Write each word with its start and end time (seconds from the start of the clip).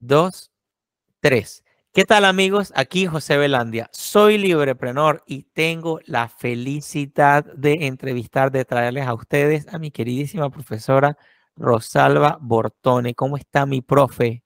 dos, 0.00 0.50
tres. 1.20 1.62
¿Qué 1.92 2.04
tal 2.04 2.24
amigos? 2.24 2.72
Aquí 2.76 3.06
José 3.06 3.36
Velandia. 3.36 3.88
Soy 3.92 4.38
libreprenor 4.38 5.22
y 5.26 5.42
tengo 5.52 6.00
la 6.06 6.28
felicidad 6.28 7.44
de 7.44 7.86
entrevistar, 7.86 8.50
de 8.50 8.64
traerles 8.64 9.06
a 9.06 9.14
ustedes 9.14 9.68
a 9.68 9.78
mi 9.78 9.90
queridísima 9.90 10.50
profesora 10.50 11.18
Rosalba 11.56 12.38
Bortone. 12.40 13.14
¿Cómo 13.14 13.36
está 13.36 13.66
mi 13.66 13.82
profe? 13.82 14.42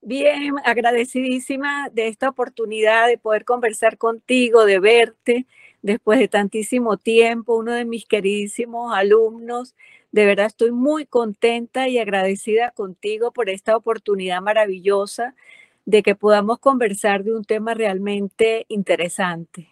Bien, 0.00 0.54
agradecidísima 0.64 1.90
de 1.90 2.06
esta 2.06 2.28
oportunidad 2.28 3.08
de 3.08 3.18
poder 3.18 3.44
conversar 3.44 3.98
contigo, 3.98 4.64
de 4.64 4.78
verte 4.78 5.46
después 5.86 6.18
de 6.18 6.26
tantísimo 6.26 6.96
tiempo, 6.96 7.56
uno 7.56 7.72
de 7.72 7.84
mis 7.84 8.06
queridísimos 8.06 8.92
alumnos. 8.92 9.76
De 10.10 10.26
verdad 10.26 10.46
estoy 10.46 10.72
muy 10.72 11.06
contenta 11.06 11.86
y 11.86 11.98
agradecida 11.98 12.72
contigo 12.72 13.32
por 13.32 13.48
esta 13.48 13.76
oportunidad 13.76 14.42
maravillosa 14.42 15.36
de 15.84 16.02
que 16.02 16.16
podamos 16.16 16.58
conversar 16.58 17.22
de 17.22 17.36
un 17.36 17.44
tema 17.44 17.74
realmente 17.74 18.66
interesante. 18.68 19.68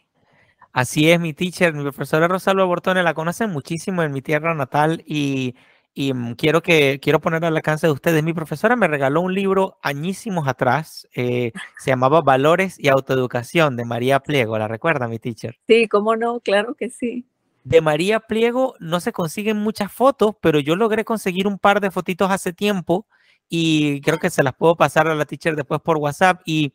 Así 0.73 1.11
es, 1.11 1.19
mi 1.19 1.35
teacher, 1.35 1.73
mi 1.75 1.83
profesora 1.83 2.29
Rosalba 2.29 2.63
Bortone, 2.63 3.03
la 3.03 3.15
conocen 3.15 3.51
muchísimo 3.51 4.05
en 4.05 4.13
mi 4.13 4.23
tierra 4.23 4.55
natal 4.55 5.03
y 5.07 5.57
y 5.95 6.13
mm, 6.13 6.35
quiero 6.35 6.63
que 6.63 6.99
quiero 7.01 7.21
poner 7.21 7.45
al 7.45 7.57
alcance 7.57 7.87
de 7.87 7.93
ustedes. 7.93 8.23
Mi 8.23 8.33
profesora 8.33 8.77
me 8.77 8.89
regaló 8.89 9.21
un 9.21 9.33
libro 9.33 9.79
añísimos 9.81 10.49
atrás, 10.49 11.09
eh, 11.15 11.53
se 11.79 11.91
llamaba 11.91 12.21
Valores 12.21 12.79
y 12.79 12.89
Autoeducación 12.89 13.77
de 13.77 13.85
María 13.85 14.21
Pliego. 14.21 14.59
¿La 14.59 14.69
recuerda, 14.69 15.09
mi 15.09 15.19
teacher? 15.19 15.59
Sí, 15.69 15.87
cómo 15.89 16.17
no, 16.17 16.41
claro 16.41 16.75
que 16.75 16.91
sí. 16.91 17.27
De 17.63 17.81
María 17.81 18.21
Pliego 18.21 18.75
no 18.81 19.01
se 19.01 19.13
consiguen 19.13 19.57
muchas 19.57 19.91
fotos, 19.91 20.35
pero 20.41 20.59
yo 20.59 20.77
logré 20.77 21.05
conseguir 21.05 21.47
un 21.47 21.59
par 21.59 21.81
de 21.81 21.91
fotitos 21.91 22.31
hace 22.31 22.53
tiempo 22.53 23.07
y 23.49 24.01
creo 24.03 24.19
que 24.19 24.31
se 24.31 24.43
las 24.43 24.55
puedo 24.55 24.77
pasar 24.77 25.07
a 25.09 25.15
la 25.15 25.25
teacher 25.25 25.57
después 25.57 25.81
por 25.81 25.97
WhatsApp. 25.97 26.43
Y 26.45 26.75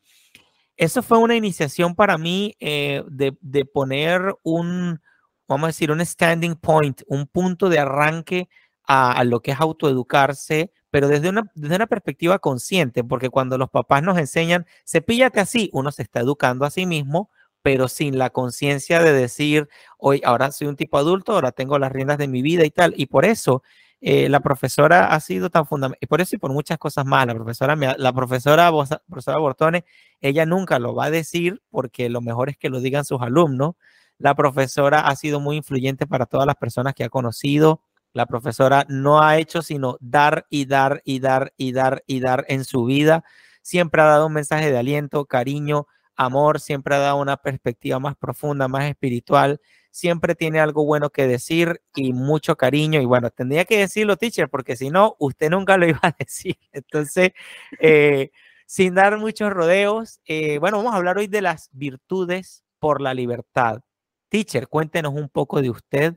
eso 0.78 1.04
fue 1.04 1.20
una 1.20 1.36
iniciación 1.36 1.94
para 1.94 2.18
mí 2.18 2.56
eh, 2.60 3.04
de, 3.08 3.38
de 3.42 3.66
poner 3.66 4.34
un, 4.44 5.00
vamos 5.48 5.66
a 5.66 5.68
decir, 5.68 5.92
un 5.92 6.04
standing 6.04 6.56
point, 6.56 7.02
un 7.06 7.28
punto 7.28 7.70
de 7.70 7.80
arranque 7.80 8.50
a, 8.92 9.24
lo 9.24 9.42
que 9.42 9.52
es 9.52 9.60
autoeducarse, 9.60 10.72
pero 10.90 11.08
desde 11.08 11.30
una, 11.30 11.44
desde 11.54 11.76
una 11.76 11.86
perspectiva 11.86 12.40
consciente, 12.40 13.04
porque 13.04 13.30
cuando 13.30 13.60
los 13.60 13.70
papás 13.70 14.02
nos 14.02 14.18
enseñan, 14.18 14.66
cepíllate 14.84 15.40
así, 15.40 15.70
uno 15.74 15.92
se 15.92 16.02
está 16.02 16.22
educando 16.22 16.66
a 16.66 16.72
sí 16.72 16.88
mismo, 16.88 17.30
pero 17.62 17.88
sin 17.88 18.18
la 18.18 18.32
conciencia 18.32 19.00
de 19.04 19.14
decir, 19.14 19.70
hoy 20.00 20.22
ahora 20.26 20.52
soy 20.52 20.68
un 20.68 20.76
tipo 20.76 20.98
adulto, 20.98 21.34
ahora 21.34 21.52
tengo 21.52 21.78
las 21.78 21.92
riendas 21.92 22.18
de 22.18 22.28
mi 22.28 22.42
vida 22.42 22.66
y 22.66 22.72
tal. 22.72 22.96
Y 22.98 23.06
por 23.06 23.26
eso 23.26 23.62
eh, 24.02 24.28
la 24.28 24.40
profesora 24.40 25.14
ha 25.14 25.20
sido 25.20 25.52
tan 25.52 25.68
fundamental, 25.68 26.00
y 26.02 26.08
por 26.08 26.22
eso 26.22 26.36
y 26.36 26.40
por 26.40 26.52
muchas 26.52 26.80
cosas 26.80 27.06
más, 27.06 27.28
la 27.28 27.36
profesora, 27.36 27.76
la 27.76 28.14
profesora, 28.14 28.72
profesora 29.08 29.38
Bortone, 29.38 29.86
ella 30.20 30.48
nunca 30.48 30.80
lo 30.80 30.96
va 30.96 31.06
a 31.06 31.12
decir 31.12 31.62
porque 31.70 32.10
lo 32.10 32.22
mejor 32.22 32.50
es 32.50 32.58
que 32.58 32.70
lo 32.70 32.80
digan 32.80 33.06
sus 33.06 33.22
alumnos. 33.22 33.76
La 34.18 34.34
profesora 34.36 35.02
ha 35.02 35.16
sido 35.16 35.40
muy 35.40 35.58
influyente 35.58 36.08
para 36.08 36.26
todas 36.26 36.48
las 36.48 36.56
personas 36.56 36.96
que 36.96 37.04
ha 37.04 37.10
conocido, 37.10 37.84
la 38.14 38.26
profesora 38.26 38.86
no 38.90 39.22
ha 39.22 39.38
hecho 39.38 39.62
sino 39.62 39.98
dar 40.00 40.46
y 40.50 40.66
dar 40.66 41.02
y 41.06 41.20
dar 41.20 41.54
y 41.58 41.72
dar 41.72 42.04
y 42.08 42.20
dar 42.20 42.46
en 42.48 42.66
su 42.66 42.86
vida. 42.86 43.24
Siempre 43.62 44.02
ha 44.02 44.06
dado 44.06 44.28
un 44.28 44.34
mensaje 44.34 44.72
de 44.72 44.78
aliento, 44.78 45.26
cariño, 45.26 45.88
amor, 46.16 46.60
siempre 46.60 46.96
ha 46.96 47.00
dado 47.00 47.18
una 47.18 47.38
perspectiva 47.38 48.00
más 48.00 48.16
profunda, 48.16 48.68
más 48.68 48.86
espiritual. 48.86 49.62
Siempre 49.92 50.36
tiene 50.36 50.60
algo 50.60 50.86
bueno 50.86 51.10
que 51.10 51.28
decir 51.28 51.82
y 51.96 52.14
mucho 52.14 52.56
cariño. 52.58 53.02
Y 53.02 53.06
bueno, 53.06 53.32
tendría 53.32 53.66
que 53.66 53.80
decirlo, 53.80 54.18
teacher, 54.18 54.50
porque 54.50 54.76
si 54.76 54.90
no, 54.90 55.16
usted 55.20 55.50
nunca 55.50 55.78
lo 55.78 55.88
iba 55.90 56.00
a 56.04 56.16
decir. 56.18 56.58
Entonces, 56.72 57.32
eh, 57.80 58.32
sin 58.66 58.96
dar 58.96 59.18
muchos 59.18 59.52
rodeos, 59.52 60.20
eh, 60.26 60.60
bueno, 60.60 60.78
vamos 60.78 60.94
a 60.94 60.98
hablar 60.98 61.18
hoy 61.18 61.28
de 61.28 61.42
las 61.42 61.70
virtudes 61.72 62.64
por 62.80 63.02
la 63.02 63.14
libertad. 63.14 63.82
Teacher, 64.30 64.68
cuéntenos 64.68 65.14
un 65.14 65.30
poco 65.30 65.62
de 65.62 65.70
usted 65.72 66.16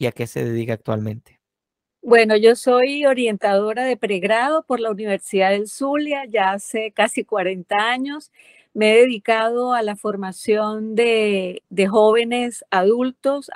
y 0.00 0.06
a 0.06 0.12
qué 0.12 0.26
se 0.26 0.42
dedica 0.42 0.72
actualmente? 0.72 1.38
Bueno, 2.02 2.34
yo 2.34 2.56
soy 2.56 3.04
orientadora 3.04 3.84
de 3.84 3.98
pregrado 3.98 4.64
por 4.64 4.80
la 4.80 4.90
Universidad 4.90 5.50
del 5.50 5.68
Zulia 5.68 6.24
ya 6.24 6.52
hace 6.52 6.92
casi 6.92 7.24
40 7.24 7.76
años. 7.76 8.32
Me 8.72 8.92
he 8.92 9.00
dedicado 9.02 9.74
a 9.74 9.82
la 9.82 9.96
formación 9.96 10.94
de, 10.94 11.62
jóvenes 11.90 12.64
adultos, 12.70 13.50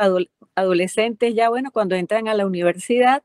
adolescentes 0.54 1.34
ya, 1.34 1.48
bueno, 1.48 1.70
cuando 1.72 1.94
entran 1.94 2.28
a 2.28 2.34
la 2.34 2.46
universidad. 2.46 3.22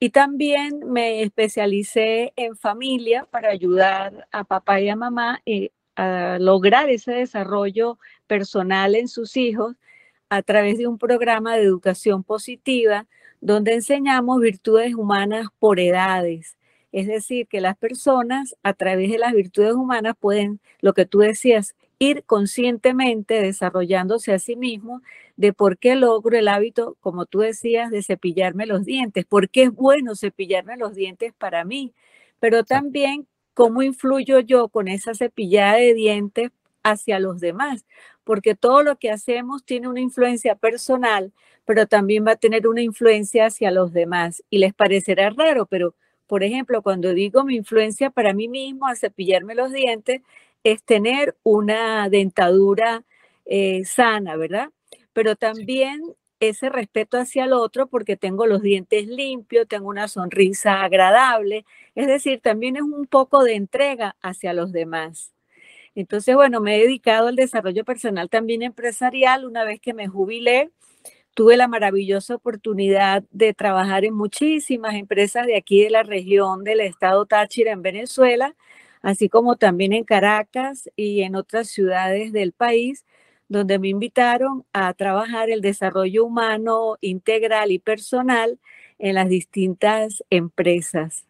Y 0.00 0.10
también 0.10 0.80
me 0.86 1.22
especialicé 1.22 2.32
en 2.36 2.56
familia 2.56 3.26
para 3.30 3.50
ayudar 3.50 4.26
a 4.32 4.44
papá 4.44 4.80
y 4.80 4.88
a 4.88 4.96
mamá 4.96 5.42
eh, 5.44 5.70
a 5.96 6.38
lograr 6.40 6.88
ese 6.88 7.12
desarrollo 7.12 7.98
personal 8.26 8.94
en 8.94 9.08
sus 9.08 9.36
hijos 9.36 9.76
a 10.28 10.42
través 10.42 10.78
de 10.78 10.86
un 10.86 10.98
programa 10.98 11.56
de 11.56 11.62
educación 11.62 12.24
positiva 12.24 13.06
donde 13.40 13.74
enseñamos 13.74 14.40
virtudes 14.40 14.94
humanas 14.94 15.48
por 15.58 15.78
edades. 15.80 16.56
Es 16.92 17.06
decir, 17.06 17.46
que 17.46 17.60
las 17.60 17.76
personas 17.76 18.56
a 18.62 18.72
través 18.72 19.10
de 19.10 19.18
las 19.18 19.32
virtudes 19.32 19.74
humanas 19.74 20.14
pueden, 20.18 20.60
lo 20.80 20.94
que 20.94 21.06
tú 21.06 21.18
decías, 21.18 21.74
ir 21.98 22.24
conscientemente 22.24 23.40
desarrollándose 23.40 24.32
a 24.32 24.38
sí 24.38 24.56
mismos 24.56 25.02
de 25.36 25.52
por 25.52 25.78
qué 25.78 25.94
logro 25.94 26.36
el 26.36 26.48
hábito, 26.48 26.96
como 27.00 27.26
tú 27.26 27.40
decías, 27.40 27.90
de 27.90 28.02
cepillarme 28.02 28.66
los 28.66 28.84
dientes, 28.84 29.24
por 29.24 29.48
qué 29.48 29.64
es 29.64 29.72
bueno 29.72 30.14
cepillarme 30.14 30.76
los 30.76 30.94
dientes 30.94 31.32
para 31.36 31.64
mí, 31.64 31.94
pero 32.40 32.64
también 32.64 33.26
cómo 33.54 33.82
influyo 33.82 34.40
yo 34.40 34.68
con 34.68 34.88
esa 34.88 35.14
cepillada 35.14 35.76
de 35.76 35.94
dientes 35.94 36.50
hacia 36.82 37.18
los 37.18 37.40
demás, 37.40 37.84
porque 38.26 38.56
todo 38.56 38.82
lo 38.82 38.96
que 38.96 39.12
hacemos 39.12 39.64
tiene 39.64 39.86
una 39.88 40.00
influencia 40.00 40.56
personal, 40.56 41.32
pero 41.64 41.86
también 41.86 42.26
va 42.26 42.32
a 42.32 42.36
tener 42.36 42.66
una 42.66 42.82
influencia 42.82 43.46
hacia 43.46 43.70
los 43.70 43.92
demás. 43.92 44.42
Y 44.50 44.58
les 44.58 44.74
parecerá 44.74 45.30
raro, 45.30 45.66
pero 45.66 45.94
por 46.26 46.42
ejemplo, 46.42 46.82
cuando 46.82 47.14
digo 47.14 47.44
mi 47.44 47.54
influencia 47.54 48.10
para 48.10 48.34
mí 48.34 48.48
mismo 48.48 48.88
a 48.88 48.96
cepillarme 48.96 49.54
los 49.54 49.72
dientes, 49.72 50.22
es 50.64 50.82
tener 50.82 51.36
una 51.44 52.08
dentadura 52.08 53.04
eh, 53.44 53.84
sana, 53.84 54.36
¿verdad? 54.36 54.70
Pero 55.12 55.36
también 55.36 56.02
ese 56.40 56.68
respeto 56.68 57.18
hacia 57.18 57.44
el 57.44 57.52
otro 57.52 57.86
porque 57.86 58.16
tengo 58.16 58.46
los 58.46 58.60
dientes 58.60 59.06
limpios, 59.06 59.68
tengo 59.68 59.88
una 59.88 60.08
sonrisa 60.08 60.82
agradable, 60.82 61.64
es 61.94 62.08
decir, 62.08 62.40
también 62.40 62.74
es 62.74 62.82
un 62.82 63.06
poco 63.06 63.44
de 63.44 63.54
entrega 63.54 64.16
hacia 64.20 64.52
los 64.52 64.72
demás. 64.72 65.35
Entonces, 65.96 66.34
bueno, 66.36 66.60
me 66.60 66.76
he 66.76 66.80
dedicado 66.82 67.28
al 67.28 67.36
desarrollo 67.36 67.84
personal 67.84 68.28
también 68.28 68.62
empresarial. 68.62 69.46
Una 69.46 69.64
vez 69.64 69.80
que 69.80 69.94
me 69.94 70.08
jubilé, 70.08 70.70
tuve 71.34 71.56
la 71.56 71.68
maravillosa 71.68 72.36
oportunidad 72.36 73.24
de 73.30 73.54
trabajar 73.54 74.04
en 74.04 74.14
muchísimas 74.14 74.94
empresas 74.94 75.46
de 75.46 75.56
aquí 75.56 75.82
de 75.82 75.90
la 75.90 76.02
región 76.02 76.64
del 76.64 76.80
estado 76.80 77.26
Táchira 77.26 77.72
en 77.72 77.82
Venezuela, 77.82 78.54
así 79.02 79.28
como 79.30 79.56
también 79.56 79.92
en 79.94 80.04
Caracas 80.04 80.90
y 80.96 81.22
en 81.22 81.36
otras 81.36 81.68
ciudades 81.68 82.32
del 82.32 82.52
país, 82.52 83.04
donde 83.48 83.78
me 83.78 83.88
invitaron 83.88 84.66
a 84.74 84.92
trabajar 84.94 85.50
el 85.50 85.62
desarrollo 85.62 86.24
humano 86.26 86.96
integral 87.00 87.72
y 87.72 87.78
personal 87.78 88.58
en 88.98 89.14
las 89.14 89.28
distintas 89.30 90.24
empresas. 90.30 91.26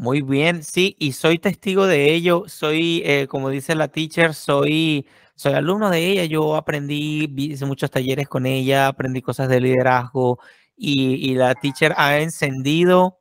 Muy 0.00 0.22
bien, 0.22 0.62
sí, 0.64 0.96
y 0.98 1.12
soy 1.12 1.38
testigo 1.38 1.86
de 1.86 2.14
ello. 2.14 2.44
Soy, 2.46 3.02
eh, 3.04 3.26
como 3.28 3.50
dice 3.50 3.74
la 3.74 3.88
teacher, 3.88 4.32
soy, 4.32 5.06
soy 5.34 5.52
alumno 5.52 5.90
de 5.90 6.06
ella. 6.06 6.24
Yo 6.24 6.56
aprendí, 6.56 7.30
hice 7.36 7.66
muchos 7.66 7.90
talleres 7.90 8.26
con 8.26 8.46
ella, 8.46 8.86
aprendí 8.88 9.20
cosas 9.20 9.50
de 9.50 9.60
liderazgo 9.60 10.38
y, 10.74 11.34
la 11.34 11.54
teacher 11.54 11.92
ha 11.98 12.18
encendido 12.18 13.18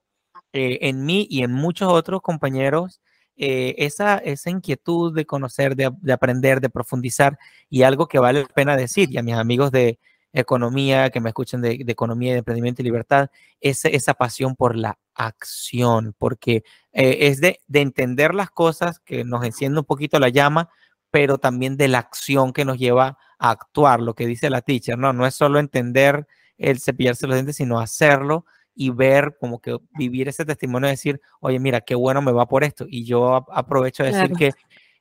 eh, 0.54 0.80
en 0.84 1.06
mí 1.06 1.28
y 1.30 1.44
en 1.44 1.52
muchos 1.52 1.92
otros 1.92 2.22
compañeros 2.22 3.02
eh, 3.36 3.76
esa, 3.80 4.18
esa 4.20 4.50
inquietud 4.50 5.14
de 5.14 5.26
conocer, 5.26 5.76
de, 5.76 5.92
de, 6.02 6.14
aprender, 6.14 6.62
de 6.62 6.70
profundizar 6.70 7.38
y 7.70 7.84
algo 7.84 8.08
que 8.08 8.20
vale 8.20 8.44
la 8.44 8.48
pena 8.48 8.78
decir. 8.78 9.10
Y 9.12 9.18
a 9.18 9.24
mis 9.24 9.36
amigos 9.36 9.72
de, 9.72 10.00
economía, 10.34 11.10
que 11.10 11.20
me 11.20 11.30
escuchen 11.30 11.62
de, 11.62 11.84
economía, 11.88 12.34
de 12.34 12.40
emprendimiento 12.40 12.82
y 12.82 12.86
libertad, 12.86 13.30
es 13.60 13.86
esa 13.86 14.14
pasión 14.14 14.56
por 14.56 14.76
la 14.76 15.00
acción, 15.16 16.16
porque 16.18 16.64
eh, 16.92 17.18
es 17.28 17.42
de, 17.42 17.60
entender 17.74 18.36
las 18.36 18.52
cosas 18.52 19.00
que 19.00 19.24
nos 19.24 19.44
enciende 19.44 19.80
un 19.80 19.86
poquito 19.86 20.20
la 20.20 20.30
llama, 20.30 20.70
pero 21.12 21.38
también 21.38 21.78
de 21.78 21.88
la 21.88 22.00
acción 22.00 22.54
que 22.54 22.66
nos 22.66 22.78
lleva 22.78 23.18
a 23.40 23.52
actuar, 23.52 24.00
lo 24.00 24.14
que 24.14 24.28
dice 24.28 24.50
la 24.50 24.62
teacher, 24.62 24.98
¿no? 24.98 25.14
No 25.14 25.26
es 25.26 25.34
solo 25.34 25.60
entender 25.60 26.28
el 26.58 26.80
cepillarse 26.80 27.26
los 27.26 27.36
dientes, 27.36 27.56
sino 27.56 27.80
hacerlo 27.80 28.46
y 28.76 28.92
ver 28.92 29.36
como 29.40 29.60
que 29.60 29.78
vivir 29.98 30.30
ese 30.30 30.46
testimonio 30.46 30.88
de 30.88 30.94
decir, 30.94 31.22
oye, 31.40 31.60
mira, 31.60 31.82
qué 31.82 31.96
bueno 31.96 32.22
me 32.22 32.32
va 32.32 32.48
por 32.48 32.64
esto. 32.64 32.86
Y 32.88 33.04
yo 33.06 33.46
aprovecho 33.52 34.04
de 34.04 34.12
decir 34.14 34.32
que 34.38 34.52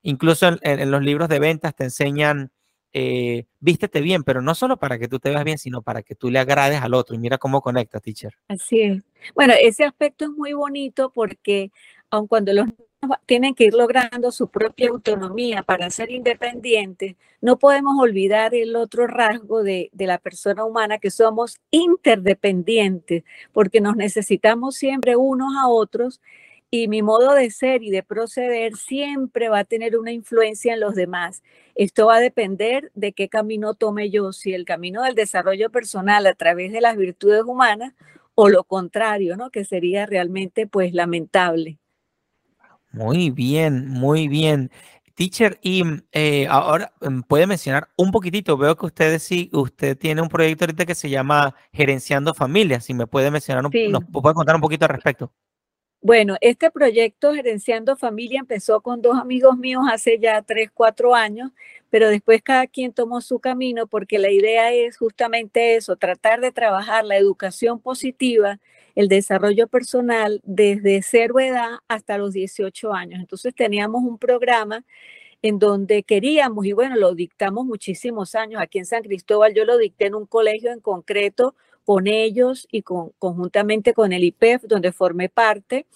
incluso 0.02 0.48
en, 0.62 0.90
los 0.90 1.02
libros 1.02 1.28
de 1.28 1.38
ventas 1.38 1.76
te 1.76 1.84
enseñan 1.84 2.50
eh, 2.92 3.44
vístete 3.60 4.00
bien, 4.00 4.24
pero 4.24 4.42
no 4.42 4.54
solo 4.54 4.78
para 4.78 4.98
que 4.98 5.08
tú 5.08 5.18
te 5.18 5.30
veas 5.30 5.44
bien, 5.44 5.58
sino 5.58 5.82
para 5.82 6.02
que 6.02 6.14
tú 6.14 6.30
le 6.30 6.38
agrades 6.38 6.80
al 6.80 6.94
otro. 6.94 7.14
Y 7.14 7.18
mira 7.18 7.38
cómo 7.38 7.60
conecta, 7.60 8.00
teacher. 8.00 8.34
Así 8.48 8.80
es. 8.82 9.02
Bueno, 9.34 9.54
ese 9.60 9.84
aspecto 9.84 10.24
es 10.24 10.30
muy 10.30 10.52
bonito 10.52 11.10
porque 11.10 11.70
aun 12.10 12.26
cuando 12.26 12.52
los 12.52 12.66
niños 12.66 12.88
tienen 13.26 13.54
que 13.54 13.64
ir 13.64 13.74
logrando 13.74 14.32
su 14.32 14.48
propia 14.48 14.88
autonomía 14.88 15.62
para 15.62 15.90
ser 15.90 16.10
independientes, 16.10 17.14
no 17.40 17.58
podemos 17.58 17.96
olvidar 18.00 18.54
el 18.54 18.74
otro 18.74 19.06
rasgo 19.06 19.62
de, 19.62 19.90
de, 19.92 20.06
la 20.06 20.18
persona 20.18 20.64
humana, 20.64 20.98
que 20.98 21.10
somos 21.10 21.58
interdependientes, 21.70 23.22
porque 23.52 23.80
nos 23.80 23.94
necesitamos 23.94 24.74
siempre 24.74 25.14
unos 25.14 25.54
a 25.56 25.68
otros 25.68 26.20
y 26.70 26.88
mi 26.88 27.02
modo 27.02 27.34
de 27.34 27.50
ser 27.50 27.82
y 27.82 27.90
de 27.90 28.02
proceder 28.02 28.76
siempre 28.76 29.48
va 29.48 29.60
a 29.60 29.64
tener 29.64 29.98
una 29.98 30.12
influencia 30.12 30.74
en 30.74 30.80
los 30.80 30.94
demás. 30.94 31.42
Esto 31.74 32.06
va 32.06 32.16
a 32.16 32.20
depender 32.20 32.90
de 32.94 33.12
qué 33.12 33.28
camino 33.28 33.74
tome 33.74 34.10
yo, 34.10 34.32
si 34.32 34.52
el 34.52 34.64
camino 34.64 35.02
del 35.02 35.14
desarrollo 35.14 35.70
personal 35.70 36.26
a 36.26 36.34
través 36.34 36.72
de 36.72 36.80
las 36.80 36.96
virtudes 36.96 37.42
humanas 37.44 37.94
o 38.34 38.48
lo 38.48 38.64
contrario, 38.64 39.36
¿no? 39.36 39.50
Que 39.50 39.64
sería 39.64 40.06
realmente 40.06 40.66
pues 40.66 40.92
lamentable. 40.92 41.78
Muy 42.92 43.30
bien, 43.30 43.88
muy 43.88 44.28
bien. 44.28 44.70
Teacher, 45.14 45.58
y 45.62 45.82
eh, 46.12 46.46
ahora 46.48 46.92
mm, 47.00 47.22
puede 47.22 47.48
mencionar 47.48 47.88
un 47.96 48.12
poquitito, 48.12 48.56
veo 48.56 48.76
que 48.76 48.86
usted 48.86 49.18
sí, 49.18 49.50
usted 49.52 49.98
tiene 49.98 50.22
un 50.22 50.28
proyecto 50.28 50.64
ahorita 50.64 50.86
que 50.86 50.94
se 50.94 51.10
llama 51.10 51.56
Gerenciando 51.72 52.34
Familias, 52.34 52.84
si 52.84 52.94
me 52.94 53.08
puede 53.08 53.30
mencionar, 53.32 53.66
un, 53.66 53.72
nos 53.90 54.04
puede 54.04 54.34
contar 54.34 54.54
un 54.54 54.60
poquito 54.60 54.84
al 54.84 54.90
respecto. 54.90 55.32
Bueno, 56.00 56.36
este 56.40 56.70
proyecto 56.70 57.34
Gerenciando 57.34 57.96
Familia 57.96 58.38
empezó 58.38 58.80
con 58.80 59.02
dos 59.02 59.18
amigos 59.18 59.58
míos 59.58 59.82
hace 59.90 60.18
ya 60.20 60.40
tres, 60.42 60.70
cuatro 60.72 61.14
años, 61.16 61.50
pero 61.90 62.08
después 62.08 62.40
cada 62.40 62.68
quien 62.68 62.92
tomó 62.92 63.20
su 63.20 63.40
camino 63.40 63.88
porque 63.88 64.18
la 64.20 64.30
idea 64.30 64.72
es 64.72 64.96
justamente 64.96 65.74
eso, 65.74 65.96
tratar 65.96 66.40
de 66.40 66.52
trabajar 66.52 67.04
la 67.04 67.16
educación 67.16 67.80
positiva, 67.80 68.60
el 68.94 69.08
desarrollo 69.08 69.66
personal 69.66 70.40
desde 70.44 71.02
cero 71.02 71.40
edad 71.40 71.78
hasta 71.88 72.16
los 72.16 72.32
18 72.32 72.92
años. 72.92 73.18
Entonces 73.20 73.52
teníamos 73.52 74.02
un 74.04 74.18
programa 74.18 74.84
en 75.42 75.58
donde 75.58 76.04
queríamos, 76.04 76.66
y 76.66 76.72
bueno, 76.72 76.96
lo 76.96 77.14
dictamos 77.14 77.66
muchísimos 77.66 78.34
años, 78.36 78.62
aquí 78.62 78.78
en 78.78 78.86
San 78.86 79.02
Cristóbal 79.02 79.54
yo 79.54 79.64
lo 79.64 79.78
dicté 79.78 80.06
en 80.06 80.14
un 80.14 80.26
colegio 80.26 80.72
en 80.72 80.80
concreto 80.80 81.56
con 81.88 82.06
ellos 82.06 82.68
y 82.70 82.82
con, 82.82 83.12
conjuntamente 83.18 83.94
con 83.94 84.12
el 84.12 84.22
IPEF, 84.22 84.64
donde 84.64 84.92
formé 84.92 85.30
parte, 85.30 85.86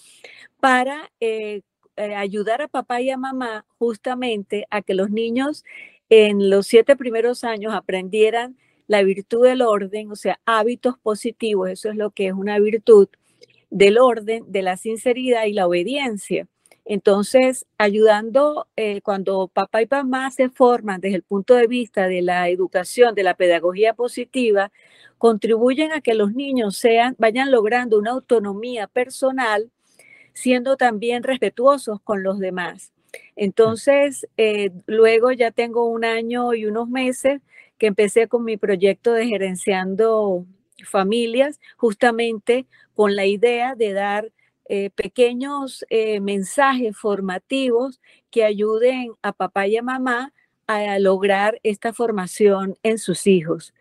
para 0.59 1.13
eh, 1.21 1.61
eh, 1.97 2.15
ayudar 2.15 2.63
a 2.63 2.69
papá 2.69 3.03
y 3.03 3.11
a 3.11 3.19
mamá 3.19 3.67
justamente 3.77 4.67
a 4.71 4.81
que 4.81 4.95
los 4.95 5.11
niños 5.11 5.67
en 6.09 6.49
los 6.49 6.67
siete 6.67 6.97
primeros 6.97 7.45
años 7.45 7.75
aprendieran 7.75 8.57
la 8.87 9.03
virtud 9.03 9.45
del 9.45 9.61
orden, 9.61 10.11
o 10.11 10.17
sea, 10.17 10.41
hábitos 10.47 10.97
positivos, 10.97 11.69
eso 11.69 11.91
es 11.91 11.97
lo 11.97 12.11
que 12.11 12.29
es 12.29 12.33
una 12.33 12.59
virtud 12.59 13.09
del 13.69 13.99
orden, 13.99 14.51
de 14.51 14.63
la 14.63 14.79
sinceridad 14.79 15.45
y 15.45 15.53
la 15.53 15.67
obediencia. 15.67 16.49
Entonces, 16.85 17.67
ayudando 17.79 18.67
eh, 18.77 19.01
cuando 19.03 19.49
papá 19.49 19.83
y 19.83 19.87
mamá 19.91 20.31
se 20.31 20.49
forman 20.51 21.01
desde 21.01 21.17
el 21.17 21.23
punto 21.23 21.55
de 21.55 21.67
vista 21.69 22.09
de 22.09 22.23
la 22.23 22.49
educación, 22.49 23.15
de 23.15 23.23
la 23.23 23.35
pedagogía 23.35 23.95
positiva, 23.95 24.73
contribuyen 25.19 25.93
a 25.93 26.01
que 26.01 26.15
los 26.15 26.33
niños 26.35 26.77
sean, 26.77 27.15
vayan 27.19 27.53
logrando 27.53 27.99
una 27.99 28.11
autonomía 28.11 28.89
personal, 28.89 29.71
siendo 30.33 30.77
también 30.77 31.23
respetuosos 31.23 32.01
con 32.03 32.23
los 32.25 32.39
demás. 32.41 32.93
Entonces, 33.37 34.27
eh, 34.37 34.71
luego 34.87 35.33
ya 35.33 35.51
tengo 35.51 35.87
un 35.87 36.05
año 36.05 36.55
y 36.55 36.67
unos 36.67 36.89
meses 36.89 37.41
que 37.79 37.87
empecé 37.87 38.29
con 38.29 38.45
mi 38.45 38.57
proyecto 38.57 39.13
de 39.13 39.27
gerenciando 39.27 40.47
familias, 40.85 41.61
justamente 41.77 42.67
con 42.95 43.15
la 43.17 43.27
idea 43.27 43.75
de 43.75 43.93
dar 43.93 44.33
eh, 44.69 44.91
pequeños 44.91 45.85
eh, 45.91 46.21
mensajes 46.21 46.97
formativos 46.97 48.01
que 48.31 48.45
ayuden 48.45 49.13
a 49.23 49.33
papá 49.33 49.67
y 49.67 49.77
a 49.77 49.83
mamá 49.83 50.33
a 50.67 50.99
lograr 50.99 51.61
esta 51.63 51.93
formación 51.93 52.77
en 52.83 52.99
sus 52.99 53.27
hijos 53.27 53.75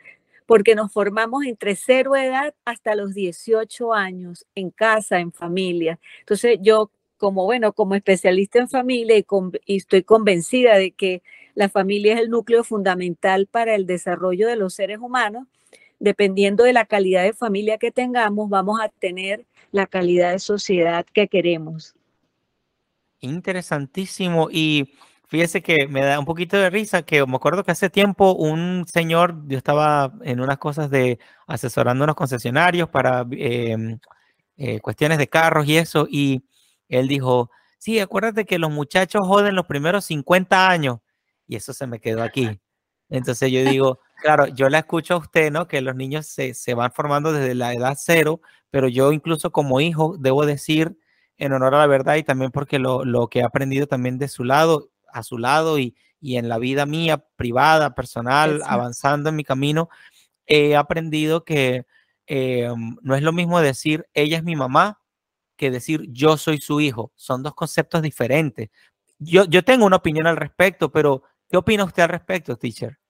porque 0.51 0.75
nos 0.75 0.91
formamos 0.91 1.45
entre 1.45 1.77
cero 1.77 2.13
edad 2.17 2.53
hasta 2.65 2.93
los 2.93 3.13
18 3.13 3.93
años, 3.93 4.45
en 4.53 4.69
casa, 4.69 5.21
en 5.21 5.31
familia. 5.31 5.97
Entonces 6.19 6.59
yo, 6.61 6.91
como 7.17 7.45
bueno, 7.45 7.71
como 7.71 7.95
especialista 7.95 8.59
en 8.59 8.67
familia 8.67 9.17
y, 9.17 9.25
y 9.65 9.77
estoy 9.77 10.03
convencida 10.03 10.75
de 10.75 10.91
que 10.91 11.23
la 11.55 11.69
familia 11.69 12.15
es 12.15 12.19
el 12.19 12.29
núcleo 12.29 12.65
fundamental 12.65 13.47
para 13.47 13.75
el 13.75 13.85
desarrollo 13.85 14.45
de 14.49 14.57
los 14.57 14.73
seres 14.73 14.99
humanos, 14.99 15.47
dependiendo 16.01 16.65
de 16.65 16.73
la 16.73 16.85
calidad 16.85 17.23
de 17.23 17.33
familia 17.33 17.77
que 17.77 17.91
tengamos, 17.91 18.49
vamos 18.49 18.81
a 18.81 18.89
tener 18.89 19.45
la 19.71 19.85
calidad 19.87 20.33
de 20.33 20.39
sociedad 20.39 21.05
que 21.13 21.29
queremos. 21.29 21.95
Interesantísimo. 23.21 24.49
Y 24.51 24.93
Fíjese 25.31 25.61
que 25.61 25.87
me 25.87 26.01
da 26.01 26.19
un 26.19 26.25
poquito 26.25 26.57
de 26.57 26.69
risa 26.69 27.03
que 27.03 27.25
me 27.25 27.37
acuerdo 27.37 27.63
que 27.63 27.71
hace 27.71 27.89
tiempo 27.89 28.33
un 28.33 28.85
señor, 28.85 29.47
yo 29.47 29.57
estaba 29.57 30.11
en 30.23 30.41
unas 30.41 30.57
cosas 30.57 30.89
de 30.89 31.19
asesorando 31.47 32.03
unos 32.03 32.17
concesionarios 32.17 32.89
para 32.89 33.25
em, 33.31 33.97
eh, 34.57 34.81
cuestiones 34.81 35.17
de 35.19 35.29
carros 35.29 35.65
y 35.67 35.77
eso, 35.77 36.05
y 36.09 36.43
él 36.89 37.07
dijo, 37.07 37.49
sí, 37.77 37.97
acuérdate 37.99 38.43
que 38.43 38.59
los 38.59 38.71
muchachos 38.71 39.21
joden 39.25 39.55
los 39.55 39.67
primeros 39.67 40.03
50 40.03 40.69
años, 40.69 40.97
y 41.47 41.55
eso 41.55 41.71
se 41.71 41.87
me 41.87 42.01
quedó 42.01 42.23
aquí. 42.23 42.59
Entonces 43.07 43.49
yo 43.53 43.63
digo, 43.63 44.01
claro, 44.21 44.47
yo 44.47 44.69
la 44.69 44.79
escucho 44.79 45.15
a 45.15 45.17
usted, 45.17 45.51
¿no? 45.51 45.67
Que 45.67 45.81
los 45.81 45.95
niños 45.95 46.27
se, 46.27 46.53
se 46.53 46.73
van 46.73 46.91
formando 46.91 47.33
desde 47.33 47.55
la 47.55 47.73
edad 47.73 47.97
cero, 47.99 48.41
pero 48.69 48.87
yo 48.87 49.11
incluso 49.11 49.51
como 49.51 49.81
hijo 49.81 50.15
debo 50.17 50.45
decir 50.45 50.97
en 51.37 51.53
honor 51.53 51.75
a 51.75 51.79
la 51.79 51.87
verdad 51.87 52.15
y 52.15 52.23
también 52.23 52.51
porque 52.51 52.79
lo, 52.79 53.03
lo 53.03 53.27
que 53.27 53.39
he 53.39 53.43
aprendido 53.43 53.87
también 53.87 54.17
de 54.19 54.27
su 54.27 54.43
lado, 54.43 54.91
a 55.11 55.23
su 55.23 55.37
lado 55.37 55.79
y, 55.79 55.95
en 56.23 56.49
la 56.49 56.59
vida 56.59 56.85
mía 56.85 57.25
privada, 57.35 57.95
personal, 57.95 58.61
avanzando 58.65 59.29
en 59.29 59.35
mi 59.35 59.43
camino, 59.43 59.89
he 60.45 60.75
aprendido 60.75 61.43
que 61.43 61.87
eh, 62.27 62.69
no 63.01 63.15
es 63.15 63.23
lo 63.23 63.33
mismo 63.33 63.59
decir 63.59 64.05
ella 64.13 64.37
es 64.37 64.43
mi 64.43 64.55
mamá 64.55 65.01
que 65.57 65.71
decir 65.71 66.05
yo 66.11 66.37
soy 66.37 66.59
su 66.61 66.79
hijo. 66.79 67.11
Son 67.15 67.41
dos 67.41 67.55
conceptos 67.55 68.03
diferentes. 68.03 68.69
Yo, 69.17 69.45
yo 69.45 69.63
tengo 69.63 69.85
una 69.85 69.97
opinión 69.97 70.27
al 70.27 70.37
respecto, 70.37 70.91
pero 70.91 71.23
¿qué 71.49 71.57
opina 71.57 71.85
usted 71.85 72.03
al 72.03 72.09
respecto, 72.09 72.55
teacher? 72.55 73.00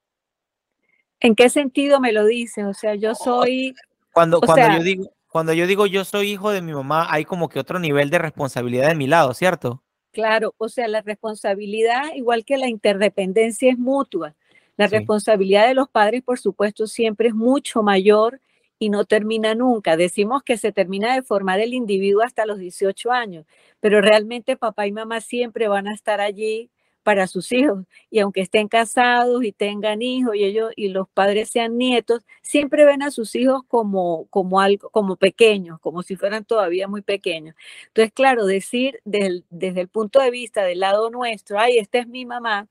¿En 1.21 1.35
qué 1.35 1.49
sentido 1.49 1.99
me 1.99 2.11
lo 2.11 2.25
dice? 2.25 2.65
O 2.65 2.73
sea, 2.73 2.95
yo 2.95 3.15
soy... 3.15 3.73
Cuando, 4.11 4.41
cuando 4.41 4.77
yo 4.77 4.83
digo... 4.83 5.11
Cuando 5.31 5.53
yo 5.53 5.65
digo 5.65 5.85
yo 5.87 6.03
soy 6.03 6.31
hijo 6.31 6.51
de 6.51 6.61
mi 6.61 6.73
mamá, 6.73 7.07
hay 7.09 7.23
como 7.23 7.47
que 7.47 7.57
otro 7.57 7.79
nivel 7.79 8.09
de 8.09 8.17
responsabilidad 8.17 8.89
de 8.89 8.95
mi 8.95 9.07
lado, 9.07 9.33
¿cierto? 9.33 9.81
Claro, 10.11 10.53
o 10.57 10.67
sea, 10.67 10.89
la 10.89 11.01
responsabilidad, 11.01 12.03
igual 12.15 12.43
que 12.43 12.57
la 12.57 12.67
interdependencia, 12.67 13.71
es 13.71 13.77
mutua. 13.77 14.35
La 14.75 14.87
responsabilidad 14.87 15.67
de 15.67 15.73
los 15.73 15.87
padres, 15.87 16.21
por 16.21 16.37
supuesto, 16.37 16.85
siempre 16.85 17.29
es 17.29 17.33
mucho 17.33 17.81
mayor 17.81 18.41
y 18.77 18.89
no 18.89 19.05
termina 19.05 19.55
nunca. 19.55 19.95
Decimos 19.95 20.43
que 20.43 20.57
se 20.57 20.73
termina 20.73 21.15
de 21.15 21.21
formar 21.21 21.61
el 21.61 21.73
individuo 21.73 22.23
hasta 22.23 22.45
los 22.45 22.57
18 22.57 23.11
años, 23.11 23.45
pero 23.79 24.01
realmente 24.01 24.57
papá 24.57 24.85
y 24.85 24.91
mamá 24.91 25.21
siempre 25.21 25.69
van 25.69 25.87
a 25.87 25.93
estar 25.93 26.19
allí 26.19 26.71
para 27.03 27.27
sus 27.27 27.51
hijos. 27.51 27.85
Y 28.09 28.19
aunque 28.19 28.41
estén 28.41 28.67
casados 28.67 29.43
y 29.43 29.51
tengan 29.51 30.01
hijos 30.01 30.35
y 30.35 30.43
ellos 30.43 30.71
y 30.75 30.89
los 30.89 31.09
padres 31.09 31.49
sean 31.49 31.77
nietos, 31.77 32.23
siempre 32.41 32.85
ven 32.85 33.01
a 33.03 33.11
sus 33.11 33.35
hijos 33.35 33.63
como, 33.67 34.27
como 34.29 34.59
algo, 34.59 34.89
como 34.89 35.15
pequeños, 35.15 35.79
como 35.79 36.03
si 36.03 36.15
fueran 36.15 36.45
todavía 36.45 36.87
muy 36.87 37.01
pequeños. 37.01 37.55
Entonces, 37.87 38.13
claro, 38.13 38.45
decir 38.45 38.99
desde 39.05 39.81
el, 39.81 39.87
punto 39.87 40.19
de 40.19 40.31
vista 40.31 40.63
del 40.63 40.79
lado 40.79 41.09
nuestro, 41.09 41.59
ay, 41.59 41.77
esta 41.77 41.99
es 41.99 42.07
mi 42.07 42.25
mamá, 42.25 42.67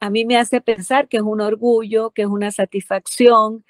a 0.00 0.10
mí 0.10 0.24
me 0.24 0.36
hace 0.36 0.60
pensar 0.60 1.08
que 1.08 1.18
es 1.18 1.22
un 1.22 1.40
orgullo, 1.40 2.10
que 2.10 2.22
es 2.22 2.28
una 2.28 2.50
satisfacción, 2.50 3.64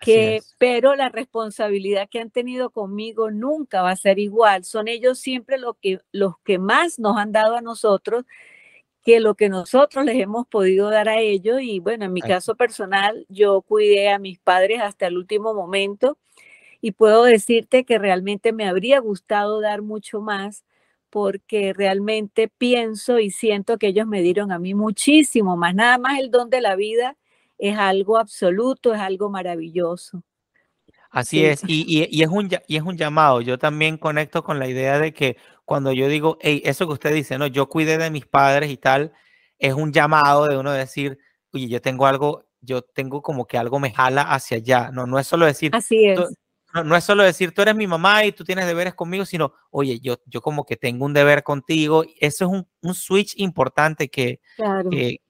que, 0.00 0.42
pero 0.58 0.94
la 0.94 1.08
responsabilidad 1.08 2.08
que 2.10 2.20
han 2.20 2.30
tenido 2.30 2.70
conmigo 2.70 3.30
nunca 3.30 3.82
va 3.82 3.90
a 3.90 3.96
ser 3.96 4.18
igual. 4.18 4.64
Son 4.64 4.88
ellos 4.88 5.18
siempre 5.18 5.58
lo 5.58 5.74
que, 5.74 6.00
los 6.12 6.38
que 6.44 6.58
más 6.58 6.98
nos 6.98 7.16
han 7.16 7.32
dado 7.32 7.56
a 7.56 7.62
nosotros 7.62 8.24
que 9.06 9.20
lo 9.20 9.36
que 9.36 9.48
nosotros 9.48 10.04
les 10.04 10.16
hemos 10.16 10.48
podido 10.48 10.90
dar 10.90 11.08
a 11.08 11.20
ellos. 11.20 11.60
Y 11.62 11.78
bueno, 11.78 12.06
en 12.06 12.12
mi 12.12 12.20
caso 12.20 12.56
personal, 12.56 13.24
yo 13.28 13.62
cuidé 13.62 14.10
a 14.10 14.18
mis 14.18 14.40
padres 14.40 14.80
hasta 14.82 15.06
el 15.06 15.16
último 15.16 15.54
momento 15.54 16.18
y 16.80 16.90
puedo 16.90 17.22
decirte 17.22 17.84
que 17.84 17.98
realmente 17.98 18.52
me 18.52 18.66
habría 18.66 18.98
gustado 18.98 19.60
dar 19.60 19.80
mucho 19.82 20.20
más 20.20 20.64
porque 21.08 21.72
realmente 21.72 22.48
pienso 22.48 23.20
y 23.20 23.30
siento 23.30 23.78
que 23.78 23.86
ellos 23.86 24.08
me 24.08 24.22
dieron 24.22 24.50
a 24.50 24.58
mí 24.58 24.74
muchísimo 24.74 25.56
más. 25.56 25.72
Nada 25.72 25.98
más 25.98 26.18
el 26.18 26.32
don 26.32 26.50
de 26.50 26.60
la 26.60 26.74
vida 26.74 27.16
es 27.58 27.78
algo 27.78 28.18
absoluto, 28.18 28.92
es 28.92 29.00
algo 29.00 29.30
maravilloso. 29.30 30.24
Así 31.10 31.44
es, 31.44 31.62
y, 31.68 32.02
es 32.22 32.28
un, 32.28 32.50
y 32.66 32.76
es 32.76 32.82
un 32.82 32.96
llamado. 32.96 33.40
Yo 33.40 33.56
también 33.56 33.98
conecto 33.98 34.42
con 34.42 34.58
la 34.58 34.68
idea 34.68 34.98
de 34.98 35.14
que 35.14 35.36
cuando 35.66 35.92
yo 35.92 36.08
digo, 36.08 36.38
hey, 36.40 36.62
eso 36.64 36.86
que 36.86 36.92
usted 36.94 37.12
dice, 37.12 37.36
no, 37.38 37.48
yo 37.48 37.68
cuidé 37.68 37.98
de 37.98 38.08
mis 38.08 38.24
padres 38.24 38.70
y 38.70 38.76
tal, 38.76 39.12
es 39.58 39.74
un 39.74 39.92
llamado 39.92 40.46
de 40.46 40.56
uno 40.56 40.70
decir, 40.70 41.18
oye, 41.52 41.68
yo 41.68 41.82
tengo 41.82 42.06
algo, 42.06 42.46
yo 42.60 42.82
tengo 42.82 43.20
como 43.20 43.46
que 43.46 43.58
algo 43.58 43.80
me 43.80 43.92
jala 43.92 44.22
hacia 44.22 44.58
allá. 44.58 44.90
No, 44.92 45.06
no 45.06 45.18
es 45.18 45.26
solo 45.26 45.44
decir, 45.44 45.72
Así 45.74 46.06
es. 46.06 46.20
no, 46.72 46.94
es 46.94 47.02
solo 47.02 47.24
decir 47.24 47.52
tú 47.52 47.62
eres 47.62 47.74
mi 47.74 47.88
mamá 47.88 48.24
y 48.24 48.30
tú 48.30 48.44
tienes 48.44 48.64
deberes 48.64 48.94
conmigo, 48.94 49.24
sino, 49.24 49.54
oye, 49.70 49.98
yo, 49.98 50.18
yo 50.26 50.40
como 50.40 50.64
que 50.64 50.76
tengo 50.76 51.04
un 51.04 51.12
deber 51.12 51.42
contigo. 51.42 52.04
Eso 52.20 52.44
es 52.44 52.50
un, 52.50 52.68
un 52.82 52.94
switch 52.94 53.34
importante 53.38 54.08
que, 54.08 54.40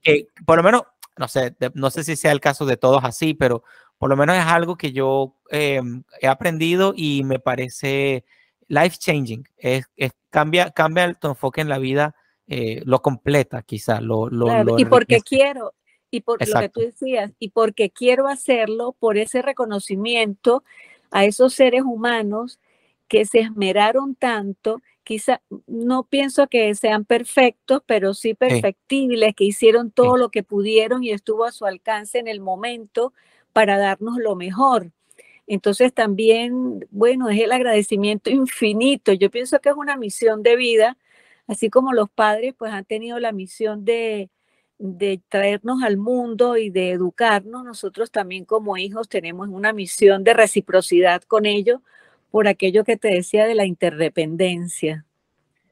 que, 0.03 0.29
por 0.45 0.59
lo 0.59 0.63
menos, 0.63 0.83
no 1.17 1.29
sé, 1.29 1.57
no 1.73 1.89
sé 1.89 2.05
si 2.05 2.15
sea 2.15 2.33
el 2.33 2.41
caso 2.41 2.67
de 2.67 2.77
todos 2.77 3.03
así, 3.05 3.33
pero 3.33 3.65
por 3.97 4.11
lo 4.11 4.19
menos 4.19 4.37
es 4.37 4.45
algo 4.45 4.77
que 4.77 4.93
yo 4.93 5.35
em, 5.51 6.05
he 6.21 6.29
aprendido 6.29 6.93
y 6.95 7.25
me 7.25 7.39
parece 7.39 8.27
life 8.69 8.97
changing. 8.99 9.47
Es, 9.57 9.87
cambia, 10.31 10.71
cambia 10.71 11.15
tu 11.15 11.29
enfoque 11.29 11.61
en 11.61 11.69
la 11.69 11.79
vida, 11.79 12.15
eh, 12.47 12.83
lo 12.85 13.01
completa 13.01 13.63
quizá. 13.63 14.01
Lo, 14.01 14.29
lo, 14.29 14.79
y 14.79 14.85
porque 14.85 15.21
quiero, 15.21 15.75
y 16.11 16.21
por 16.21 16.47
lo 16.47 16.61
que 16.61 16.69
tú 16.69 16.81
decías, 16.81 17.33
y 17.39 17.51
porque 17.51 17.91
quiero 17.91 18.29
hacerlo 18.29 18.95
por 18.99 19.19
ese 19.19 19.43
reconocimiento 19.43 20.65
a 21.11 21.25
esos 21.25 21.55
seres 21.55 21.83
humanos 21.83 22.61
que 23.09 23.25
se 23.25 23.41
esmeraron 23.41 24.15
tanto, 24.15 24.81
quizá 25.05 25.41
no 25.67 26.03
pienso 26.05 26.49
que 26.49 26.75
sean 26.75 27.05
perfectos, 27.05 27.83
pero 27.87 28.15
sí 28.15 28.35
perfectibles, 28.35 29.35
que 29.37 29.45
hicieron 29.45 29.93
todo 29.93 30.17
lo 30.17 30.31
que 30.31 30.43
pudieron 30.43 31.05
y 31.05 31.11
estuvo 31.11 31.45
a 31.45 31.53
su 31.53 31.65
alcance 31.65 32.19
en 32.19 32.27
el 32.27 32.41
momento 32.41 33.13
para 33.53 33.79
darnos 33.79 34.19
lo 34.19 34.35
mejor. 34.35 34.91
Entonces 35.47 35.93
también, 35.93 36.87
bueno, 36.91 37.29
es 37.29 37.41
el 37.41 37.53
agradecimiento 37.53 38.31
infinito. 38.31 39.13
Yo 39.13 39.31
pienso 39.31 39.61
que 39.61 39.71
es 39.71 39.77
una 39.77 39.97
misión 39.97 40.43
de 40.43 40.57
vida, 40.57 40.97
así 41.47 41.71
como 41.71 41.93
los 41.93 42.11
padres 42.11 42.55
pues 42.57 42.73
han 42.73 42.85
tenido 42.85 43.19
la 43.21 43.33
misión 43.33 43.85
de, 43.85 44.31
de 44.79 45.21
traernos 45.29 45.83
al 45.83 45.97
mundo 45.97 46.57
y 46.57 46.71
de 46.71 46.91
educarnos, 46.91 47.65
nosotros 47.65 48.11
también 48.11 48.45
como 48.45 48.77
hijos 48.77 49.09
tenemos 49.09 49.49
una 49.49 49.73
misión 49.73 50.25
de 50.25 50.35
reciprocidad 50.35 51.23
con 51.23 51.47
ellos 51.47 51.81
por 52.31 52.49
aquello 52.49 52.85
que 52.85 52.97
te 52.97 53.09
decía 53.09 53.47
de 53.47 53.55
la 53.55 53.65
interdependencia. 53.65 55.05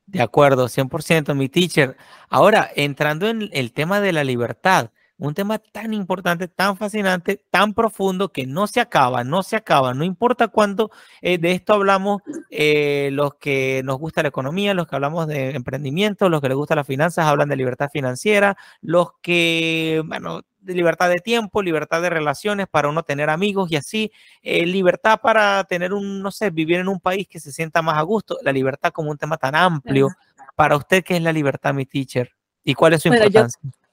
De 0.07 0.23
acuerdo, 0.23 0.69
100%, 0.69 1.35
mi 1.35 1.49
teacher. 1.49 1.97
Ahora, 2.29 2.71
entrando 2.75 3.29
en 3.29 3.49
el 3.53 3.73
tema 3.73 4.01
de 4.01 4.13
la 4.13 4.25
libertad, 4.25 4.91
un 5.19 5.35
tema 5.35 5.59
tan 5.59 5.95
importante, 5.95 6.49
tan 6.49 6.77
fascinante, 6.77 7.41
tan 7.51 7.73
profundo 7.73 8.33
que 8.33 8.47
no 8.47 8.67
se 8.67 8.81
acaba, 8.81 9.23
no 9.23 9.43
se 9.43 9.57
acaba, 9.57 9.95
no 9.95 10.05
importa 10.05 10.49
cuándo 10.49 10.91
eh, 11.23 11.39
de 11.39 11.53
esto 11.53 11.75
hablamos, 11.75 12.23
eh, 12.51 13.11
los 13.13 13.37
que 13.37 13.83
nos 13.85 13.99
gusta 13.99 14.23
la 14.23 14.29
economía, 14.29 14.75
los 14.75 14.89
que 14.89 14.97
hablamos 14.97 15.27
de 15.29 15.51
emprendimiento, 15.51 16.29
los 16.29 16.41
que 16.41 16.49
les 16.49 16.57
gusta 16.57 16.75
las 16.75 16.87
finanzas, 16.87 17.27
hablan 17.27 17.49
de 17.49 17.57
libertad 17.57 17.91
financiera, 17.93 18.57
los 18.81 19.13
que, 19.23 20.03
bueno, 20.05 20.43
de 20.61 20.75
libertad 20.75 21.11
de 21.11 21.21
tiempo, 21.21 21.63
libertad 21.63 22.03
de 22.03 22.11
relaciones 22.11 22.67
para 22.69 22.89
uno 22.89 23.03
tener 23.03 23.31
amigos 23.31 23.71
y 23.71 23.77
así, 23.77 24.11
eh, 24.43 24.67
libertad 24.67 25.21
para 25.23 25.63
tener 25.65 25.93
un, 25.93 26.23
no 26.23 26.31
sé, 26.31 26.51
vivir 26.51 26.81
en 26.81 26.89
un 26.89 26.99
país 26.99 27.29
que 27.29 27.39
se 27.39 27.53
sienta 27.53 27.83
más 27.83 27.99
a 27.99 28.03
gusto, 28.03 28.39
la 28.43 28.53
libertad 28.53 28.91
como 28.91 29.11
un 29.11 29.19
tema 29.19 29.37
tan 29.37 29.55
amplio. 29.55 30.09
Para 30.57 30.77
usted, 30.77 31.05
¿qué 31.05 31.17
es 31.17 31.23
la 31.23 31.33
libertad, 31.33 31.75
mi 31.75 31.85
teacher? 31.85 32.31
¿Y 32.63 32.75
cuál 32.75 32.95
es 32.95 33.03
su 33.03 33.09
importancia? 33.09 33.59
Yo 33.63 33.84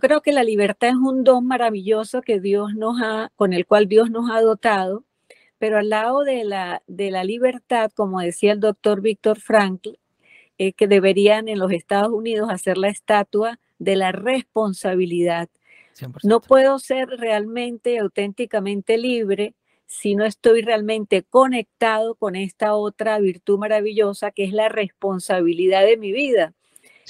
creo 0.00 0.20
que 0.20 0.32
la 0.32 0.44
libertad 0.44 0.90
es 0.90 0.96
un 0.96 1.24
don 1.24 1.46
maravilloso 1.46 2.20
que 2.20 2.40
Dios 2.40 2.74
nos 2.74 3.00
ha, 3.02 3.32
con 3.36 3.52
el 3.52 3.66
cual 3.66 3.88
Dios 3.88 4.10
nos 4.10 4.30
ha 4.30 4.40
dotado, 4.42 5.04
pero 5.58 5.78
al 5.78 5.88
lado 5.88 6.22
de 6.22 6.44
la, 6.44 6.82
de 6.86 7.10
la 7.10 7.24
libertad, 7.24 7.90
como 7.94 8.20
decía 8.20 8.52
el 8.52 8.60
doctor 8.60 9.00
Víctor 9.00 9.40
Frankl, 9.40 9.90
eh, 10.58 10.74
que 10.74 10.86
deberían 10.86 11.48
en 11.48 11.58
los 11.58 11.72
Estados 11.72 12.12
Unidos 12.12 12.50
hacer 12.50 12.76
la 12.76 12.88
estatua 12.88 13.58
de 13.78 13.96
la 13.96 14.12
responsabilidad. 14.12 15.48
No 16.22 16.40
puedo 16.40 16.78
ser 16.78 17.08
realmente, 17.08 17.98
auténticamente 17.98 18.98
libre 18.98 19.54
si 19.86 20.14
no 20.14 20.24
estoy 20.24 20.62
realmente 20.62 21.22
conectado 21.22 22.14
con 22.14 22.36
esta 22.36 22.74
otra 22.74 23.18
virtud 23.18 23.58
maravillosa 23.58 24.30
que 24.30 24.44
es 24.44 24.52
la 24.52 24.68
responsabilidad 24.68 25.84
de 25.84 25.96
mi 25.96 26.12
vida 26.12 26.54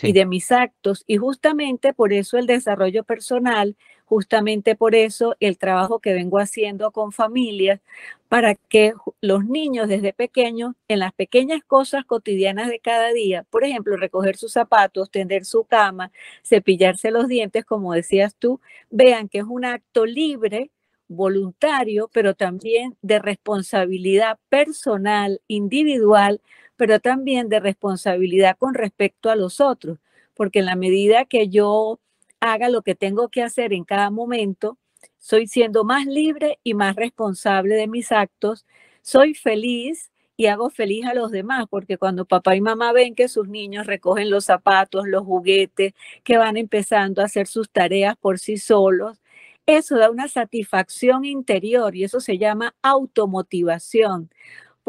y 0.02 0.12
de 0.12 0.26
mis 0.26 0.52
actos. 0.52 1.04
Y 1.06 1.16
justamente 1.16 1.92
por 1.92 2.12
eso 2.12 2.38
el 2.38 2.46
desarrollo 2.46 3.04
personal, 3.04 3.76
justamente 4.04 4.74
por 4.74 4.94
eso 4.94 5.36
el 5.40 5.58
trabajo 5.58 6.00
que 6.00 6.12
vengo 6.12 6.38
haciendo 6.38 6.90
con 6.90 7.12
familias, 7.12 7.80
para 8.28 8.54
que 8.54 8.92
los 9.20 9.44
niños 9.44 9.88
desde 9.88 10.12
pequeños, 10.12 10.74
en 10.88 11.00
las 11.00 11.12
pequeñas 11.12 11.62
cosas 11.66 12.04
cotidianas 12.04 12.68
de 12.68 12.78
cada 12.78 13.12
día, 13.12 13.44
por 13.50 13.64
ejemplo, 13.64 13.96
recoger 13.96 14.36
sus 14.36 14.52
zapatos, 14.52 15.10
tender 15.10 15.44
su 15.44 15.64
cama, 15.64 16.12
cepillarse 16.44 17.10
los 17.10 17.28
dientes, 17.28 17.64
como 17.64 17.92
decías 17.92 18.34
tú, 18.36 18.60
vean 18.90 19.28
que 19.28 19.38
es 19.38 19.44
un 19.44 19.64
acto 19.64 20.06
libre 20.06 20.70
voluntario, 21.08 22.08
pero 22.12 22.34
también 22.34 22.96
de 23.02 23.18
responsabilidad 23.18 24.38
personal, 24.48 25.40
individual, 25.48 26.40
pero 26.80 26.98
también 26.98 27.50
de 27.50 27.60
responsabilidad 27.60 28.56
con 28.56 28.72
respecto 28.72 29.28
a 29.28 29.36
los 29.36 29.60
otros, 29.60 29.98
porque 30.32 30.60
en 30.60 30.64
la 30.64 30.76
medida 30.76 31.26
que 31.26 31.50
yo 31.50 32.00
haga 32.40 32.70
lo 32.70 32.80
que 32.80 32.94
tengo 32.94 33.28
que 33.28 33.42
hacer 33.42 33.74
en 33.74 33.84
cada 33.84 34.08
momento, 34.08 34.78
soy 35.18 35.46
siendo 35.46 35.84
más 35.84 36.06
libre 36.06 36.58
y 36.64 36.72
más 36.72 36.96
responsable 36.96 37.74
de 37.74 37.86
mis 37.86 38.12
actos, 38.12 38.64
soy 39.02 39.34
feliz 39.34 40.10
y 40.38 40.46
hago 40.46 40.70
feliz 40.70 41.04
a 41.04 41.12
los 41.12 41.30
demás, 41.30 41.66
porque 41.68 41.98
cuando 41.98 42.24
papá 42.24 42.56
y 42.56 42.62
mamá 42.62 42.94
ven 42.94 43.14
que 43.14 43.28
sus 43.28 43.46
niños 43.46 43.86
recogen 43.86 44.30
los 44.30 44.46
zapatos, 44.46 45.06
los 45.06 45.26
juguetes, 45.26 45.92
que 46.24 46.38
van 46.38 46.56
empezando 46.56 47.20
a 47.20 47.26
hacer 47.26 47.46
sus 47.46 47.68
tareas 47.68 48.16
por 48.16 48.38
sí 48.38 48.56
solos, 48.56 49.20
eso 49.66 49.98
da 49.98 50.10
una 50.10 50.28
satisfacción 50.28 51.26
interior 51.26 51.94
y 51.94 52.04
eso 52.04 52.20
se 52.20 52.38
llama 52.38 52.74
automotivación. 52.80 54.30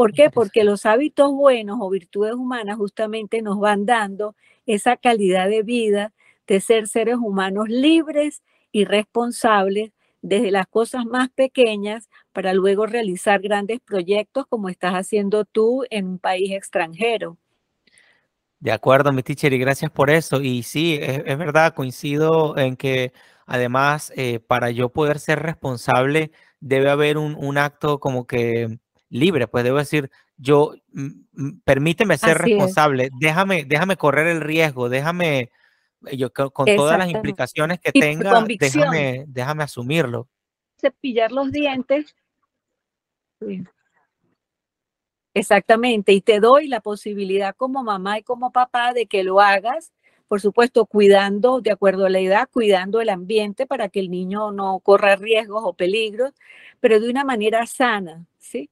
¿Por 0.02 0.14
qué? 0.14 0.32
Porque 0.32 0.64
los 0.64 0.88
hábitos 0.88 1.32
buenos 1.32 1.78
o 1.80 1.88
virtudes 1.88 2.34
humanas 2.34 2.78
justamente 2.78 3.44
nos 3.44 3.60
van 3.60 3.86
dando 3.86 4.36
esa 4.66 4.98
calidad 4.98 5.48
de 5.48 5.62
vida 5.62 6.12
de 6.48 6.60
ser 6.60 6.88
seres 6.88 7.18
humanos 7.18 7.70
libres 7.70 8.42
y 8.72 8.86
responsables 8.86 9.92
desde 10.24 10.50
las 10.50 10.66
cosas 10.66 11.06
más 11.06 11.30
pequeñas 11.30 12.10
para 12.34 12.56
luego 12.56 12.88
realizar 12.88 13.42
grandes 13.42 13.80
proyectos 13.80 14.48
como 14.50 14.70
estás 14.70 14.94
haciendo 14.94 15.46
tú 15.46 15.84
en 15.92 16.08
un 16.08 16.18
país 16.18 16.50
extranjero. 16.52 17.38
De 18.60 18.72
acuerdo, 18.72 19.14
mi 19.14 19.22
teacher, 19.22 19.54
y 19.54 19.60
gracias 19.60 19.92
por 19.92 20.10
eso. 20.10 20.42
Y 20.42 20.64
sí, 20.64 20.98
es, 21.00 21.38
verdad, 21.38 21.76
coincido 21.76 22.58
en 22.58 22.76
que 22.76 23.14
además 23.46 24.12
eh, 24.16 24.40
para 24.40 24.72
yo 24.72 24.90
poder 24.90 25.20
ser 25.20 25.44
responsable 25.44 26.32
debe 26.60 26.90
haber 26.90 27.20
un, 27.20 27.36
un 27.36 27.60
acto 27.60 28.00
como 28.00 28.26
que 28.26 28.80
libre, 29.12 29.48
pues 29.48 29.64
debo 29.64 29.78
decir, 29.78 30.10
yo, 30.38 30.74
permíteme 31.66 32.18
ser 32.18 32.38
responsable, 32.38 33.10
déjame, 33.20 33.66
déjame 33.66 33.98
correr 33.98 34.28
el 34.28 34.42
riesgo, 34.42 34.90
déjame, 34.90 35.52
eh, 36.08 36.18
yo 36.18 36.32
con 36.32 36.66
todas 36.66 36.98
las 36.98 37.10
implicaciones 37.10 37.80
que 37.80 37.92
tenga, 37.92 38.44
déjame, 38.60 39.26
déjame 39.28 39.64
asumirlo. 39.64 40.28
Cepillar 40.80 41.32
los 41.32 41.52
dientes. 41.52 42.16
Exactamente, 45.34 46.14
y 46.14 46.22
te 46.22 46.40
doy 46.40 46.68
la 46.68 46.80
posibilidad 46.80 47.56
como 47.56 47.84
mamá 47.84 48.18
y 48.20 48.24
como 48.24 48.52
papá 48.52 48.94
de 48.94 49.06
que 49.06 49.24
lo 49.24 49.42
hagas, 49.42 49.92
por 50.30 50.40
supuesto, 50.40 50.86
cuidando, 50.86 51.60
de 51.60 51.72
acuerdo 51.72 52.06
a 52.06 52.10
la 52.10 52.20
edad, 52.20 52.48
cuidando 52.50 53.02
el 53.02 53.10
ambiente 53.10 53.68
para 53.68 53.90
que 53.90 54.00
el 54.00 54.10
niño 54.10 54.54
no 54.54 54.80
corra 54.80 55.18
riesgos 55.18 55.64
o 55.66 55.74
peligros, 55.74 56.32
pero 56.80 57.02
de 57.02 57.10
una 57.10 57.26
manera 57.26 57.68
sana, 57.68 58.26
¿sí? 58.40 58.70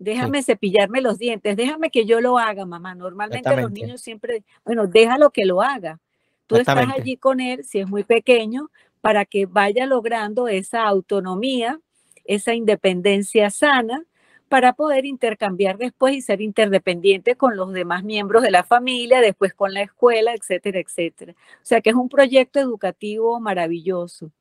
Déjame 0.00 0.42
cepillarme 0.42 1.00
los 1.00 1.18
dientes, 1.18 1.56
déjame 1.56 1.90
que 1.90 2.04
yo 2.06 2.20
lo 2.20 2.38
haga, 2.38 2.64
mamá. 2.66 2.94
Normalmente 2.94 3.54
los 3.54 3.70
niños 3.70 4.00
siempre, 4.00 4.42
bueno, 4.64 4.86
déjalo 4.88 5.30
que 5.30 5.44
lo 5.44 5.62
haga. 5.62 6.00
Tú 6.46 6.56
estás 6.56 6.88
allí 6.96 7.16
con 7.16 7.38
él, 7.38 7.64
si 7.64 7.78
es 7.78 7.88
muy 7.88 8.02
pequeño, 8.02 8.70
para 9.00 9.24
que 9.24 9.46
vaya 9.46 9.86
logrando 9.86 10.48
esa 10.48 10.82
autonomía, 10.84 11.78
esa 12.24 12.54
independencia 12.54 13.50
sana, 13.50 14.04
para 14.48 14.72
poder 14.72 15.06
intercambiar 15.06 15.78
después 15.78 16.14
y 16.14 16.22
ser 16.22 16.40
interdependiente 16.40 17.36
con 17.36 17.56
los 17.56 17.72
demás 17.72 18.02
miembros 18.02 18.42
de 18.42 18.50
la 18.50 18.64
familia, 18.64 19.20
después 19.20 19.54
con 19.54 19.72
la 19.74 19.82
escuela, 19.82 20.34
etcétera, 20.34 20.80
etcétera. 20.80 21.34
O 21.34 21.64
sea 21.64 21.80
que 21.80 21.90
es 21.90 21.96
un 21.96 22.08
proyecto 22.08 22.58
educativo 22.58 23.38
maravilloso. 23.38 24.32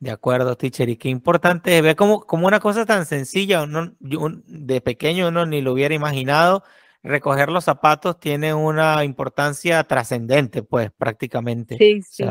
De 0.00 0.10
acuerdo, 0.10 0.56
teacher. 0.56 0.88
Y 0.88 0.96
qué 0.96 1.08
importante 1.08 1.80
ver 1.82 1.96
como, 1.96 2.20
como 2.20 2.46
una 2.46 2.60
cosa 2.60 2.86
tan 2.86 3.04
sencilla, 3.04 3.62
uno, 3.62 3.92
de 3.98 4.80
pequeño 4.80 5.28
uno 5.28 5.44
ni 5.44 5.60
lo 5.60 5.72
hubiera 5.72 5.94
imaginado, 5.94 6.62
recoger 7.02 7.50
los 7.50 7.64
zapatos 7.64 8.20
tiene 8.20 8.54
una 8.54 9.04
importancia 9.04 9.82
trascendente, 9.84 10.62
pues 10.62 10.92
prácticamente. 10.96 11.76
Sí, 11.78 12.02
sí. 12.02 12.24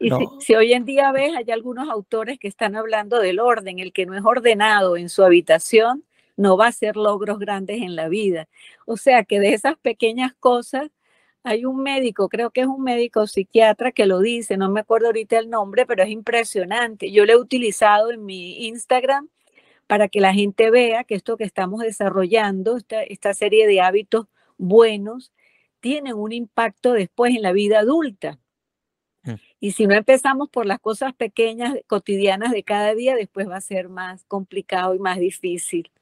y 0.00 0.10
si, 0.40 0.54
hoy 0.54 0.72
en 0.72 0.84
día 0.84 1.12
ves, 1.12 1.36
hay 1.36 1.50
algunos 1.52 1.88
autores 1.88 2.38
que 2.38 2.48
están 2.48 2.74
hablando 2.74 3.20
del 3.20 3.38
orden, 3.38 3.78
el 3.78 3.92
que 3.92 4.06
no 4.06 4.14
es 4.14 4.24
ordenado 4.24 4.96
en 4.96 5.08
su 5.08 5.22
habitación 5.22 6.04
no 6.36 6.56
va 6.56 6.66
a 6.66 6.68
hacer 6.68 6.96
logros 6.96 7.38
grandes 7.38 7.80
en 7.80 7.96
la 7.96 8.08
vida. 8.08 8.48
O 8.84 8.96
sea 8.96 9.24
que 9.24 9.40
de 9.40 9.54
esas 9.54 9.76
pequeñas 9.78 10.34
cosas 10.38 10.90
hay 11.46 11.64
un 11.64 11.80
médico, 11.80 12.28
creo 12.28 12.50
que 12.50 12.62
es 12.62 12.66
un 12.66 12.82
médico 12.82 13.28
psiquiatra 13.28 13.92
que 13.92 14.06
lo 14.06 14.18
dice, 14.18 14.56
no 14.56 14.68
me 14.68 14.80
acuerdo 14.80 15.06
ahorita 15.06 15.38
el 15.38 15.48
nombre, 15.48 15.86
pero 15.86 16.02
es 16.02 16.10
impresionante. 16.10 17.12
Yo 17.12 17.24
lo 17.24 17.32
he 17.32 17.36
utilizado 17.36 18.10
en 18.10 18.24
mi 18.24 18.66
Instagram 18.66 19.28
para 19.86 20.08
que 20.08 20.20
la 20.20 20.34
gente 20.34 20.70
vea 20.70 21.04
que 21.04 21.14
esto 21.14 21.36
que 21.36 21.44
estamos 21.44 21.82
desarrollando, 21.82 22.76
esta, 22.76 23.04
esta 23.04 23.32
serie 23.32 23.68
de 23.68 23.80
hábitos 23.80 24.26
buenos, 24.58 25.32
tienen 25.78 26.14
un 26.14 26.32
impacto 26.32 26.92
después 26.92 27.32
en 27.36 27.42
la 27.42 27.52
vida 27.52 27.78
adulta. 27.78 28.40
Mm. 29.22 29.34
Y 29.60 29.70
si 29.70 29.86
no 29.86 29.94
empezamos 29.94 30.48
por 30.48 30.66
las 30.66 30.80
cosas 30.80 31.14
pequeñas, 31.14 31.76
cotidianas 31.86 32.50
de 32.50 32.64
cada 32.64 32.92
día, 32.96 33.14
después 33.14 33.48
va 33.48 33.56
a 33.56 33.60
ser 33.60 33.88
más 33.88 34.24
complicado 34.24 34.96
y 34.96 34.98
más 34.98 35.20
difícil. 35.20 35.92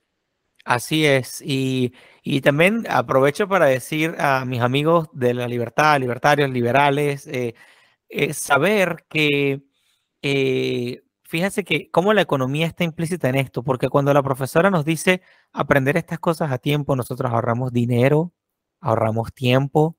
Así 0.64 1.04
es. 1.06 1.42
Y, 1.44 1.92
también 2.42 2.87
aprovecho 2.88 3.49
para 3.49 3.66
decir 3.66 4.16
a 4.18 4.44
mis 4.47 4.62
amigos 4.62 5.09
de 5.12 5.35
la 5.35 5.47
libertad, 5.47 6.00
libertarios, 6.00 6.50
liberales, 6.50 7.26
eh, 7.26 7.54
eh, 8.09 8.33
saber 8.33 9.04
que, 9.09 9.62
eh, 10.23 11.02
fíjense 11.23 11.64
que 11.64 11.90
cómo 11.90 12.14
la 12.14 12.23
economía 12.23 12.66
está 12.66 12.85
implícita 12.85 13.28
en 13.28 13.37
esto, 13.37 13.62
porque 13.62 13.88
cuando 13.90 14.14
la 14.14 14.23
profesora 14.23 14.71
nos 14.71 14.85
dice 14.87 15.23
aprender 15.52 15.97
estas 15.99 16.18
cosas 16.18 16.50
a 16.50 16.59
tiempo, 16.59 16.97
nosotros 16.97 17.30
ahorramos 17.30 17.73
dinero, 17.73 18.33
ahorramos 18.80 19.35
tiempo, 19.35 19.97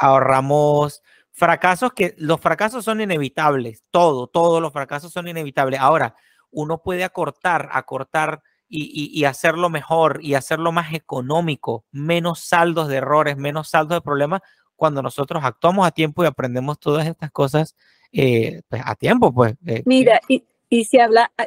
ahorramos 0.00 1.02
fracasos 1.32 1.92
que 1.92 2.14
los 2.18 2.40
fracasos 2.40 2.84
son 2.84 3.00
inevitables, 3.00 3.84
todo, 3.90 4.28
todos 4.28 4.62
los 4.62 4.72
fracasos 4.72 5.12
son 5.12 5.28
inevitables. 5.28 5.80
Ahora, 5.80 6.14
uno 6.50 6.82
puede 6.82 7.04
acortar, 7.04 7.68
acortar 7.72 8.42
y, 8.68 9.24
hacerlo 9.24 9.70
mejor 9.70 10.20
y 10.22 10.34
hacerlo 10.34 10.72
más 10.72 10.92
económico, 10.92 11.84
menos 11.90 12.40
saldos 12.40 12.88
de 12.88 12.96
errores, 12.96 13.36
menos 13.36 13.70
saldos 13.70 13.96
de 13.96 14.02
problemas 14.02 14.42
cuando 14.76 15.02
nosotros 15.02 15.42
actuamos 15.44 15.86
a 15.86 15.90
tiempo 15.90 16.22
y 16.22 16.26
aprendemos 16.26 16.78
todas 16.78 17.06
estas 17.06 17.30
cosas 17.30 17.74
eh, 18.12 18.62
pues, 18.68 18.82
a 18.84 18.94
tiempo. 18.94 19.32
Pues, 19.32 19.54
eh, 19.66 19.82
Mira, 19.86 20.20
y, 20.28 20.84
si 20.84 20.98
habla, 20.98 21.32
ah, 21.38 21.46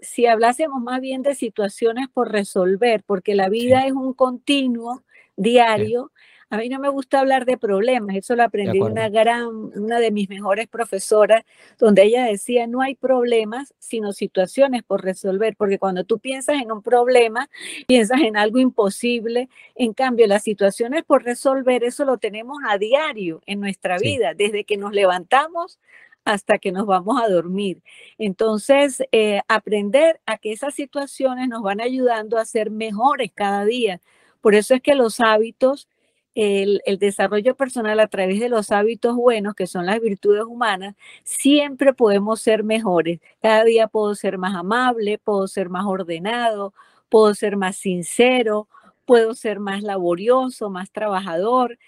si 0.00 0.26
hablásemos 0.26 0.82
más 0.82 1.00
bien 1.00 1.22
de 1.22 1.34
situaciones 1.34 2.08
por 2.12 2.32
resolver, 2.32 3.02
porque 3.06 3.34
la 3.34 3.48
vida 3.48 3.86
es 3.86 3.92
un 3.92 4.12
continuo 4.12 5.04
diario. 5.36 6.12
A 6.48 6.58
mí 6.58 6.68
no 6.68 6.78
me 6.78 6.88
gusta 6.88 7.18
hablar 7.18 7.44
de 7.44 7.58
problemas, 7.58 8.14
eso 8.14 8.36
lo 8.36 8.44
aprendí 8.44 8.78
de 8.78 8.84
una 8.84 9.08
gran, 9.08 9.48
una 9.48 9.98
de 9.98 10.12
mis 10.12 10.28
mejores 10.28 10.68
profesoras, 10.68 11.42
donde 11.76 12.04
ella 12.04 12.24
decía, 12.24 12.68
no 12.68 12.82
hay 12.82 12.94
problemas, 12.94 13.74
sino 13.80 14.12
situaciones 14.12 14.84
por 14.84 15.02
resolver, 15.02 15.56
porque 15.56 15.80
cuando 15.80 16.04
tú 16.04 16.20
piensas 16.20 16.62
en 16.62 16.70
un 16.70 16.82
problema, 16.82 17.50
piensas 17.88 18.20
en 18.20 18.36
algo 18.36 18.60
imposible, 18.60 19.48
en 19.74 19.92
cambio 19.92 20.28
las 20.28 20.44
situaciones 20.44 21.02
por 21.02 21.24
resolver, 21.24 21.82
eso 21.82 22.04
lo 22.04 22.18
tenemos 22.18 22.58
a 22.68 22.78
diario 22.78 23.42
en 23.46 23.58
nuestra 23.58 23.98
vida, 23.98 24.32
desde 24.32 24.64
que 24.64 24.76
nos 24.76 24.92
levantamos 24.92 25.80
hasta 26.24 26.58
que 26.58 26.70
nos 26.70 26.86
vamos 26.86 27.20
a 27.20 27.28
dormir. 27.28 27.82
Entonces, 28.18 29.02
eh, 29.10 29.40
aprender 29.48 30.20
a 30.26 30.38
que 30.38 30.52
esas 30.52 30.74
situaciones 30.74 31.48
nos 31.48 31.62
van 31.62 31.80
ayudando 31.80 32.38
a 32.38 32.44
ser 32.44 32.70
mejores 32.70 33.30
cada 33.34 33.64
día. 33.64 34.00
Por 34.40 34.54
eso 34.54 34.74
es 34.74 34.80
que 34.80 34.94
los 34.94 35.20
hábitos 35.20 35.88
el, 36.36 36.82
desarrollo 36.98 37.56
personal 37.56 37.98
a 37.98 38.08
través 38.08 38.40
de 38.40 38.50
los 38.50 38.70
hábitos 38.70 39.16
buenos, 39.16 39.54
que 39.54 39.66
son 39.66 39.86
las 39.86 40.00
virtudes 40.00 40.44
humanas, 40.44 40.94
siempre 41.24 41.94
podemos 41.94 42.40
ser 42.42 42.62
mejores. 42.62 43.20
Cada 43.42 43.64
día 43.64 43.88
puedo 43.88 44.14
ser 44.14 44.38
más 44.38 44.54
amable, 44.54 45.18
puedo 45.18 45.48
ser 45.48 45.70
más 45.70 45.86
ordenado, 45.86 46.74
puedo 47.08 47.34
ser 47.34 47.56
más 47.56 47.76
sincero, 47.76 48.68
puedo 49.06 49.34
ser 49.34 49.60
más 49.60 49.82
laborioso, 49.82 50.70
más 50.70 50.90
trabajador. 50.92 51.78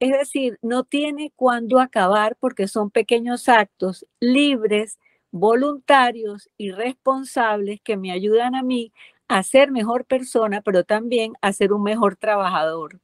Es 0.00 0.12
decir, 0.12 0.58
no 0.62 0.84
tiene 0.84 1.32
cuándo 1.36 1.80
acabar 1.80 2.36
porque 2.38 2.68
son 2.68 2.90
pequeños 2.90 3.48
actos 3.48 4.06
libres, 4.20 4.98
voluntarios 5.32 6.50
y 6.56 6.70
responsables 6.70 7.80
que 7.82 7.96
me 7.96 8.12
ayudan 8.12 8.54
a 8.54 8.62
mí 8.62 8.92
a 9.28 9.42
ser 9.42 9.72
mejor 9.72 10.04
persona, 10.04 10.62
pero 10.62 10.84
también 10.84 11.32
a 11.40 11.52
ser 11.52 11.72
un 11.72 11.82
mejor 11.82 12.16
trabajador. 12.16 13.00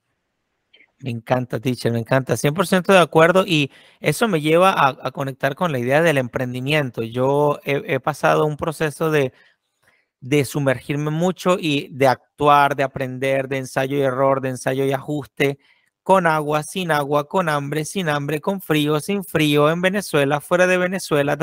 Me 1.02 1.10
encanta, 1.10 1.58
teacher, 1.58 1.90
me 1.92 1.98
encanta, 1.98 2.36
100% 2.36 2.92
de 2.92 2.98
acuerdo 3.00 3.44
y 3.44 3.72
eso 4.00 4.28
me 4.28 4.40
lleva 4.40 4.72
a, 4.76 5.10
conectar 5.10 5.56
con 5.56 5.72
la 5.72 5.80
idea 5.80 6.00
del 6.00 6.16
emprendimiento. 6.16 7.02
Yo 7.02 7.58
he, 7.64 7.98
pasado 7.98 8.46
un 8.46 8.56
proceso 8.56 9.10
de, 9.10 9.32
de, 10.20 10.44
sumergirme 10.44 11.10
mucho 11.10 11.56
y 11.58 11.88
de 11.90 12.06
actuar, 12.06 12.76
de 12.76 12.84
aprender, 12.84 13.48
de 13.48 13.58
ensayo 13.58 13.96
y 13.96 14.02
error, 14.02 14.40
de 14.40 14.50
ensayo 14.50 14.84
y 14.84 14.92
ajuste, 14.92 15.58
con 16.04 16.26
agua, 16.26 16.62
sin 16.62 16.92
agua, 16.92 17.28
con 17.28 17.48
hambre, 17.48 17.84
sin 17.84 18.08
hambre, 18.08 18.40
con 18.40 18.60
frío, 18.60 19.00
sin 19.00 19.24
frío, 19.24 19.70
en 19.70 19.80
Venezuela, 19.80 20.40
fuera 20.40 20.68
de 20.68 20.78
Venezuela. 20.78 21.36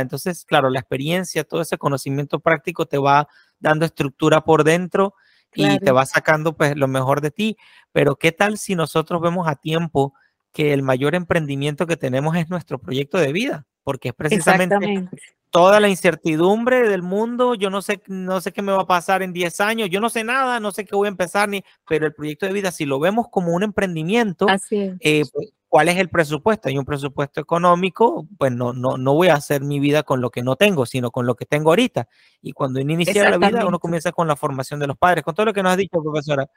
Entonces, 0.00 0.44
claro, 0.44 0.68
la 0.70 0.80
experiencia, 0.80 1.44
todo 1.44 1.60
ese 1.60 1.78
conocimiento 1.78 2.40
práctico 2.40 2.86
te 2.86 2.98
va 2.98 3.28
dando 3.60 3.84
estructura 3.84 4.42
por 4.42 4.64
dentro 4.64 5.14
y 5.54 5.78
te 5.78 5.92
va 5.92 6.06
sacando 6.06 6.56
pues 6.56 6.76
lo 6.76 6.88
mejor 6.88 7.20
de 7.20 7.30
ti. 7.30 7.56
Pero 7.92 8.16
¿qué 8.16 8.32
tal 8.32 8.58
si 8.58 8.74
nosotros 8.74 9.20
vemos 9.20 9.48
a 9.48 9.56
tiempo 9.56 10.14
que 10.52 10.72
el 10.72 10.82
mayor 10.82 11.14
emprendimiento 11.14 11.86
que 11.86 11.96
tenemos 11.96 12.36
es 12.36 12.48
nuestro 12.50 12.78
proyecto 12.78 13.18
de 13.18 13.32
vida? 13.32 13.66
Porque 13.82 14.08
es 14.08 14.14
precisamente 14.14 15.08
toda 15.50 15.80
la 15.80 15.88
incertidumbre 15.88 16.88
del 16.88 17.02
mundo, 17.02 17.54
yo 17.54 17.70
no 17.70 17.82
sé, 17.82 18.00
no 18.06 18.40
sé 18.40 18.52
qué 18.52 18.62
me 18.62 18.72
va 18.72 18.82
a 18.82 18.86
pasar 18.86 19.22
en 19.22 19.32
10 19.32 19.60
años, 19.60 19.90
yo 19.90 20.00
no 20.00 20.08
sé 20.08 20.22
nada, 20.22 20.60
no 20.60 20.70
sé 20.70 20.84
qué 20.84 20.94
voy 20.94 21.06
a 21.06 21.10
empezar, 21.10 21.48
ni, 21.48 21.64
pero 21.88 22.06
el 22.06 22.14
proyecto 22.14 22.46
de 22.46 22.52
vida, 22.52 22.70
si 22.70 22.84
lo 22.84 23.00
vemos 23.00 23.26
como 23.30 23.52
un 23.52 23.64
emprendimiento, 23.64 24.46
eh, 24.70 25.24
pues, 25.32 25.52
¿cuál 25.70 25.88
es 25.88 25.96
el 25.96 26.10
presupuesto? 26.10 26.68
Hay 26.68 26.76
un 26.76 26.84
presupuesto 26.84 27.40
económico, 27.40 28.26
pues 28.36 28.52
no, 28.52 28.74
no, 28.74 28.98
no 28.98 29.14
voy 29.14 29.28
a 29.28 29.34
hacer 29.34 29.62
mi 29.62 29.78
vida 29.78 30.02
con 30.02 30.20
lo 30.20 30.30
que 30.30 30.42
no 30.42 30.56
tengo, 30.56 30.84
sino 30.84 31.12
con 31.12 31.26
lo 31.26 31.36
que 31.36 31.46
tengo 31.46 31.70
ahorita. 31.70 32.08
Y 32.42 32.52
cuando 32.52 32.80
uno 32.80 32.92
inicia 32.92 33.30
la 33.30 33.38
vida, 33.38 33.64
uno 33.64 33.78
comienza 33.78 34.10
con 34.12 34.26
la 34.26 34.36
formación 34.36 34.80
de 34.80 34.88
los 34.88 34.98
padres, 34.98 35.24
con 35.24 35.34
todo 35.34 35.46
lo 35.46 35.54
que 35.54 35.62
nos 35.62 35.72
ha 35.72 35.76
dicho, 35.76 36.02
profesora. 36.02 36.50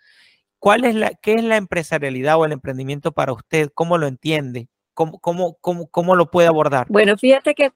¿Cuál 0.58 0.84
es 0.84 0.96
la, 0.96 1.12
¿Qué 1.14 1.36
es 1.36 1.44
la 1.44 1.58
empresarialidad 1.58 2.38
o 2.38 2.46
el 2.46 2.54
emprendimiento 2.54 3.12
para 3.12 3.34
usted? 3.34 3.70
¿Cómo 3.74 4.00
lo 4.00 4.08
entiende? 4.08 4.68
¿Cómo, 4.96 5.20
cómo, 5.20 5.58
cómo, 5.62 5.88
cómo 5.88 6.16
lo 6.16 6.32
puede 6.32 6.48
abordar? 6.48 6.88
Bueno, 6.90 7.16
fíjate 7.16 7.54
que 7.54 7.72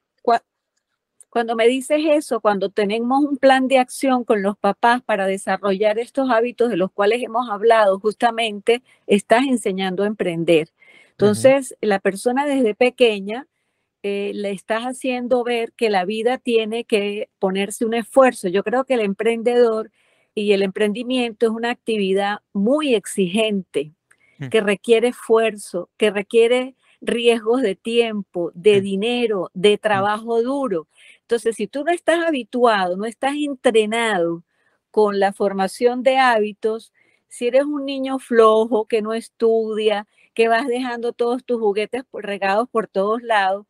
cuando 1.38 1.54
me 1.54 1.68
dices 1.68 2.00
eso, 2.04 2.40
cuando 2.40 2.68
tenemos 2.68 3.22
un 3.22 3.36
plan 3.36 3.68
de 3.68 3.78
acción 3.78 4.24
con 4.24 4.42
los 4.42 4.58
papás 4.58 5.02
para 5.02 5.24
desarrollar 5.24 6.00
estos 6.00 6.30
hábitos 6.32 6.68
de 6.68 6.76
los 6.76 6.90
cuales 6.90 7.22
hemos 7.22 7.48
hablado, 7.48 8.00
justamente 8.00 8.82
estás 9.06 9.44
enseñando 9.44 10.02
a 10.02 10.08
emprender. 10.08 10.70
Entonces, 11.12 11.76
la 11.80 12.00
persona 12.00 12.44
desde 12.44 12.74
pequeña 12.74 13.46
eh, 14.02 14.32
le 14.34 14.50
estás 14.50 14.82
haciendo 14.82 15.44
ver 15.44 15.70
que 15.74 15.90
la 15.90 16.04
vida 16.04 16.38
tiene 16.38 16.82
que 16.82 17.28
ponerse 17.38 17.84
un 17.84 17.94
esfuerzo. 17.94 18.48
Yo 18.48 18.64
creo 18.64 18.82
que 18.82 18.94
el 18.94 19.00
emprendedor 19.02 19.92
y 20.34 20.50
el 20.54 20.62
emprendimiento 20.62 21.46
es 21.46 21.52
una 21.52 21.70
actividad 21.70 22.38
muy 22.52 22.96
exigente, 22.96 23.92
mm. 24.38 24.48
que 24.48 24.60
requiere 24.60 25.06
esfuerzo, 25.06 25.88
que 25.98 26.10
requiere 26.10 26.74
riesgos 27.00 27.62
de 27.62 27.76
tiempo, 27.76 28.50
de 28.54 28.80
mm. 28.80 28.82
dinero, 28.82 29.50
de 29.54 29.76
mm. 29.76 29.78
trabajo 29.78 30.42
duro. 30.42 30.88
Entonces, 31.28 31.56
si 31.56 31.66
tú 31.66 31.84
no 31.84 31.92
estás 31.92 32.24
habituado, 32.26 32.96
no 32.96 33.04
estás 33.04 33.34
entrenado 33.34 34.44
con 34.90 35.20
la 35.20 35.34
formación 35.34 36.02
de 36.02 36.16
hábitos, 36.16 36.94
si 37.28 37.48
eres 37.48 37.64
un 37.64 37.84
niño 37.84 38.18
flojo 38.18 38.86
que 38.86 39.02
no 39.02 39.12
estudia, 39.12 40.06
que 40.32 40.48
vas 40.48 40.66
dejando 40.66 41.12
todos 41.12 41.44
tus 41.44 41.60
juguetes 41.60 42.04
regados 42.14 42.66
por 42.70 42.88
todos 42.88 43.22
lados, 43.22 43.66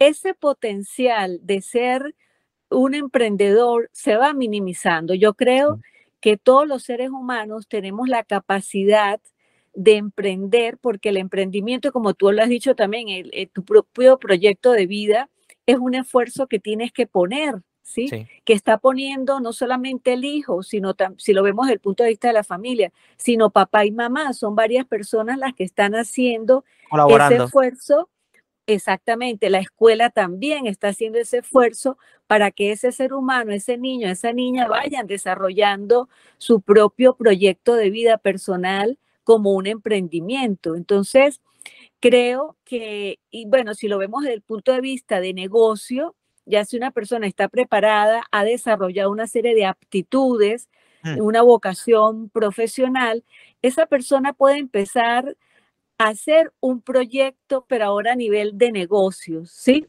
ese 0.00 0.34
potencial 0.34 1.38
de 1.44 1.60
ser 1.62 2.16
un 2.70 2.96
emprendedor 2.96 3.88
se 3.92 4.16
va 4.16 4.32
minimizando. 4.32 5.14
Yo 5.14 5.34
creo 5.34 5.80
que 6.20 6.36
todos 6.36 6.66
los 6.66 6.82
seres 6.82 7.10
humanos 7.10 7.68
tenemos 7.68 8.08
la 8.08 8.24
capacidad 8.24 9.20
de 9.74 9.94
emprender, 9.94 10.76
porque 10.78 11.10
el 11.10 11.18
emprendimiento, 11.18 11.92
como 11.92 12.14
tú 12.14 12.32
lo 12.32 12.42
has 12.42 12.48
dicho 12.48 12.74
también, 12.74 13.08
el, 13.08 13.48
tu 13.50 13.64
propio 13.64 14.18
proyecto 14.18 14.72
de 14.72 14.86
vida 14.88 15.30
es 15.66 15.76
un 15.78 15.94
esfuerzo 15.94 16.46
que 16.46 16.58
tienes 16.58 16.92
que 16.92 17.06
poner 17.06 17.62
¿sí? 17.86 18.08
Que 18.44 18.52
está 18.52 18.78
poniendo 18.78 19.38
no 19.40 19.52
solamente 19.52 20.14
el 20.14 20.24
hijo, 20.24 20.62
sino 20.64 20.94
si 21.18 21.32
lo 21.32 21.42
vemos 21.42 21.66
desde 21.66 21.74
el 21.74 21.80
punto 21.80 22.02
de 22.02 22.10
vista 22.10 22.28
de 22.28 22.34
la 22.34 22.42
familia, 22.44 22.92
sino 23.16 23.50
papá 23.50 23.84
y 23.84 23.92
mamá, 23.92 24.32
son 24.32 24.56
varias 24.56 24.86
personas 24.86 25.38
las 25.38 25.54
que 25.54 25.64
están 25.64 25.94
haciendo 25.94 26.64
ese 27.08 27.36
esfuerzo. 27.36 28.10
Exactamente, 28.66 29.48
la 29.48 29.60
escuela 29.60 30.10
también 30.10 30.66
está 30.66 30.88
haciendo 30.88 31.20
ese 31.20 31.38
esfuerzo 31.38 31.96
para 32.26 32.50
que 32.50 32.72
ese 32.72 32.90
ser 32.90 33.14
humano, 33.14 33.52
ese 33.52 33.78
niño, 33.78 34.08
esa 34.08 34.32
niña 34.32 34.66
vayan 34.66 35.06
desarrollando 35.06 36.08
su 36.38 36.60
propio 36.60 37.14
proyecto 37.14 37.76
de 37.76 37.90
vida 37.90 38.18
personal 38.18 38.98
como 39.22 39.52
un 39.52 39.68
emprendimiento. 39.68 40.74
Entonces, 40.74 41.40
creo 42.00 42.56
que, 42.64 43.18
y 43.30 43.46
bueno, 43.46 43.74
si 43.74 43.88
lo 43.88 43.98
vemos 43.98 44.22
desde 44.22 44.34
el 44.34 44.42
punto 44.42 44.72
de 44.72 44.80
vista 44.80 45.20
de 45.20 45.32
negocio, 45.34 46.14
ya 46.44 46.64
si 46.64 46.76
una 46.76 46.90
persona 46.90 47.26
está 47.26 47.48
preparada, 47.48 48.24
ha 48.30 48.44
desarrollado 48.44 49.10
una 49.10 49.26
serie 49.26 49.54
de 49.54 49.66
aptitudes, 49.66 50.68
mm. 51.02 51.20
una 51.20 51.42
vocación 51.42 52.30
profesional, 52.30 53.24
esa 53.62 53.86
persona 53.86 54.32
puede 54.32 54.58
empezar 54.58 55.36
a 55.98 56.08
hacer 56.08 56.52
un 56.60 56.82
proyecto, 56.82 57.64
pero 57.68 57.86
ahora 57.86 58.12
a 58.12 58.16
nivel 58.16 58.58
de 58.58 58.70
negocios, 58.70 59.50
¿sí? 59.50 59.86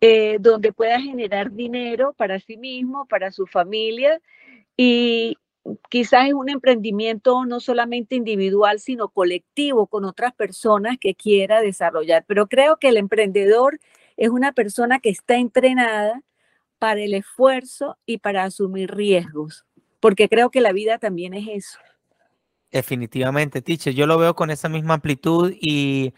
eh, 0.00 0.38
donde 0.40 0.72
pueda 0.72 0.98
generar 1.00 1.52
dinero 1.52 2.14
para 2.14 2.40
sí 2.40 2.56
mismo, 2.56 3.06
para 3.06 3.30
su 3.32 3.46
familia 3.46 4.20
y 4.76 5.36
quizás 5.88 6.28
es 6.28 6.34
un 6.34 6.48
emprendimiento 6.48 7.44
no 7.44 7.60
solamente 7.60 8.16
individual, 8.16 8.80
sino 8.80 9.08
colectivo 9.08 9.86
con 9.86 10.04
otras 10.04 10.34
personas 10.34 10.96
que 10.98 11.14
quiera 11.14 11.60
desarrollar. 11.60 12.24
Pero 12.26 12.48
creo 12.48 12.78
que 12.78 12.88
el 12.88 12.96
emprendedor 12.96 13.78
es 14.16 14.30
una 14.30 14.52
persona 14.52 15.00
que 15.00 15.10
está 15.10 15.36
entrenada 15.36 16.22
para 16.78 17.00
el 17.00 17.14
esfuerzo 17.14 17.98
y 18.06 18.18
para 18.18 18.44
asumir 18.44 18.90
riesgos, 18.90 19.66
porque 20.00 20.28
creo 20.28 20.50
que 20.50 20.60
la 20.60 20.72
vida 20.72 20.98
también 20.98 21.34
es 21.34 21.48
eso. 21.48 21.78
Definitivamente, 22.72 23.62
teacher. 23.62 23.92
Yo 23.94 24.06
lo 24.06 24.16
veo 24.16 24.36
con 24.36 24.50
esa 24.50 24.68
misma 24.68 24.94
amplitud 24.94 25.52
y, 25.60 26.12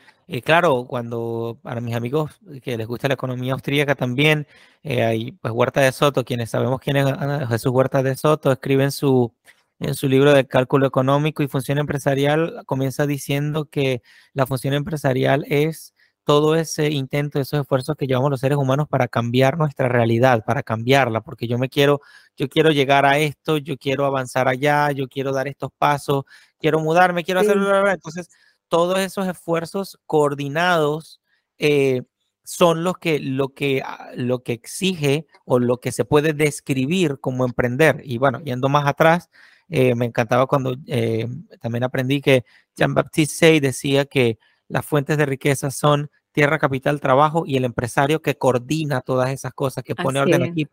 claro, 0.44 0.86
cuando 0.86 1.58
para 1.62 1.80
mis 1.80 1.94
amigos 1.94 2.32
que 2.62 2.76
les 2.76 2.86
gusta 2.86 3.08
la 3.08 3.14
economía 3.14 3.54
austríaca 3.54 3.94
también, 3.94 4.46
eh, 4.82 5.02
hay 5.02 5.32
pues 5.32 5.52
Huerta 5.54 5.80
de 5.80 5.92
Soto, 5.92 6.24
quienes 6.24 6.50
sabemos 6.50 6.78
quién 6.80 6.96
es 6.98 7.06
ah, 7.06 7.46
Jesús 7.48 7.72
Huerta 7.72 8.02
de 8.02 8.16
Soto, 8.16 8.52
escribe 8.52 8.90
su, 8.90 9.32
en 9.78 9.94
su 9.94 10.08
libro 10.08 10.34
de 10.34 10.46
cálculo 10.46 10.86
económico 10.86 11.42
y 11.42 11.48
función 11.48 11.78
empresarial, 11.78 12.62
comienza 12.66 13.06
diciendo 13.06 13.66
que 13.70 14.02
la 14.34 14.46
función 14.46 14.74
empresarial 14.74 15.46
es 15.48 15.94
todo 16.24 16.54
ese 16.56 16.90
intento, 16.90 17.40
esos 17.40 17.60
esfuerzos 17.60 17.96
que 17.96 18.06
llevamos 18.06 18.30
los 18.30 18.40
seres 18.40 18.58
humanos 18.58 18.88
para 18.88 19.08
cambiar 19.08 19.58
nuestra 19.58 19.88
realidad, 19.88 20.44
para 20.44 20.62
cambiarla, 20.62 21.20
porque 21.22 21.48
yo 21.48 21.58
me 21.58 21.68
quiero, 21.68 22.00
yo 22.36 22.48
quiero 22.48 22.70
llegar 22.70 23.06
a 23.06 23.18
esto, 23.18 23.58
yo 23.58 23.76
quiero 23.76 24.04
avanzar 24.06 24.48
allá, 24.48 24.90
yo 24.92 25.08
quiero 25.08 25.32
dar 25.32 25.48
estos 25.48 25.70
pasos, 25.78 26.24
quiero 26.58 26.80
mudarme, 26.80 27.24
quiero 27.24 27.40
hacerlo. 27.40 27.88
Entonces, 27.88 28.28
todos 28.68 28.98
esos 28.98 29.26
esfuerzos 29.26 29.98
coordinados 30.06 31.20
eh, 31.58 32.02
son 32.44 32.84
los 32.84 32.98
que, 32.98 33.18
lo, 33.20 33.50
que, 33.50 33.82
ah, 33.84 34.10
lo 34.16 34.42
que 34.42 34.52
exige 34.52 35.26
o 35.44 35.58
lo 35.58 35.78
que 35.78 35.92
se 35.92 36.04
puede 36.04 36.32
describir 36.32 37.20
como 37.20 37.44
emprender. 37.44 38.00
Y 38.04 38.18
bueno, 38.18 38.40
yendo 38.40 38.68
más 38.68 38.86
atrás, 38.86 39.30
eh, 39.68 39.94
me 39.94 40.06
encantaba 40.06 40.46
cuando 40.46 40.76
eh, 40.86 41.28
también 41.60 41.84
aprendí 41.84 42.20
que 42.20 42.44
Jean-Baptiste 42.76 43.34
Say 43.34 43.60
decía 43.60 44.06
que 44.06 44.38
las 44.68 44.84
fuentes 44.84 45.18
de 45.18 45.26
riqueza 45.26 45.70
son 45.70 46.10
tierra, 46.32 46.58
capital, 46.58 47.00
trabajo 47.00 47.44
y 47.46 47.56
el 47.56 47.64
empresario 47.64 48.22
que 48.22 48.36
coordina 48.36 49.02
todas 49.02 49.30
esas 49.30 49.52
cosas, 49.52 49.84
que 49.84 49.94
pone 49.94 50.18
orden 50.18 50.42
aquí, 50.42 50.66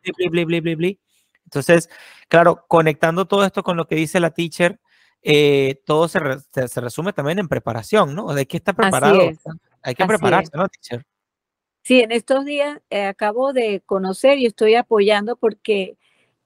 Entonces, 1.50 1.90
claro, 2.28 2.64
conectando 2.68 3.26
todo 3.26 3.44
esto 3.44 3.64
con 3.64 3.76
lo 3.76 3.88
que 3.88 3.96
dice 3.96 4.20
la 4.20 4.30
teacher, 4.30 4.80
eh, 5.24 5.82
todo 5.84 6.08
se, 6.08 6.20
se, 6.52 6.82
resume 6.82 7.12
también 7.12 7.40
en 7.40 7.48
preparación, 7.48 8.14
¿no? 8.14 8.32
De 8.34 8.46
que 8.46 8.58
está 8.58 8.74
preparado. 8.74 9.32
Hay 9.82 9.96
que 9.96 10.06
prepararse, 10.06 10.52
¿no, 10.56 10.68
teacher? 10.70 11.04
Sí, 11.84 12.02
en 12.02 12.12
estos 12.12 12.46
días 12.46 12.80
eh, 12.92 13.06
acabo 13.06 13.52
de 13.52 13.82
conocer 13.86 14.38
y 14.38 14.46
estoy 14.46 14.76
apoyando 14.76 15.38
porque 15.38 15.98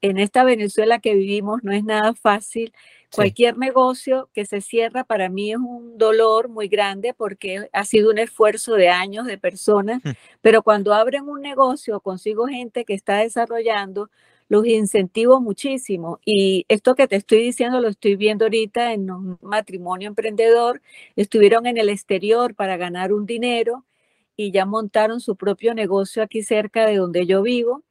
en 0.02 0.18
esta 0.18 0.46
Venezuela 0.46 1.00
que 1.00 1.16
vivimos 1.16 1.63
no 1.63 1.74
es 1.74 1.84
nada 1.84 2.13
fácil 2.13 2.74
Cualquier 3.16 3.58
negocio 3.58 4.30
que 4.34 4.46
se 4.46 4.60
cierra 4.62 5.04
para 5.04 5.30
mí 5.30 5.52
es 5.52 5.58
un 5.58 5.98
dolor 5.98 6.50
muy 6.50 6.68
grande 6.68 7.13
porque 7.13 7.70
ha 7.72 7.86
sido 7.86 8.10
un 8.10 8.18
esfuerzo 8.18 8.74
de 8.74 8.89
años 8.89 9.28
de 9.28 9.38
personas, 9.38 10.02
mm. 10.04 10.12
pero 10.42 10.63
cuando 10.63 10.94
abren 10.94 11.30
un 11.30 11.42
negocio 11.42 12.00
consigo 12.00 12.48
gente 12.48 12.86
que 12.86 12.96
está 12.96 13.18
desarrollando, 13.18 14.10
los 14.49 14.65
incentivo 14.67 15.41
muchísimo. 15.41 16.19
Y 16.25 16.65
esto 16.67 16.95
que 16.95 17.08
te 17.08 17.15
estoy 17.15 17.39
diciendo 17.39 17.79
lo 17.82 17.89
estoy 17.89 18.15
viendo 18.15 18.45
ahorita 18.45 18.93
en 18.93 19.12
un 19.12 19.38
matrimonio 19.41 20.08
emprendedor. 20.10 20.82
Estuvieron 21.15 21.65
en 21.67 21.77
el 21.77 21.89
exterior 21.89 22.56
para 22.56 22.77
ganar 22.77 23.13
un 23.13 23.25
dinero 23.25 23.86
y 24.36 24.51
ya 24.51 24.65
montaron 24.65 25.19
su 25.19 25.36
propio 25.36 25.73
negocio 25.73 26.23
aquí 26.23 26.43
cerca 26.43 26.86
de 26.86 26.97
donde 26.97 27.25
yo 27.25 27.41
vivo. 27.41 27.84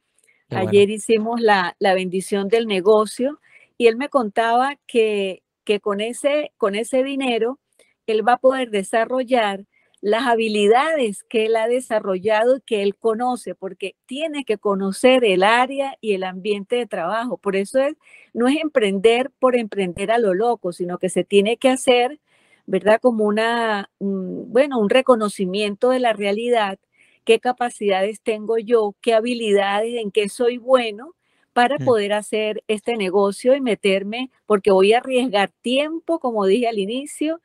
Ayer 0.49 0.89
hicimos 0.91 1.41
la, 1.41 1.75
la 1.79 1.95
bendición 1.95 2.47
del 2.47 2.67
negocio 2.67 3.39
y 3.77 3.87
él 3.87 3.97
me 3.97 4.09
contaba 4.09 4.77
que, 4.85 5.41
que 5.63 5.79
con, 5.79 5.99
ese, 5.99 6.51
con 6.57 6.75
ese 6.75 7.03
dinero 7.03 7.59
él 8.05 8.27
va 8.27 8.33
a 8.33 8.37
poder 8.37 8.69
desarrollar 8.69 9.65
las 10.03 10.27
habilidades 10.27 11.23
que 11.23 11.45
él 11.45 11.55
ha 11.55 11.69
desarrollado 11.69 12.57
y 12.57 12.61
que 12.61 12.83
él 12.83 12.93
conoce, 12.97 13.55
porque 13.55 13.95
tiene 14.05 14.43
que 14.43 14.57
conocer 14.57 15.23
el 15.23 15.43
área 15.43 15.97
y 16.01 16.13
el 16.13 16.25
ambiente 16.25 16.75
de 16.75 16.85
trabajo. 16.85 17.37
Por 17.37 17.55
eso 17.55 17.79
es, 17.79 17.95
no 18.33 18.49
es 18.49 18.57
emprender 18.57 19.31
por 19.39 19.55
emprender 19.55 20.11
a 20.11 20.17
lo 20.17 20.33
loco, 20.33 20.73
sino 20.73 20.97
que 20.97 21.07
se 21.07 21.23
tiene 21.23 21.55
que 21.55 21.69
hacer, 21.69 22.19
¿verdad? 22.65 22.99
Como 23.01 23.23
una, 23.23 23.89
bueno, 23.99 24.77
un 24.77 24.89
reconocimiento 24.89 25.91
de 25.91 26.01
la 26.01 26.11
realidad, 26.11 26.79
qué 27.23 27.39
capacidades 27.39 28.19
tengo 28.19 28.57
yo, 28.57 28.95
qué 28.99 29.13
habilidades, 29.13 29.95
en 30.01 30.11
qué 30.11 30.27
soy 30.27 30.57
bueno 30.57 31.15
para 31.53 31.77
mm. 31.79 31.85
poder 31.85 32.11
hacer 32.11 32.61
este 32.67 32.97
negocio 32.97 33.55
y 33.55 33.61
meterme, 33.61 34.31
porque 34.47 34.69
voy 34.69 34.91
a 34.91 34.97
arriesgar 34.97 35.53
tiempo, 35.61 36.19
como 36.19 36.45
dije 36.45 36.67
al 36.67 36.79
inicio, 36.79 37.39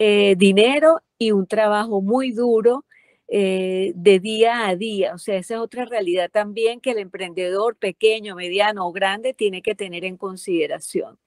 eh, 0.00 0.34
dinero 0.36 1.02
y 1.20 1.32
un 1.32 1.46
trabajo 1.46 2.00
muy 2.00 2.32
duro 2.32 2.86
eh, 3.28 3.92
de 3.94 4.18
día 4.20 4.66
a 4.66 4.74
día. 4.74 5.14
O 5.14 5.18
sea, 5.18 5.36
esa 5.36 5.54
es 5.54 5.60
otra 5.60 5.84
realidad 5.84 6.30
también 6.32 6.80
que 6.80 6.92
el 6.92 6.98
emprendedor 6.98 7.76
pequeño, 7.76 8.34
mediano 8.34 8.86
o 8.86 8.92
grande 8.92 9.34
tiene 9.34 9.60
que 9.60 9.74
tener 9.74 10.04
en 10.04 10.16
consideración. 10.16 11.18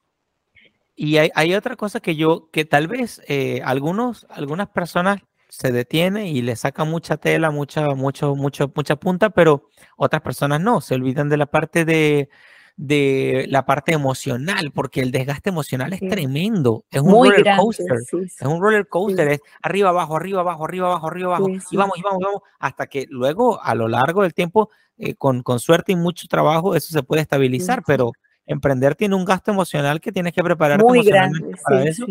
Y 0.96 1.18
hay, 1.18 1.56
otra 1.56 1.76
cosa 1.76 2.00
que 2.00 2.16
yo, 2.16 2.50
que 2.52 2.66
tal 2.66 2.88
vez 2.88 3.22
eh, 3.28 3.62
algunos, 3.64 4.26
algunas 4.30 4.68
personas 4.70 5.22
se 5.48 5.72
detiene 5.72 6.30
y 6.30 6.42
le 6.42 6.56
saca 6.56 6.84
mucha 6.86 7.18
tela, 7.18 7.52
mucha, 7.52 7.90
mucho, 7.94 8.36
mucho, 8.36 8.72
mucha 8.76 8.96
punta, 8.96 9.30
pero 9.30 9.70
otras 9.96 10.24
personas 10.24 10.60
no, 10.60 10.82
se 10.82 10.96
olvidan 10.96 11.30
de 11.30 11.38
la 11.38 11.46
parte 11.46 11.86
de, 11.86 12.30
de 12.76 13.46
la 13.50 13.66
parte 13.66 13.94
emocional, 13.94 14.72
porque 14.74 15.02
el 15.02 15.12
desgaste 15.12 15.50
emocional 15.50 15.94
es 15.94 16.00
tremendo. 16.00 16.86
Es 16.90 17.02
un 17.02 17.12
roller 17.12 17.56
coaster. 17.58 17.98
Es 18.24 18.42
un 18.42 18.62
roller 18.62 18.88
coaster. 18.88 19.28
Es 19.28 19.42
arriba, 19.62 19.90
abajo, 19.90 20.18
arriba, 20.18 20.42
abajo, 20.42 20.66
arriba, 20.66 20.88
abajo, 20.88 21.08
arriba, 21.08 21.36
abajo. 21.36 21.50
Y 21.50 21.78
vamos, 21.78 21.98
y 21.98 22.02
vamos, 22.02 22.22
y 22.22 22.24
vamos. 22.24 22.42
Hasta 22.60 22.88
que 22.88 23.06
luego, 23.10 23.62
a 23.62 23.76
lo 23.76 23.88
largo 23.88 24.24
del 24.24 24.34
tiempo, 24.34 24.70
eh, 24.98 25.16
con, 25.16 25.44
con, 25.44 25.60
suerte 25.60 25.92
y 25.92 25.96
mucho 25.96 26.28
trabajo, 26.28 26.76
eso 26.76 26.92
se 26.92 27.04
puede 27.04 27.22
estabilizar. 27.22 27.84
Pero 27.86 28.12
emprender 28.46 28.96
tiene 28.96 29.16
un 29.16 29.26
gasto 29.26 29.52
emocional 29.52 30.02
que 30.02 30.12
tienes 30.12 30.34
que 30.34 30.44
prepararte 30.44 30.84
Muy 30.84 31.00
emocionalmente 31.00 31.62
para 31.64 31.84
eso. 31.84 32.06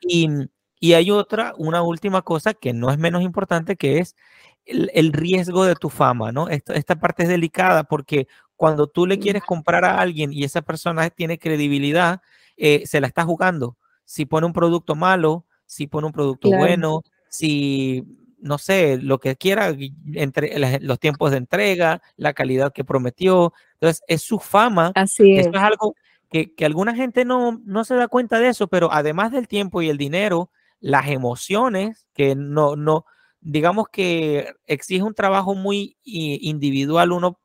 Y, 0.00 0.28
y 0.80 0.94
hay 0.94 1.10
otra, 1.10 1.54
una 1.56 1.82
última 1.82 2.22
cosa 2.22 2.54
que 2.54 2.72
no 2.72 2.90
es 2.90 2.98
menos 2.98 3.22
importante, 3.22 3.76
que 3.76 3.98
es 3.98 4.16
el, 4.64 5.12
riesgo 5.12 5.64
de 5.64 5.74
tu 5.74 5.88
fama, 5.88 6.32
¿no? 6.32 6.48
Esta, 6.48 6.74
esta 6.74 6.96
parte 6.96 7.24
es 7.24 7.28
delicada 7.28 7.84
porque 7.84 8.28
cuando 8.60 8.88
tú 8.88 9.06
le 9.06 9.18
quieres 9.18 9.42
comprar 9.42 9.86
a 9.86 9.98
alguien 10.02 10.34
y 10.34 10.44
esa 10.44 10.60
persona 10.60 11.08
tiene 11.08 11.38
credibilidad, 11.38 12.20
eh, 12.58 12.82
se 12.84 13.00
la 13.00 13.06
está 13.06 13.24
jugando. 13.24 13.78
Si 14.04 14.26
pone 14.26 14.46
un 14.46 14.52
producto 14.52 14.94
malo, 14.94 15.46
si 15.64 15.86
pone 15.86 16.08
un 16.08 16.12
producto 16.12 16.50
bueno, 16.50 17.00
si, 17.30 18.04
no 18.38 18.58
sé, 18.58 18.98
lo 18.98 19.18
que 19.18 19.34
quiera, 19.36 19.74
entre 20.12 20.78
los 20.80 21.00
tiempos 21.00 21.30
de 21.30 21.38
entrega, 21.38 22.02
la 22.18 22.34
calidad 22.34 22.70
que 22.70 22.84
prometió. 22.84 23.54
Entonces, 23.80 24.02
es 24.06 24.20
su 24.20 24.38
fama. 24.38 24.92
Así 24.94 25.38
es. 25.38 25.46
Eso 25.46 25.56
es 25.56 25.62
algo 25.62 25.94
que, 26.30 26.54
que, 26.54 26.66
alguna 26.66 26.94
gente 26.94 27.24
no, 27.24 27.62
no 27.64 27.86
se 27.86 27.94
da 27.94 28.08
cuenta 28.08 28.40
de 28.40 28.48
eso, 28.48 28.68
pero 28.68 28.92
además 28.92 29.32
del 29.32 29.48
tiempo 29.48 29.80
y 29.80 29.88
el 29.88 29.96
dinero, 29.96 30.50
las 30.80 31.08
emociones, 31.08 32.08
que 32.12 32.34
no, 32.34 32.76
no, 32.76 33.06
digamos 33.40 33.88
que 33.90 34.52
exige 34.66 35.02
un 35.02 35.14
trabajo 35.14 35.54
muy 35.54 35.96
individual, 36.04 37.12
uno 37.12 37.39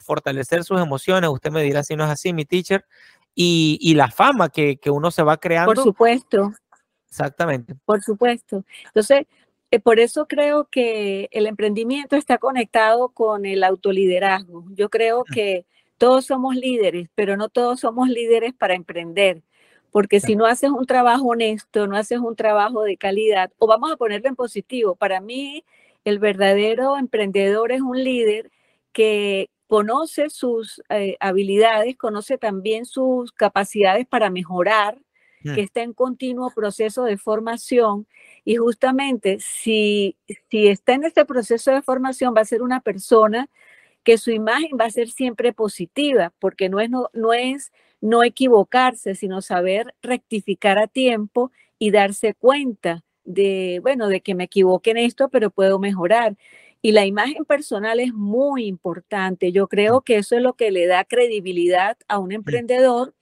fortalecer 0.00 0.64
sus 0.64 0.80
emociones, 0.80 1.30
usted 1.30 1.50
me 1.50 1.62
dirá 1.62 1.82
si 1.82 1.96
no 1.96 2.04
es 2.04 2.10
así, 2.10 2.32
mi 2.32 2.44
teacher, 2.44 2.84
y, 3.34 3.78
y 3.80 3.94
la 3.94 4.10
fama 4.10 4.48
que, 4.48 4.76
que, 4.76 4.90
uno 4.90 5.10
se 5.10 5.22
va 5.22 5.36
creando. 5.36 5.74
Por 5.74 5.82
supuesto. 5.82 6.52
Exactamente. 7.08 7.74
Por 7.84 8.02
supuesto. 8.02 8.64
Entonces, 8.86 9.26
eh, 9.70 9.80
por 9.80 10.00
eso 10.00 10.26
creo 10.26 10.66
que 10.70 11.28
el 11.30 11.46
emprendimiento 11.46 12.16
está 12.16 12.38
conectado 12.38 13.10
con 13.10 13.46
el 13.46 13.64
autoliderazgo. 13.64 14.64
Yo 14.74 14.88
creo 14.88 15.24
que 15.24 15.66
todos 15.98 16.26
somos 16.26 16.56
líderes, 16.56 17.08
pero 17.14 17.36
no 17.36 17.48
todos 17.48 17.80
somos 17.80 18.08
líderes 18.08 18.54
para 18.54 18.74
emprender 18.74 19.42
porque 19.90 20.20
si 20.20 20.36
no 20.36 20.46
haces 20.46 20.70
un 20.70 20.86
trabajo 20.86 21.26
honesto, 21.28 21.86
no 21.86 21.96
haces 21.96 22.18
un 22.18 22.36
trabajo 22.36 22.82
de 22.82 22.96
calidad, 22.96 23.50
o 23.58 23.66
vamos 23.66 23.90
a 23.90 23.96
ponerlo 23.96 24.28
en 24.28 24.36
positivo, 24.36 24.94
para 24.96 25.20
mí 25.20 25.64
el 26.04 26.18
verdadero 26.18 26.96
emprendedor 26.96 27.72
es 27.72 27.80
un 27.80 28.02
líder 28.02 28.50
que 28.92 29.50
conoce 29.68 30.30
sus 30.30 30.82
eh, 30.88 31.16
habilidades, 31.20 31.96
conoce 31.96 32.38
también 32.38 32.86
sus 32.86 33.30
capacidades 33.32 34.06
para 34.06 34.30
mejorar, 34.30 34.98
mm. 35.44 35.54
que 35.54 35.60
está 35.60 35.82
en 35.82 35.92
continuo 35.92 36.50
proceso 36.50 37.04
de 37.04 37.18
formación 37.18 38.08
y 38.44 38.56
justamente 38.56 39.38
si, 39.40 40.16
si 40.50 40.68
está 40.68 40.94
en 40.94 41.04
este 41.04 41.24
proceso 41.24 41.70
de 41.70 41.82
formación 41.82 42.34
va 42.36 42.40
a 42.40 42.46
ser 42.46 42.62
una 42.62 42.80
persona 42.80 43.48
que 44.02 44.16
su 44.16 44.30
imagen 44.30 44.70
va 44.80 44.86
a 44.86 44.90
ser 44.90 45.10
siempre 45.10 45.52
positiva, 45.52 46.32
porque 46.38 46.70
no 46.70 46.80
es, 46.80 46.88
no, 46.88 47.10
no 47.12 47.34
es 47.34 47.70
no 48.00 48.22
equivocarse, 48.24 49.14
sino 49.14 49.42
saber 49.42 49.94
rectificar 50.02 50.78
a 50.78 50.86
tiempo 50.86 51.52
y 51.78 51.90
darse 51.90 52.32
cuenta 52.32 53.04
de, 53.24 53.80
bueno, 53.82 54.08
de 54.08 54.22
que 54.22 54.34
me 54.34 54.44
equivoqué 54.44 54.92
en 54.92 54.96
esto, 54.98 55.28
pero 55.28 55.50
puedo 55.50 55.78
mejorar. 55.78 56.36
Y 56.80 56.92
la 56.92 57.06
imagen 57.06 57.44
personal 57.44 58.00
es 58.00 58.14
muy 58.14 58.66
importante. 58.66 59.50
Yo 59.52 59.66
creo 59.66 60.02
que 60.02 60.16
eso 60.16 60.36
es 60.36 60.42
lo 60.42 60.54
que 60.54 60.70
le 60.70 60.86
da 60.86 61.04
credibilidad 61.04 61.96
a 62.06 62.18
un 62.18 62.32
emprendedor 62.32 63.14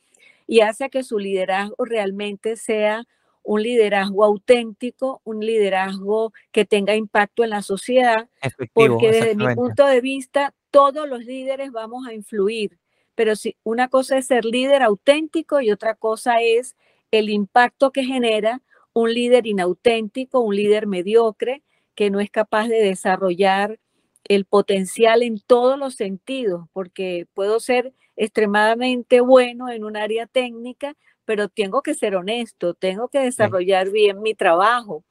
y 0.46 0.60
hace 0.60 0.90
que 0.90 1.02
su 1.02 1.18
liderazgo 1.18 1.84
realmente 1.84 2.56
sea 2.56 3.04
un 3.42 3.62
liderazgo 3.62 4.24
auténtico, 4.24 5.20
un 5.24 5.40
liderazgo 5.40 6.32
que 6.50 6.64
tenga 6.64 6.96
impacto 6.96 7.44
en 7.44 7.50
la 7.50 7.62
sociedad, 7.62 8.28
porque 8.72 9.12
desde 9.12 9.36
mi 9.36 9.54
punto 9.54 9.86
de 9.86 10.00
vista, 10.00 10.52
todos 10.70 11.08
los 11.08 11.24
líderes 11.24 11.70
vamos 11.70 12.06
a 12.06 12.12
influir, 12.12 12.78
pero 13.14 13.36
si 13.36 13.56
una 13.62 13.88
cosa 13.88 14.18
es 14.18 14.26
ser 14.26 14.44
líder 14.44 14.82
auténtico 14.82 15.60
y 15.60 15.70
otra 15.70 15.94
cosa 15.94 16.42
es 16.42 16.76
el 17.12 17.30
impacto 17.30 17.92
que 17.92 18.04
genera 18.04 18.62
un 18.92 19.14
líder 19.14 19.46
inauténtico, 19.46 20.40
un 20.40 20.56
líder 20.56 20.88
mediocre, 20.88 21.62
que 21.96 22.10
no 22.10 22.20
es 22.20 22.30
capaz 22.30 22.68
de 22.68 22.76
desarrollar 22.82 23.80
el 24.28 24.44
potencial 24.44 25.22
en 25.22 25.40
todos 25.40 25.78
los 25.78 25.94
sentidos, 25.94 26.68
porque 26.72 27.26
puedo 27.34 27.58
ser 27.58 27.92
extremadamente 28.16 29.20
bueno 29.20 29.68
en 29.70 29.84
un 29.84 29.96
área 29.96 30.26
técnica, 30.26 30.96
pero 31.24 31.48
tengo 31.48 31.82
que 31.82 31.94
ser 31.94 32.16
honesto, 32.16 32.74
tengo 32.74 33.08
que 33.08 33.18
desarrollar 33.18 33.90
bien 33.90 34.22
mi 34.22 34.34
trabajo. 34.34 35.04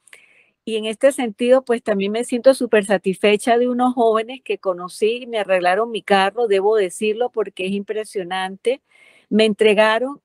Y 0.64 0.78
en 0.78 0.86
este 0.86 1.12
sentido, 1.12 1.64
pues 1.64 1.84
también 1.84 2.12
me 2.12 2.24
siento 2.24 2.56
súper 2.56 2.86
satisfecha 2.86 3.58
de 3.58 3.68
unos 3.70 3.94
jóvenes 3.94 4.42
que 4.44 4.58
conocí 4.58 5.24
y 5.24 5.28
me 5.28 5.40
arreglaron 5.40 5.92
mi 5.92 6.02
carro, 6.02 6.48
debo 6.48 6.76
decirlo 6.76 7.30
porque 7.30 7.68
es 7.68 7.72
impresionante. 7.72 8.82
Me 9.30 9.46
entregaron, 9.46 10.22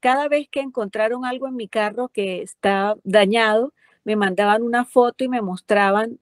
cada 0.00 0.28
vez 0.28 0.48
que 0.50 0.60
encontraron 0.60 1.26
algo 1.26 1.48
en 1.48 1.56
mi 1.56 1.68
carro 1.68 2.08
que 2.08 2.42
está 2.42 2.96
dañado, 3.04 3.74
me 4.04 4.16
mandaban 4.16 4.62
una 4.62 4.84
foto 4.84 5.24
y 5.24 5.28
me 5.28 5.42
mostraban 5.42 6.18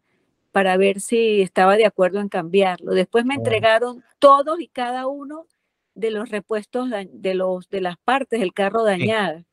para 0.53 0.77
ver 0.77 1.01
si 1.01 1.43
estaba 1.43 1.77
de 1.77 1.87
acuerdo 1.87 2.21
en 2.21 2.29
cambiarlo. 2.29 2.93
Después 2.93 3.25
me 3.25 3.35
entregaron 3.35 4.05
todos 4.19 4.61
y 4.61 4.69
cada 4.69 5.07
uno 5.07 5.47
de 5.95 6.11
los 6.11 6.31
repuestos 6.31 6.89
de, 6.91 7.35
los, 7.35 7.69
de 7.69 7.81
las 7.81 7.97
partes 7.99 8.41
del 8.41 8.53
carro 8.53 8.85
dañadas. 8.85 9.45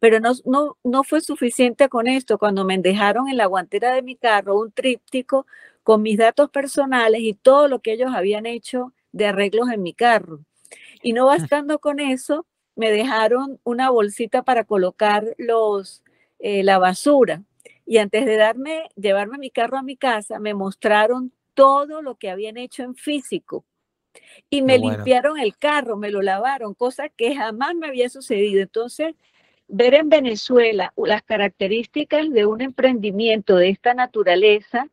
Pero 0.00 0.20
no, 0.20 0.32
no, 0.44 0.76
no 0.84 1.02
fue 1.04 1.20
suficiente 1.20 1.88
con 1.88 2.06
esto. 2.06 2.38
Cuando 2.38 2.64
me 2.64 2.78
dejaron 2.78 3.28
en 3.28 3.36
la 3.36 3.46
guantera 3.46 3.94
de 3.94 4.02
mi 4.02 4.16
carro 4.16 4.58
un 4.60 4.70
tríptico 4.70 5.46
con 5.82 6.02
mis 6.02 6.18
datos 6.18 6.50
personales 6.50 7.20
y 7.22 7.34
todo 7.34 7.66
lo 7.66 7.80
que 7.80 7.92
ellos 7.92 8.12
habían 8.14 8.46
hecho 8.46 8.92
de 9.12 9.26
arreglos 9.26 9.70
en 9.70 9.82
mi 9.82 9.94
carro. 9.94 10.40
Y 11.02 11.12
no 11.12 11.26
bastando 11.26 11.78
con 11.78 12.00
eso, 12.00 12.46
me 12.76 12.90
dejaron 12.90 13.58
una 13.64 13.90
bolsita 13.90 14.42
para 14.42 14.64
colocar 14.64 15.34
los, 15.38 16.02
eh, 16.38 16.62
la 16.62 16.78
basura. 16.78 17.42
Y 17.90 17.96
antes 17.96 18.26
de 18.26 18.36
darme, 18.36 18.90
llevarme 18.96 19.38
mi 19.38 19.48
carro 19.48 19.78
a 19.78 19.82
mi 19.82 19.96
casa, 19.96 20.38
me 20.38 20.52
mostraron 20.52 21.32
todo 21.54 22.02
lo 22.02 22.16
que 22.16 22.28
habían 22.28 22.58
hecho 22.58 22.82
en 22.82 22.94
físico 22.94 23.64
y 24.50 24.60
me 24.60 24.78
limpiaron 24.78 25.38
el 25.38 25.56
carro, 25.56 25.96
me 25.96 26.10
lo 26.10 26.20
lavaron, 26.20 26.74
cosa 26.74 27.08
que 27.08 27.34
jamás 27.34 27.74
me 27.74 27.86
había 27.86 28.10
sucedido. 28.10 28.60
Entonces, 28.60 29.14
ver 29.68 29.94
en 29.94 30.10
Venezuela 30.10 30.92
las 30.98 31.22
características 31.22 32.30
de 32.30 32.44
un 32.44 32.60
emprendimiento 32.60 33.56
de 33.56 33.70
esta 33.70 33.94
naturaleza 33.94 34.90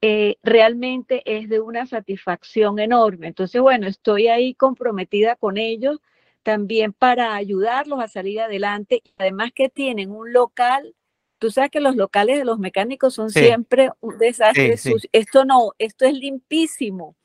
eh, 0.00 0.36
realmente 0.42 1.22
es 1.26 1.50
de 1.50 1.60
una 1.60 1.84
satisfacción 1.84 2.78
enorme. 2.78 3.26
Entonces, 3.26 3.60
bueno, 3.60 3.86
estoy 3.86 4.28
ahí 4.28 4.54
comprometida 4.54 5.36
con 5.36 5.58
ellos 5.58 5.98
también 6.42 6.94
para 6.94 7.34
ayudarlos 7.34 8.00
a 8.00 8.08
salir 8.08 8.40
adelante. 8.40 9.02
Además 9.18 9.52
que 9.54 9.68
tienen 9.68 10.10
un 10.10 10.32
local, 10.32 10.94
tú 11.38 11.50
sabes 11.50 11.70
que 11.70 11.80
los 11.80 11.96
locales 11.96 12.38
de 12.38 12.44
los 12.44 12.58
mecánicos 12.58 13.14
son 13.14 13.30
siempre 13.30 13.90
un 14.00 14.18
desastre. 14.18 14.76
Esto 15.12 15.44
no, 15.44 15.72
esto 15.78 16.04
es 16.04 16.14
limpísimo. 16.14 17.16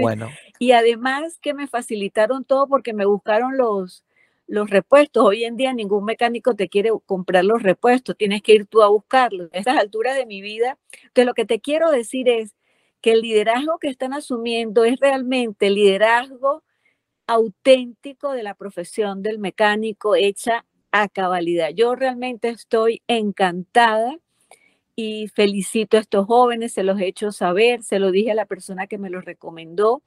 Bueno. 0.00 0.28
Y 0.58 0.72
además 0.72 1.38
que 1.40 1.54
me 1.54 1.66
facilitaron 1.66 2.44
todo 2.44 2.66
porque 2.66 2.92
me 2.92 3.06
buscaron 3.06 3.56
los, 3.56 4.04
los 4.46 4.70
repuestos. 4.70 5.24
Hoy 5.24 5.44
en 5.44 5.56
día 5.56 5.72
ningún 5.72 6.04
mecánico 6.04 6.54
te 6.54 6.68
quiere 6.68 6.90
comprar 7.06 7.44
los 7.44 7.62
repuestos, 7.62 8.16
tienes 8.16 8.42
que 8.42 8.54
ir 8.54 8.66
tú 8.66 8.82
a 8.82 8.88
buscarlos. 8.88 9.50
A 9.52 9.58
estas 9.58 9.78
alturas 9.78 10.16
de 10.16 10.26
mi 10.26 10.40
vida, 10.40 10.78
entonces 11.02 11.26
lo 11.26 11.34
que 11.34 11.44
te 11.44 11.60
quiero 11.60 11.90
decir 11.90 12.28
es 12.28 12.54
que 13.00 13.12
el 13.12 13.20
liderazgo 13.20 13.78
que 13.78 13.88
están 13.88 14.12
asumiendo 14.12 14.84
es 14.84 14.98
realmente 14.98 15.68
el 15.68 15.74
liderazgo 15.76 16.64
auténtico 17.26 18.32
de 18.32 18.42
la 18.42 18.54
profesión 18.54 19.22
del 19.22 19.38
mecánico 19.38 20.16
hecha 20.16 20.64
a 20.92 21.08
cabalidad. 21.08 21.70
Yo 21.70 21.94
realmente 21.94 22.48
estoy 22.48 23.02
encantada 23.08 24.16
y 24.96 25.28
felicito 25.28 25.96
a 25.96 26.00
estos 26.00 26.26
jóvenes, 26.26 26.72
se 26.72 26.82
los 26.82 27.00
he 27.00 27.06
hecho 27.06 27.30
saber, 27.30 27.82
se 27.82 27.98
lo 27.98 28.10
dije 28.10 28.32
a 28.32 28.34
la 28.34 28.46
persona 28.46 28.86
que 28.88 28.98
me 28.98 29.10
los 29.10 29.24
recomendó, 29.24 30.02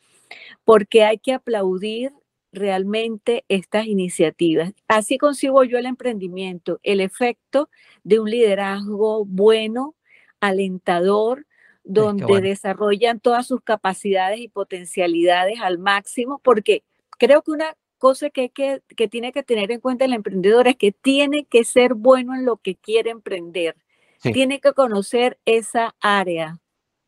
porque 0.65 1.03
hay 1.05 1.17
que 1.17 1.33
aplaudir 1.33 2.11
realmente 2.51 3.45
estas 3.47 3.85
iniciativas. 3.85 4.73
Así 4.87 5.17
consigo 5.17 5.63
yo 5.63 5.77
el 5.77 5.85
emprendimiento, 5.85 6.79
el 6.83 6.99
efecto 6.99 7.69
de 8.03 8.19
un 8.19 8.29
liderazgo 8.29 9.23
bueno, 9.25 9.95
alentador, 10.41 11.45
donde 11.83 12.41
desarrollan 12.41 13.19
todas 13.19 13.47
sus 13.47 13.61
capacidades 13.61 14.39
y 14.39 14.49
potencialidades 14.49 15.61
al 15.61 15.79
máximo, 15.79 16.39
porque 16.43 16.83
creo 17.17 17.41
que 17.41 17.51
una 17.51 17.75
cosa 18.01 18.31
que, 18.31 18.49
que, 18.49 18.81
que 18.97 19.07
tiene 19.07 19.31
que 19.31 19.43
tener 19.43 19.71
en 19.71 19.79
cuenta 19.79 20.05
el 20.05 20.13
emprendedor 20.13 20.67
es 20.67 20.75
que 20.75 20.91
tiene 20.91 21.45
que 21.45 21.63
ser 21.63 21.93
bueno 21.93 22.33
en 22.33 22.45
lo 22.45 22.57
que 22.57 22.75
quiere 22.75 23.11
emprender. 23.11 23.77
Tiene 24.21 24.59
que 24.59 24.73
conocer 24.73 25.39
esa 25.45 25.95
área. 26.01 26.59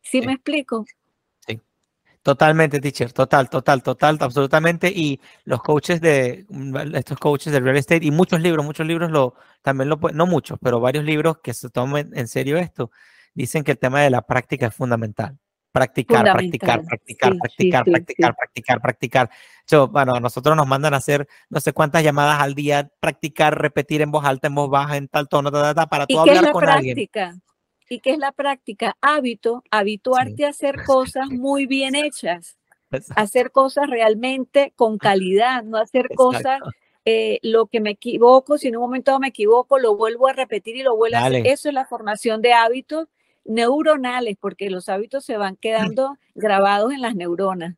¿Sí, 0.02 0.20
me 0.20 0.34
explico? 0.34 0.84
Sí, 1.46 1.60
totalmente, 2.22 2.80
teacher, 2.80 3.12
total, 3.12 3.50
total, 3.50 3.82
total, 3.82 4.18
absolutamente. 4.20 4.88
Y 4.88 5.20
los 5.44 5.62
coaches 5.62 6.00
de, 6.00 6.46
mm, 6.48 6.94
estos 6.94 7.18
coaches 7.18 7.52
de 7.52 7.60
real 7.60 7.76
estate 7.76 8.06
y 8.06 8.12
muchos 8.12 8.40
libros, 8.40 8.64
muchos 8.64 8.86
libros 8.86 9.10
lo, 9.10 9.34
también 9.62 9.88
lo, 9.88 9.98
no 10.12 10.26
muchos, 10.26 10.58
pero 10.62 10.78
varios 10.80 11.04
libros 11.04 11.38
que 11.42 11.54
se 11.54 11.70
tomen 11.70 12.16
en 12.16 12.28
serio 12.28 12.56
esto, 12.56 12.90
dicen 13.34 13.64
que 13.64 13.72
el 13.72 13.78
tema 13.78 14.00
de 14.02 14.10
la 14.10 14.22
práctica 14.22 14.68
es 14.68 14.74
fundamental 14.74 15.38
practicar, 15.74 16.22
practicar, 16.22 16.84
practicar, 16.84 17.36
practicar, 17.36 17.84
practicar, 17.84 18.36
practicar, 18.36 18.80
practicar. 18.80 19.30
Yo, 19.66 19.88
bueno, 19.88 20.20
nosotros 20.20 20.56
nos 20.56 20.68
mandan 20.68 20.94
a 20.94 20.98
hacer 20.98 21.26
no 21.50 21.58
sé 21.58 21.72
cuántas 21.72 22.04
llamadas 22.04 22.40
al 22.40 22.54
día, 22.54 22.88
practicar, 23.00 23.60
repetir 23.60 24.00
en 24.00 24.12
voz 24.12 24.24
alta, 24.24 24.46
en 24.46 24.54
voz 24.54 24.70
baja, 24.70 24.96
en 24.96 25.08
tal 25.08 25.28
tono, 25.28 25.50
para 25.50 26.06
tú 26.06 26.20
hablar 26.20 26.52
con 26.52 26.62
práctica? 26.62 27.26
alguien. 27.26 27.42
¿Y 27.88 27.98
qué 27.98 28.10
es 28.10 28.18
la 28.18 28.30
práctica? 28.30 28.96
Hábito, 29.00 29.64
habituarte 29.68 30.46
a 30.46 30.50
hacer 30.50 30.84
cosas 30.84 31.28
muy 31.30 31.66
bien 31.66 31.96
hechas, 31.96 32.56
hacer 33.16 33.50
cosas 33.50 33.90
realmente 33.90 34.72
con 34.76 34.96
calidad, 34.96 35.64
no 35.64 35.78
hacer 35.78 36.06
cosas 36.14 36.60
eh, 37.04 37.40
lo 37.42 37.66
que 37.66 37.80
me 37.80 37.90
equivoco, 37.90 38.58
si 38.58 38.68
en 38.68 38.76
un 38.76 38.82
momento 38.82 39.18
me 39.18 39.28
equivoco, 39.28 39.80
lo 39.80 39.96
vuelvo 39.96 40.28
a 40.28 40.34
repetir 40.34 40.76
y 40.76 40.84
lo 40.84 40.94
vuelvo 40.94 41.16
a 41.16 41.26
hacer. 41.26 41.48
Eso 41.48 41.68
es 41.68 41.74
la 41.74 41.84
formación 41.84 42.42
de 42.42 42.52
hábitos 42.52 43.08
neuronales, 43.44 44.36
porque 44.40 44.70
los 44.70 44.88
hábitos 44.88 45.24
se 45.24 45.36
van 45.36 45.56
quedando 45.56 46.16
grabados 46.34 46.92
en 46.92 47.00
las 47.00 47.14
neuronas. 47.14 47.76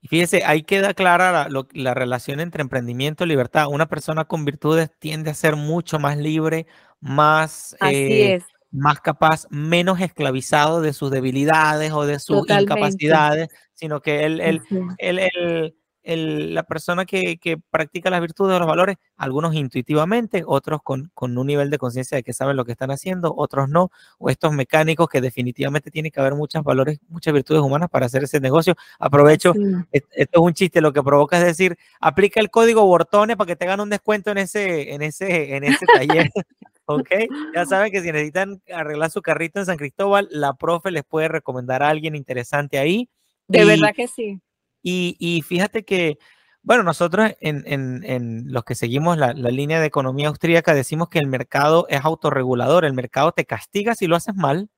Y 0.00 0.08
fíjese, 0.08 0.44
ahí 0.44 0.64
queda 0.64 0.94
clara 0.94 1.48
la, 1.48 1.94
relación 1.94 2.40
entre 2.40 2.62
emprendimiento 2.62 3.24
y 3.24 3.28
libertad. 3.28 3.68
Una 3.68 3.86
persona 3.86 4.24
con 4.24 4.44
virtudes 4.44 4.90
tiende 4.98 5.30
a 5.30 5.34
ser 5.34 5.54
mucho 5.54 6.00
más 6.00 6.18
libre, 6.18 6.66
más, 7.00 7.76
eh, 7.88 8.40
más 8.72 9.00
capaz, 9.00 9.46
menos 9.50 10.00
esclavizado 10.00 10.80
de 10.80 10.92
sus 10.92 11.12
debilidades 11.12 11.92
o 11.92 12.04
de 12.04 12.18
sus 12.18 12.48
incapacidades, 12.50 13.48
sino 13.74 14.00
que 14.00 14.24
él, 14.24 14.40
él, 14.40 14.60
él 14.98 15.76
la 16.04 16.62
persona 16.64 17.04
que, 17.04 17.38
practica 17.70 18.10
las 18.10 18.20
virtudes 18.20 18.56
o 18.56 18.58
los 18.58 18.68
valores, 18.68 18.96
algunos 19.16 19.54
intuitivamente, 19.54 20.42
otros 20.46 20.80
con, 20.82 21.10
un 21.16 21.46
nivel 21.46 21.70
de 21.70 21.78
conciencia 21.78 22.16
de 22.16 22.22
que 22.22 22.32
saben 22.32 22.56
lo 22.56 22.64
que 22.64 22.72
están 22.72 22.90
haciendo, 22.90 23.34
otros 23.36 23.68
no, 23.68 23.90
o 24.18 24.30
estos 24.30 24.52
mecánicos 24.52 25.08
que 25.08 25.20
definitivamente 25.20 25.90
tiene 25.90 26.10
que 26.10 26.20
haber 26.20 26.34
muchos 26.34 26.62
valores, 26.64 26.98
muchas 27.08 27.32
virtudes 27.32 27.62
humanas 27.62 27.88
para 27.88 28.06
hacer 28.06 28.24
ese 28.24 28.40
negocio. 28.40 28.74
Aprovecho, 28.98 29.52
esto 29.92 30.10
es 30.14 30.28
un 30.40 30.54
chiste, 30.54 30.80
lo 30.80 30.92
que 30.92 31.02
provoca 31.02 31.38
es 31.38 31.44
decir, 31.44 31.76
aplica 32.00 32.40
el 32.40 32.50
código 32.50 32.84
Bortone 32.84 33.36
para 33.36 33.46
que 33.46 33.56
tengan 33.56 33.80
un 33.80 33.90
descuento 33.90 34.30
en 34.30 34.38
ese, 34.38 34.92
en 34.92 35.02
ese, 35.02 35.56
en 35.56 35.64
ese 35.64 35.86
taller. 35.86 36.30
ok, 36.86 37.08
ya 37.54 37.64
saben 37.66 37.92
que 37.92 38.00
si 38.00 38.10
necesitan 38.10 38.60
arreglar 38.72 39.10
su 39.10 39.22
carrito 39.22 39.60
en 39.60 39.66
San 39.66 39.76
Cristóbal, 39.76 40.28
la 40.30 40.54
profe 40.54 40.90
les 40.90 41.04
puede 41.04 41.28
recomendar 41.28 41.82
a 41.82 41.88
alguien 41.88 42.16
interesante 42.16 42.78
ahí. 42.78 43.08
De 43.48 43.64
verdad 43.64 43.92
que 43.94 44.08
sí. 44.08 44.40
Y, 44.82 45.44
fíjate 45.46 45.84
que, 45.84 46.18
bueno, 46.62 46.82
nosotros 46.82 47.32
en, 47.40 48.44
los 48.52 48.64
que 48.64 48.74
seguimos 48.74 49.16
la, 49.18 49.32
línea 49.32 49.80
de 49.80 49.86
economía 49.86 50.28
austríaca 50.28 50.74
decimos 50.74 51.08
que 51.08 51.18
el 51.18 51.28
mercado 51.28 51.86
es 51.88 52.04
autorregulador, 52.04 52.84
el 52.84 52.94
mercado 52.94 53.32
te 53.32 53.44
castiga 53.44 53.94
si 53.94 54.06
lo 54.06 54.16
haces 54.16 54.34
mal 54.34 54.70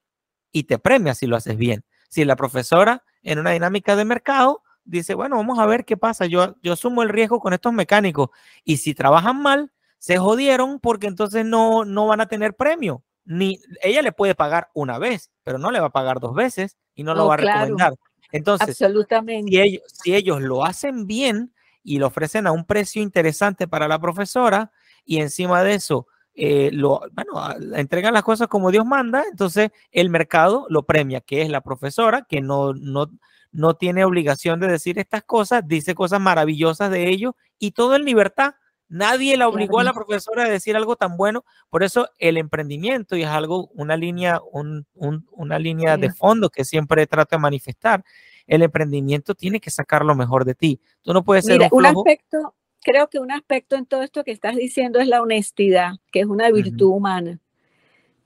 y 0.52 0.64
te 0.64 0.78
premia 0.78 1.14
si 1.14 1.26
lo 1.26 1.36
haces 1.36 1.56
bien. 1.56 1.84
Si 2.08 2.24
la 2.24 2.36
profesora 2.36 3.02
en 3.22 3.38
una 3.38 3.50
dinámica 3.50 3.96
de 3.96 4.04
mercado 4.04 4.62
dice, 4.84 5.14
bueno, 5.14 5.36
vamos 5.36 5.58
a 5.58 5.66
ver 5.66 5.84
qué 5.84 5.96
pasa, 5.96 6.26
yo, 6.26 6.56
yo 6.62 6.74
asumo 6.74 7.02
el 7.02 7.08
riesgo 7.08 7.40
con 7.40 7.54
estos 7.54 7.72
mecánicos 7.72 8.28
y 8.64 8.76
si 8.76 8.94
trabajan 8.94 9.40
mal, 9.40 9.72
se 9.98 10.18
jodieron 10.18 10.80
porque 10.80 11.06
entonces 11.06 11.46
no, 11.46 11.86
no 11.86 12.06
van 12.06 12.20
a 12.20 12.26
tener 12.26 12.54
premio. 12.54 13.02
Ni 13.24 13.58
ella 13.82 14.02
le 14.02 14.12
puede 14.12 14.34
pagar 14.34 14.68
una 14.74 14.98
vez, 14.98 15.30
pero 15.42 15.56
no 15.56 15.70
le 15.70 15.80
va 15.80 15.86
a 15.86 15.92
pagar 15.92 16.20
dos 16.20 16.34
veces 16.34 16.76
y 16.94 17.04
no 17.04 17.14
lo 17.14 17.24
Oh, 17.24 17.28
va 17.28 17.34
a 17.34 17.38
claro. 17.38 17.60
recomendar. 17.60 17.94
Entonces, 18.32 18.68
Absolutamente. 18.70 19.50
si 19.50 19.60
ellos, 19.60 19.82
si 19.86 20.14
ellos 20.14 20.40
lo 20.40 20.64
hacen 20.64 21.06
bien 21.06 21.52
y 21.82 21.98
lo 21.98 22.06
ofrecen 22.06 22.46
a 22.46 22.52
un 22.52 22.64
precio 22.64 23.02
interesante 23.02 23.68
para 23.68 23.88
la 23.88 23.98
profesora 23.98 24.72
y 25.04 25.18
encima 25.18 25.62
de 25.62 25.74
eso 25.74 26.06
eh, 26.36 26.70
lo, 26.72 27.02
bueno, 27.12 27.76
entregan 27.76 28.12
las 28.12 28.24
cosas 28.24 28.48
como 28.48 28.72
Dios 28.72 28.84
manda, 28.84 29.24
entonces 29.30 29.70
el 29.92 30.10
mercado 30.10 30.66
lo 30.68 30.84
premia, 30.84 31.20
que 31.20 31.42
es 31.42 31.48
la 31.48 31.60
profesora, 31.60 32.26
que 32.28 32.40
no, 32.40 32.74
no, 32.74 33.08
no 33.52 33.74
tiene 33.74 34.04
obligación 34.04 34.58
de 34.58 34.66
decir 34.66 34.98
estas 34.98 35.22
cosas, 35.22 35.62
dice 35.66 35.94
cosas 35.94 36.20
maravillosas 36.20 36.90
de 36.90 37.08
ellos 37.08 37.34
y 37.58 37.70
todo 37.70 37.94
en 37.94 38.04
libertad. 38.04 38.54
Nadie 38.94 39.36
la 39.36 39.48
obligó 39.48 39.80
a 39.80 39.84
la 39.84 39.92
profesora 39.92 40.44
a 40.44 40.48
decir 40.48 40.76
algo 40.76 40.94
tan 40.94 41.16
bueno. 41.16 41.44
Por 41.68 41.82
eso 41.82 42.08
el 42.18 42.36
emprendimiento, 42.36 43.16
y 43.16 43.22
es 43.22 43.28
algo, 43.28 43.66
una 43.74 43.96
línea, 43.96 44.40
un- 44.52 44.86
un- 44.94 45.26
una 45.32 45.58
línea 45.58 45.96
de 45.96 46.12
fondo 46.12 46.48
que 46.48 46.64
siempre 46.64 47.04
trato 47.08 47.34
de 47.34 47.40
manifestar, 47.40 48.04
el 48.46 48.62
emprendimiento 48.62 49.34
tiene 49.34 49.58
que 49.58 49.70
sacar 49.70 50.04
lo 50.04 50.14
mejor 50.14 50.44
de 50.44 50.54
ti. 50.54 50.80
Tú 51.02 51.12
no 51.12 51.24
puedes 51.24 51.44
ser 51.44 51.54
Mira, 51.58 51.68
un 51.72 51.84
aspecto, 51.86 52.54
creo 52.82 53.08
que 53.10 53.18
un 53.18 53.32
aspecto 53.32 53.74
en 53.74 53.84
todo 53.84 54.02
esto 54.02 54.22
que 54.22 54.30
estás 54.30 54.54
diciendo 54.54 55.00
es 55.00 55.08
la 55.08 55.20
honestidad, 55.22 55.94
que 56.12 56.20
es 56.20 56.26
una 56.26 56.48
virtud 56.52 56.86
humana. 56.86 57.40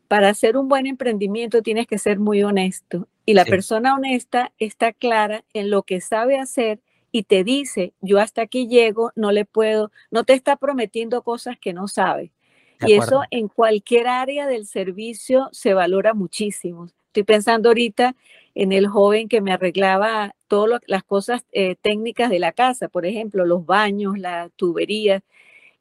Para 0.07 0.29
hacer 0.29 0.59
un 0.59 0.69
buen 0.69 0.87
emprendimiento 0.87 1.63
tienes 1.63 1.87
que 1.87 1.97
ser 1.97 2.19
muy 2.19 2.43
honesto 2.43 3.09
y 3.25 3.33
la 3.33 3.45
Sí. 3.45 3.51
persona 3.51 3.95
honesta 3.95 4.53
está 4.59 4.93
clara 4.93 5.45
en 5.55 5.71
lo 5.71 5.83
que 5.83 6.03
sabe 6.03 6.39
hacer 6.39 6.81
y 7.19 7.25
te 7.25 7.43
dice, 7.43 7.93
yo 8.01 8.21
hasta 8.21 8.43
aquí 8.43 8.69
llego, 8.69 9.11
no 9.17 9.33
le 9.33 9.45
puedo, 9.45 9.91
no 10.13 10.23
te 10.23 10.35
está 10.35 10.55
prometiendo 10.55 11.23
cosas 11.23 11.59
que 11.59 11.73
no 11.73 11.89
sabe. 11.89 12.31
De 12.79 12.91
Y 12.91 12.93
eso 12.93 13.23
en 13.33 13.49
cualquier 13.49 14.07
área 14.07 14.47
del 14.47 14.67
servicio 14.67 15.49
se 15.51 15.75
valora 15.75 16.15
muchísimo. 16.15 16.89
Estoy 17.07 17.25
pensando 17.25 17.71
ahorita 17.71 18.15
en 18.55 18.71
el 18.71 18.87
joven 18.87 19.29
que 19.29 19.41
me 19.41 19.51
arreglaba 19.51 20.37
todas 20.47 20.81
las 20.87 21.03
cosas 21.03 21.45
eh, 21.51 21.75
técnicas 21.83 22.31
de 22.31 22.39
la 22.39 22.53
casa, 22.53 22.87
por 22.87 23.05
ejemplo, 23.05 23.45
los 23.45 23.67
baños, 23.67 24.17
la 24.17 24.49
tubería. 24.55 25.25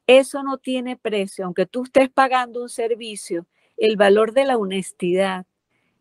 Eso 0.08 0.42
no 0.42 0.58
tiene 0.58 0.96
precio, 0.96 1.44
aunque 1.44 1.66
tú 1.66 1.84
estés 1.84 2.08
pagando 2.08 2.62
un 2.62 2.68
servicio, 2.68 3.46
el 3.76 3.96
valor 3.96 4.32
de 4.32 4.44
la 4.44 4.56
honestidad 4.56 5.46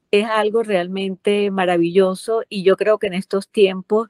es 0.10 0.26
algo 0.26 0.63
realmente 0.63 1.52
maravilloso 1.52 2.41
y 2.50 2.63
yo 2.63 2.76
creo 2.76 2.97
que 2.97 3.06
en 3.06 3.13
estos 3.13 3.50
tiempos 3.50 4.08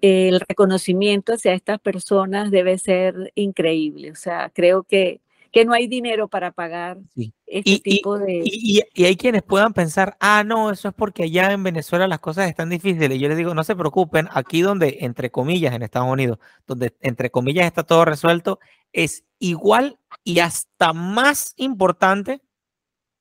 el 0.00 0.40
reconocimiento 0.40 1.34
hacia 1.34 1.52
estas 1.54 1.78
personas 1.80 2.50
debe 2.50 2.78
ser 2.78 3.32
increíble. 3.34 4.10
O 4.10 4.14
sea, 4.14 4.50
creo 4.54 4.82
que, 4.84 5.20
que 5.50 5.64
no 5.64 5.72
hay 5.72 5.86
dinero 5.88 6.28
para 6.28 6.52
pagar 6.52 6.98
Sí. 7.14 7.32
este 7.46 7.70
Y, 7.70 7.74
y- 7.74 7.80
tipo 7.80 8.18
de... 8.18 8.42
y- 8.44 8.78
y- 8.78 8.82
y 8.94 9.04
hay 9.06 9.16
quienes 9.16 9.42
puedan 9.42 9.72
pensar, 9.72 10.16
ah, 10.20 10.44
no, 10.44 10.70
eso 10.70 10.88
es 10.88 10.94
porque 10.94 11.24
allá 11.24 11.52
en 11.52 11.62
Venezuela 11.62 12.06
las 12.06 12.20
cosas 12.20 12.48
están 12.48 12.68
difíciles. 12.70 13.16
Y 13.16 13.20
yo 13.20 13.28
les 13.28 13.38
digo, 13.38 13.54
no 13.54 13.64
se 13.64 13.74
preocupen, 13.76 14.28
aquí 14.32 14.60
donde, 14.60 14.98
entre 15.00 15.30
comillas, 15.30 15.74
en 15.74 15.82
Estados 15.82 16.10
Unidos, 16.12 16.38
donde, 16.66 16.94
entre 17.00 17.30
comillas, 17.30 17.66
está 17.66 17.82
todo 17.82 18.04
resuelto, 18.04 18.60
es 18.92 19.24
igual 19.38 19.98
y 20.22 20.40
hasta 20.40 20.92
más 20.92 21.54
importante 21.56 22.40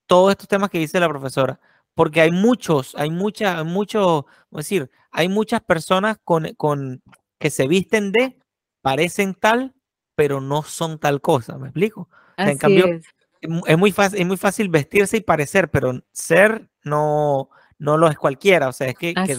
todos 0.05 0.31
estos 0.31 0.47
temas 0.47 0.69
que 0.69 0.79
dice 0.79 0.99
la 0.99 1.09
profesora, 1.09 1.59
porque 1.97 2.21
hay 2.21 2.31
muchos, 2.31 2.95
hay 2.95 3.09
muchas, 3.09 3.65
muchos, 3.65 4.23
es 4.51 4.57
decir, 4.57 4.89
hay 5.11 5.27
muchas 5.27 5.61
personas 5.61 6.17
con, 6.23 6.53
con 6.55 7.01
que 7.39 7.49
se 7.49 7.67
visten 7.67 8.11
de, 8.11 8.37
parecen 8.81 9.33
tal, 9.35 9.73
pero 10.15 10.39
no 10.39 10.63
son 10.63 10.99
tal 10.99 11.19
cosa, 11.21 11.57
¿me 11.57 11.67
explico? 11.67 12.01
O 12.01 12.09
sea, 12.37 12.51
en 12.51 12.57
cambio, 12.59 12.85
es. 12.87 13.05
es 13.41 13.49
mu- 13.49 13.63
es 13.67 13.77
muy 13.77 13.91
fácil, 13.91 14.19
es 14.21 14.25
muy 14.27 14.37
fácil 14.37 14.69
vestirse 14.69 15.17
y 15.17 15.21
parecer, 15.21 15.69
pero 15.69 16.01
ser 16.11 16.69
no, 16.83 17.49
no 17.79 17.97
lo 17.97 18.07
es 18.07 18.17
cualquiera, 18.17 18.69
o 18.69 18.73
sea, 18.73 18.87
es 18.87 18.95
que, 18.95 19.13
que 19.25 19.35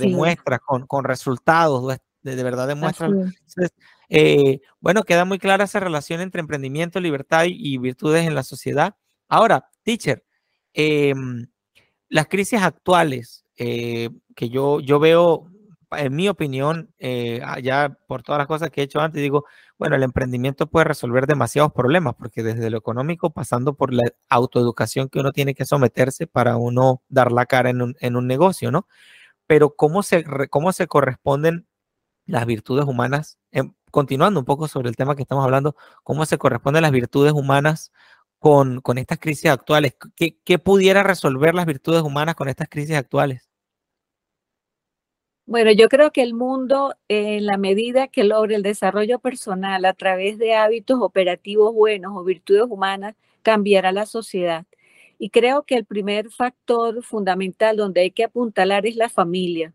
con, 0.66 0.86
con 0.86 1.04
resultados, 1.04 1.82
o 1.82 1.92
es- 1.92 2.00
de, 2.22 2.34
de 2.36 2.42
verdad 2.42 2.66
demuestra. 2.66 3.06
Así 3.06 3.16
es. 3.20 3.36
Entonces, 3.56 3.70
eh, 4.08 4.60
bueno, 4.80 5.04
queda 5.04 5.24
muy 5.24 5.38
clara 5.38 5.64
esa 5.64 5.78
relación 5.80 6.20
entre 6.20 6.40
emprendimiento, 6.40 6.98
libertad 7.00 7.44
y, 7.44 7.74
y 7.74 7.78
virtudes 7.78 8.26
en 8.26 8.34
la 8.34 8.42
sociedad. 8.42 8.96
Ahora, 9.28 9.70
teacher, 9.84 10.24
em, 10.72 11.46
las 12.08 12.26
crisis 12.28 12.60
actuales 12.62 13.44
eh, 13.56 14.10
que 14.34 14.48
yo, 14.48 14.80
yo 14.80 14.98
veo, 14.98 15.46
en 15.90 16.14
mi 16.14 16.28
opinión, 16.28 16.92
eh, 16.98 17.40
ya 17.62 17.98
por 18.06 18.22
todas 18.22 18.38
las 18.38 18.46
cosas 18.46 18.70
que 18.70 18.80
he 18.80 18.84
hecho 18.84 19.00
antes, 19.00 19.20
digo, 19.20 19.44
bueno, 19.78 19.96
el 19.96 20.02
emprendimiento 20.02 20.66
puede 20.66 20.84
resolver 20.84 21.26
demasiados 21.26 21.72
problemas, 21.72 22.14
porque 22.16 22.42
desde 22.42 22.70
lo 22.70 22.78
económico, 22.78 23.30
pasando 23.30 23.74
por 23.74 23.92
la 23.92 24.04
autoeducación 24.28 25.08
que 25.08 25.20
uno 25.20 25.32
tiene 25.32 25.54
que 25.54 25.64
someterse 25.64 26.26
para 26.26 26.56
uno 26.56 27.02
dar 27.08 27.32
la 27.32 27.46
cara 27.46 27.70
en 27.70 27.82
un, 27.82 27.96
en 28.00 28.16
un 28.16 28.26
negocio, 28.26 28.70
¿no? 28.70 28.86
Pero 29.46 29.74
¿cómo 29.76 30.02
se, 30.02 30.24
cómo 30.50 30.72
se 30.72 30.86
corresponden 30.88 31.66
las 32.26 32.46
virtudes 32.46 32.84
humanas? 32.86 33.38
Em, 33.52 33.72
continuando 33.90 34.40
un 34.40 34.46
poco 34.46 34.68
sobre 34.68 34.88
el 34.90 34.96
tema 34.96 35.16
que 35.16 35.22
estamos 35.22 35.44
hablando, 35.44 35.76
¿cómo 36.04 36.26
se 36.26 36.38
corresponden 36.38 36.82
las 36.82 36.92
virtudes 36.92 37.32
humanas 37.32 37.92
con, 38.38 38.80
con 38.80 38.98
estas 38.98 39.18
crisis 39.18 39.46
actuales? 39.50 39.94
¿Qué, 40.16 40.38
¿Qué 40.44 40.58
pudiera 40.58 41.02
resolver 41.02 41.54
las 41.54 41.66
virtudes 41.66 42.02
humanas 42.02 42.34
con 42.36 42.48
estas 42.48 42.68
crisis 42.68 42.96
actuales? 42.96 43.48
Bueno, 45.46 45.70
yo 45.72 45.88
creo 45.88 46.12
que 46.12 46.22
el 46.22 46.34
mundo, 46.34 46.94
en 47.08 47.46
la 47.46 47.56
medida 47.56 48.06
que 48.08 48.22
logre 48.22 48.54
el 48.54 48.62
desarrollo 48.62 49.18
personal 49.18 49.84
a 49.86 49.94
través 49.94 50.36
de 50.38 50.54
hábitos 50.54 50.98
operativos 51.00 51.72
buenos 51.74 52.12
o 52.14 52.22
virtudes 52.22 52.64
humanas, 52.68 53.14
cambiará 53.42 53.90
la 53.92 54.04
sociedad. 54.04 54.66
Y 55.18 55.30
creo 55.30 55.62
que 55.64 55.74
el 55.76 55.86
primer 55.86 56.30
factor 56.30 57.02
fundamental 57.02 57.76
donde 57.78 58.02
hay 58.02 58.10
que 58.10 58.24
apuntalar 58.24 58.86
es 58.86 58.96
la 58.96 59.08
familia. 59.08 59.72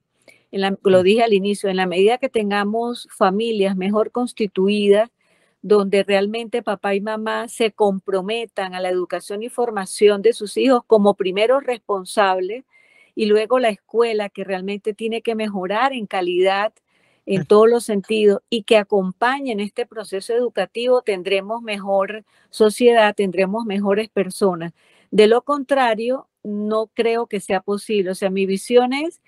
En 0.52 0.62
la- 0.62 0.78
lo 0.84 1.02
Mm. 1.02 1.04
dije 1.04 1.24
al 1.24 1.34
inicio, 1.34 1.70
en 1.70 1.78
la 1.78 1.88
medida 1.88 2.20
que 2.20 2.30
tengamos 2.30 3.08
familias 3.12 3.76
mejor 3.76 4.12
constituidas, 4.12 5.10
donde 5.64 6.04
realmente 6.04 6.62
papá 6.62 6.94
y 6.94 7.02
mamá 7.02 7.48
se 7.48 7.72
comprometan 7.72 8.76
a 8.76 8.82
la 8.82 8.90
educación 8.90 9.42
y 9.42 9.50
formación 9.50 10.22
de 10.22 10.34
sus 10.34 10.58
hijos 10.58 10.84
como 10.86 11.16
primeros 11.16 11.64
responsables, 11.64 12.66
y 13.16 13.26
luego 13.26 13.60
la 13.60 13.70
escuela 13.70 14.30
que 14.30 14.44
realmente 14.44 14.94
tiene 14.94 15.22
que 15.22 15.36
mejorar 15.36 15.94
en 15.94 16.06
calidad 16.06 16.74
en 17.26 17.46
todos 17.46 17.70
los 17.70 17.86
sentidos 17.86 18.42
y 18.50 18.64
que 18.64 18.76
acompañen 18.78 19.62
este 19.62 19.86
proceso 19.86 20.34
educativo, 20.34 21.02
tendremos 21.02 21.62
mejor 21.62 22.26
sociedad, 22.50 23.16
tendremos 23.16 23.66
mejores 23.66 24.10
personas. 24.10 24.74
De 25.12 25.28
lo 25.28 25.44
contrario, 25.44 26.28
no 26.44 26.88
creo 26.88 27.28
que 27.28 27.40
sea 27.40 27.62
posible. 27.62 28.12
O 28.12 28.16
sea, 28.16 28.30
mi 28.30 28.46
visión 28.46 28.92
es 28.92 29.22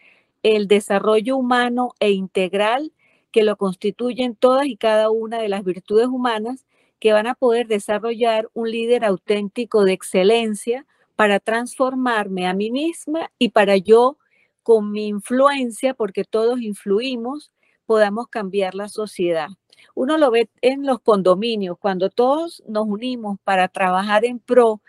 el 0.43 0.67
desarrollo 0.67 1.37
humano 1.37 1.93
e 1.99 2.11
integral 2.11 2.91
que 3.35 3.43
lo 3.43 3.57
constituyen 3.57 4.33
todas 4.33 4.65
y 4.65 4.77
cada 4.77 5.09
una 5.09 5.39
de 5.39 5.49
las 5.49 5.65
virtudes 5.65 6.07
humanas 6.07 6.65
que 7.01 7.11
van 7.11 7.27
a 7.27 7.35
poder 7.35 7.67
desarrollar 7.67 8.49
un 8.53 8.71
líder 8.71 9.03
auténtico 9.03 9.83
de 9.83 9.91
excelencia 9.91 10.85
para 11.17 11.41
transformarme 11.41 12.47
a 12.47 12.53
mí 12.53 12.71
misma 12.71 13.29
y 13.37 13.49
para 13.49 13.75
yo, 13.75 14.17
con 14.63 14.89
mi 14.93 15.07
influencia, 15.07 15.93
porque 15.93 16.23
todos 16.23 16.61
influimos, 16.61 17.51
podamos 17.85 18.29
cambiar 18.29 18.73
la 18.73 18.87
sociedad. 18.87 19.49
Uno 19.95 20.17
lo 20.17 20.31
ve 20.31 20.49
en 20.61 20.85
los 20.85 21.01
condominios, 21.01 21.77
cuando 21.77 22.09
todos 22.09 22.63
nos 22.69 22.85
unimos 22.87 23.37
para 23.43 23.67
trabajar 23.67 24.23
en 24.23 24.39
pro 24.39 24.79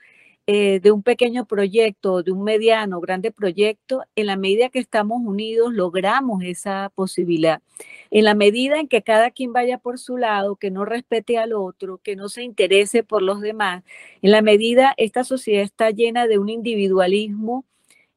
eh, 0.47 0.79
de 0.81 0.93
un 0.93 1.03
pequeño 1.03 1.45
proyecto, 1.47 2.23
de 2.23 2.31
un 2.33 2.45
mediano, 2.45 3.01
grande 3.01 3.33
proyecto, 3.33 4.03
en 4.15 4.27
la 4.27 4.37
medida 4.37 4.69
que 4.69 4.79
estamos 4.79 5.21
unidos 5.25 5.75
logramos 5.75 6.43
esa 6.45 6.91
posibilidad. 6.95 7.63
En 8.11 8.25
la 8.25 8.35
medida 8.35 8.79
en 8.79 8.87
que 8.89 9.03
cada 9.03 9.31
quien 9.33 9.53
vaya 9.53 9.79
por 9.79 9.99
su 9.99 10.17
lado, 10.19 10.57
que 10.57 10.71
no 10.71 10.85
respete 10.85 11.39
al 11.39 11.53
otro, 11.53 11.99
que 11.99 12.15
no 12.17 12.29
se 12.29 12.43
interese 12.45 13.03
por 13.03 13.23
los 13.23 13.41
demás, 13.41 13.83
en 14.23 14.31
la 14.31 14.41
medida 14.43 14.95
esta 14.99 15.25
sociedad 15.25 15.63
está 15.65 15.91
llena 15.91 16.27
de 16.29 16.39
un 16.39 16.49
individualismo 16.49 17.65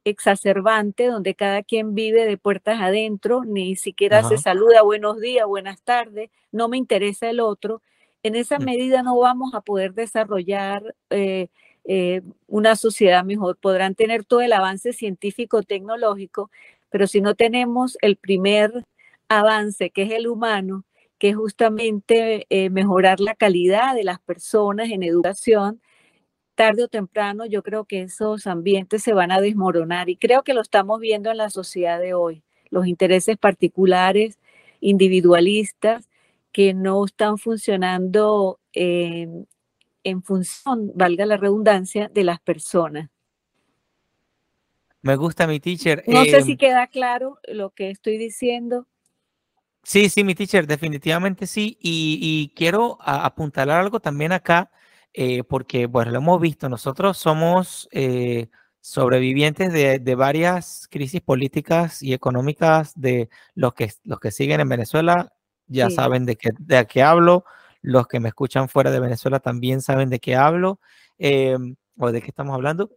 exacerbante 0.06 1.08
donde 1.08 1.36
cada 1.36 1.64
quien 1.64 1.94
vive 1.96 2.26
de 2.26 2.38
puertas 2.38 2.80
adentro, 2.82 3.44
ni 3.46 3.76
siquiera 3.76 4.24
se 4.24 4.38
saluda 4.38 4.82
buenos 4.82 5.20
días, 5.20 5.46
buenas 5.48 5.82
tardes, 5.82 6.30
no 6.52 6.68
me 6.68 6.78
interesa 6.78 7.30
el 7.30 7.40
otro. 7.40 7.82
En 8.24 8.36
esa 8.36 8.60
Mm. 8.60 8.66
medida 8.66 9.04
no 9.04 9.18
vamos 9.18 9.54
a 9.54 9.62
poder 9.62 9.94
desarrollar 9.94 10.96
eh, 11.10 11.48
eh, 11.92 12.22
una 12.46 12.76
sociedad 12.76 13.26
mejor. 13.26 13.58
Podrán 13.58 13.96
tener 13.96 14.24
todo 14.24 14.42
el 14.42 14.54
avance 14.54 14.94
científico, 14.94 15.64
tecnológico, 15.64 16.52
pero 16.92 17.08
si 17.08 17.20
no 17.20 17.34
tenemos 17.34 17.98
el 18.04 18.16
primer 18.16 18.86
avance, 19.28 19.90
que 19.90 20.04
es 20.04 20.12
el 20.12 20.28
humano, 20.28 20.86
que 21.18 21.30
es 21.30 21.36
justamente 21.36 22.46
eh, 22.52 22.70
mejorar 22.70 23.20
la 23.20 23.34
calidad 23.34 23.96
de 23.96 24.04
las 24.04 24.20
personas 24.20 24.92
en 24.92 25.02
educación, 25.02 25.82
tarde 26.54 26.84
o 26.84 26.90
temprano 26.90 27.48
yo 27.48 27.64
creo 27.64 27.86
que 27.86 28.04
esos 28.04 28.46
ambientes 28.46 29.02
se 29.02 29.14
van 29.14 29.32
a 29.32 29.42
desmoronar 29.42 30.10
y 30.10 30.18
creo 30.18 30.44
que 30.44 30.54
lo 30.54 30.62
estamos 30.62 31.00
viendo 31.00 31.32
en 31.32 31.38
la 31.38 31.50
sociedad 31.50 32.00
de 32.00 32.14
hoy. 32.14 32.44
Los 32.70 32.86
intereses 32.86 33.38
particulares, 33.38 34.38
individualistas, 34.80 36.08
que 36.52 36.76
no 36.76 37.04
están 37.06 37.40
funcionando 37.40 38.60
en, 38.74 39.48
en 40.10 40.24
función, 40.24 40.92
valga 40.96 41.26
la 41.26 41.38
redundancia, 41.38 42.10
de 42.14 42.24
las 42.24 42.40
personas. 42.40 43.10
Me 45.02 45.16
gusta 45.16 45.48
mi 45.48 45.60
teacher. 45.60 46.04
No 46.08 46.26
sé 46.26 46.42
si 46.42 46.52
em, 46.52 46.58
queda 46.58 46.88
claro 46.88 47.40
lo 47.48 47.72
que 47.72 47.90
estoy 47.90 48.18
diciendo. 48.18 48.88
Sí, 49.84 50.10
sí, 50.10 50.24
mi 50.24 50.36
teacher, 50.36 50.68
definitivamente 50.68 51.48
sí. 51.48 51.78
Y, 51.82 52.54
quiero 52.56 52.98
apuntalar 53.02 53.80
algo 53.80 54.00
también 54.00 54.34
acá, 54.34 54.72
eh, 55.14 55.44
porque, 55.44 55.86
bueno, 55.86 56.12
lo 56.12 56.18
hemos 56.18 56.42
visto, 56.42 56.68
nosotros 56.68 57.18
somos 57.18 57.88
eh, 57.92 58.50
sobrevivientes 58.82 59.72
de, 59.72 60.16
varias 60.16 60.88
crisis 60.92 61.22
políticas 61.22 62.04
y 62.04 62.14
económicas 62.14 62.94
de 63.00 63.30
los 63.56 63.74
que, 63.74 63.92
los 64.04 64.20
que 64.20 64.32
siguen 64.32 64.60
en 64.60 64.70
Venezuela, 64.70 65.34
ya 65.68 65.90
saben 65.90 66.26
de 66.26 66.36
qué, 66.36 66.50
de 66.60 66.86
qué 66.86 67.02
hablo, 67.02 67.46
los 67.82 68.08
que 68.08 68.20
me 68.20 68.30
escuchan 68.30 68.70
fuera 68.70 68.92
de 68.92 69.00
Venezuela 69.00 69.40
también 69.40 69.82
saben 69.82 70.10
de 70.10 70.20
qué 70.20 70.36
hablo 70.36 70.80
em, 71.18 71.76
o 71.98 72.12
de 72.12 72.22
qué 72.22 72.28
estamos 72.28 72.54
hablando. 72.54 72.92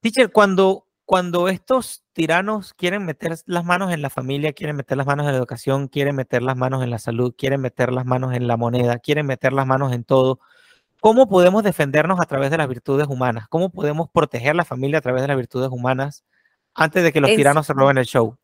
Teacher, 0.00 0.32
cuando, 0.32 0.86
cuando 1.04 1.48
estos 1.48 2.04
tiranos 2.12 2.74
quieren 2.74 3.04
meter 3.04 3.36
las 3.46 3.64
manos 3.64 3.92
en 3.92 4.02
la 4.02 4.10
familia, 4.10 4.52
quieren 4.52 4.76
meter 4.76 4.96
las 4.96 5.06
manos 5.06 5.26
en 5.26 5.32
la 5.32 5.38
educación, 5.38 5.88
quieren 5.88 6.16
meter 6.16 6.42
las 6.42 6.56
manos 6.56 6.82
en 6.82 6.90
la 6.90 6.98
salud, 6.98 7.34
quieren 7.36 7.60
meter 7.60 7.92
las 7.92 8.04
manos 8.04 8.34
en 8.34 8.46
la 8.46 8.56
moneda, 8.56 8.98
quieren 8.98 9.26
meter 9.26 9.52
las 9.52 9.66
manos 9.66 9.92
en 9.92 10.04
todo, 10.04 10.40
¿cómo 11.00 11.28
podemos 11.28 11.64
defendernos 11.64 12.20
a 12.20 12.26
través 12.26 12.50
de 12.52 12.58
las 12.58 12.68
virtudes 12.68 13.08
humanas? 13.08 13.48
¿Cómo 13.48 13.70
podemos 13.70 14.08
proteger 14.12 14.54
la 14.54 14.64
familia 14.64 14.98
a 14.98 15.02
través 15.02 15.22
de 15.22 15.28
las 15.28 15.36
virtudes 15.36 15.68
humanas 15.70 16.24
antes 16.74 17.02
de 17.02 17.12
que 17.12 17.20
los 17.20 17.34
tiranos 17.34 17.66
se 17.66 17.72
roben 17.72 17.98
el 17.98 18.06
show? 18.06 18.38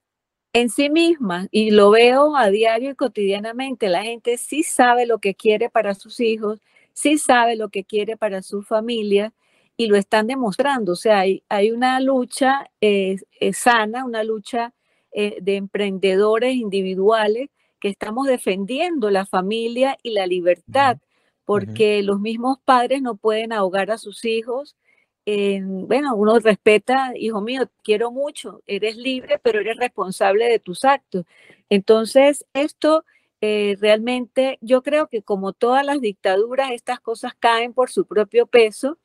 En 0.55 0.71
sí 0.71 0.89
misma, 0.89 1.47
y 1.51 1.71
lo 1.71 1.91
veo 1.91 2.35
a 2.37 2.49
diario 2.51 2.91
y 2.91 2.95
cotidianamente, 2.95 3.89
la 3.89 4.03
gente 4.03 4.39
sí 4.39 4.63
sabe 4.63 5.07
lo 5.07 5.19
que 5.19 5.35
quiere 5.35 5.69
para 5.69 5.95
sus 5.95 6.21
hijos, 6.21 6.61
sí 6.95 7.19
sabe 7.19 7.55
lo 7.57 7.69
que 7.69 7.85
quiere 7.85 8.17
para 8.17 8.43
su 8.43 8.63
familia 8.63 9.33
y 9.77 9.87
lo 9.89 9.97
están 9.97 10.27
demostrando. 10.27 10.93
O 10.93 10.97
sea, 10.97 11.21
hay, 11.21 11.45
hay 11.49 11.71
una 11.71 12.01
lucha 12.01 12.71
eh, 12.81 13.17
eh, 13.41 13.53
sana, 13.53 14.05
una 14.05 14.25
lucha 14.25 14.75
eh, 15.13 15.39
de 15.41 15.57
emprendedores 15.57 16.55
individuales 16.57 17.51
que 17.79 17.89
estamos 17.89 18.27
defendiendo 18.27 19.11
la 19.11 19.27
familia 19.27 19.97
y 20.03 20.11
la 20.11 20.27
libertad, 20.27 20.99
porque 21.45 22.03
los 22.03 22.21
mismos 22.21 22.59
padres 22.65 23.03
no 23.03 23.17
pueden 23.17 23.53
ahogar 23.53 23.91
a 23.91 23.99
sus 23.99 24.25
hijos. 24.25 24.77
Bueno, 25.63 26.15
uno 26.15 26.39
respeta, 26.39 27.13
hijo 27.17 27.41
mío, 27.41 27.69
quiero 27.83 28.11
mucho, 28.11 28.63
eres 28.67 28.97
libre, 28.97 29.39
pero 29.43 29.61
eres 29.61 29.77
responsable 29.77 30.49
de 30.49 30.59
tus 30.59 30.85
actos. 30.85 31.25
Entonces, 31.69 32.47
esto 32.55 33.05
realmente, 33.41 34.59
yo 34.61 34.83
creo 34.83 35.07
que 35.09 35.23
como 35.23 35.53
todas 35.53 35.85
las 35.85 36.01
dictaduras, 36.01 36.71
estas 36.73 36.99
cosas 37.01 37.35
caen 37.39 37.73
por 37.73 37.91
su 37.91 38.07
propio 38.07 38.47
peso 38.47 38.99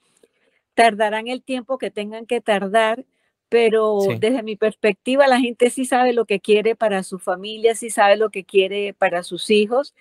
tardarán 0.74 1.28
el 1.28 1.43
tiempo 1.43 1.78
que 1.78 1.91
tengan 1.91 2.26
que 2.26 2.41
tardar, 2.41 3.05
pero 3.47 3.99
desde 4.19 4.41
mi 4.41 4.55
perspectiva 4.55 5.28
la 5.28 5.39
gente 5.39 5.69
sí 5.69 5.86
sabe 5.86 6.13
lo 6.13 6.26
que 6.26 6.39
quiere 6.39 6.76
para 6.76 7.03
su 7.03 7.19
familia, 7.19 7.76
sí 7.76 7.91
sabe 7.91 8.17
lo 8.17 8.32
que 8.32 8.43
quiere 8.43 8.95
para 8.95 9.21
sus 9.21 9.51
hijos 9.51 9.93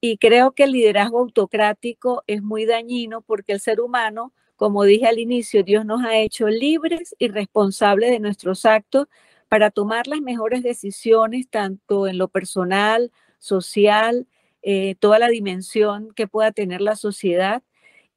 y 0.00 0.16
creo 0.16 0.52
que 0.52 0.64
el 0.64 0.72
liderazgo 0.72 1.18
autocrático 1.18 2.22
es 2.26 2.42
muy 2.42 2.64
dañino 2.64 3.20
porque 3.20 3.52
el 3.52 3.60
ser 3.60 3.82
humano, 3.82 4.32
como 4.56 4.84
dije 4.84 5.06
al 5.06 5.18
inicio, 5.18 5.62
Dios 5.62 5.84
nos 5.84 6.04
ha 6.04 6.18
hecho 6.18 6.48
libres 6.48 7.14
y 7.18 7.28
responsables 7.28 8.10
de 8.10 8.20
nuestros 8.20 8.64
actos 8.66 9.08
para 9.48 9.70
tomar 9.70 10.06
las 10.06 10.20
mejores 10.20 10.62
decisiones, 10.62 11.48
tanto 11.48 12.06
en 12.06 12.18
lo 12.18 12.28
personal, 12.28 13.12
social, 13.38 14.26
eh, 14.62 14.94
toda 14.98 15.18
la 15.18 15.28
dimensión 15.28 16.12
que 16.14 16.26
pueda 16.26 16.52
tener 16.52 16.80
la 16.80 16.96
sociedad 16.96 17.62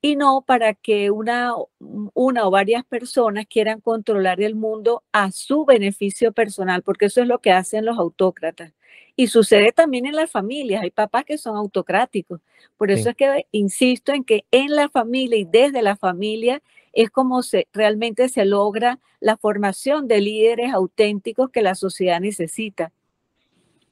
y 0.08 0.16
no 0.16 0.42
para 0.42 0.74
que 0.74 1.12
una, 1.12 1.54
una 1.80 2.48
o 2.48 2.52
varias 2.52 2.86
personas 2.86 3.46
quieran 3.46 3.82
controlar 3.82 4.42
el 4.42 4.56
mundo 4.56 5.04
a 5.12 5.32
su 5.32 5.66
beneficio 5.66 6.32
personal, 6.32 6.82
porque 6.82 7.08
eso 7.08 7.22
es 7.22 7.28
lo 7.28 7.40
que 7.40 7.52
hacen 7.52 7.86
los 7.86 7.98
autócratas. 7.98 8.74
Y 9.18 9.28
sucede 9.28 9.74
también 9.74 10.06
en 10.06 10.16
las 10.16 10.32
familias, 10.32 10.82
hay 10.82 10.92
papás 10.92 11.26
que 11.26 11.38
son 11.38 11.58
autocráticos. 11.58 12.40
Por 12.78 12.90
eso 12.90 13.10
es 13.10 13.16
que 13.16 13.48
insisto 13.52 14.14
en 14.14 14.24
que 14.24 14.46
en 14.52 14.76
la 14.76 14.88
familia 14.88 15.40
y 15.40 15.46
desde 15.46 15.82
la 15.82 15.98
familia 15.98 16.62
es 16.94 17.10
como 17.10 17.44
se, 17.44 17.68
realmente 17.74 18.30
se 18.30 18.46
logra 18.46 19.00
la 19.20 19.36
formación 19.36 20.08
de 20.08 20.22
líderes 20.22 20.74
auténticos 20.74 21.50
que 21.50 21.62
la 21.62 21.76
sociedad 21.76 22.22
necesita. 22.22 22.94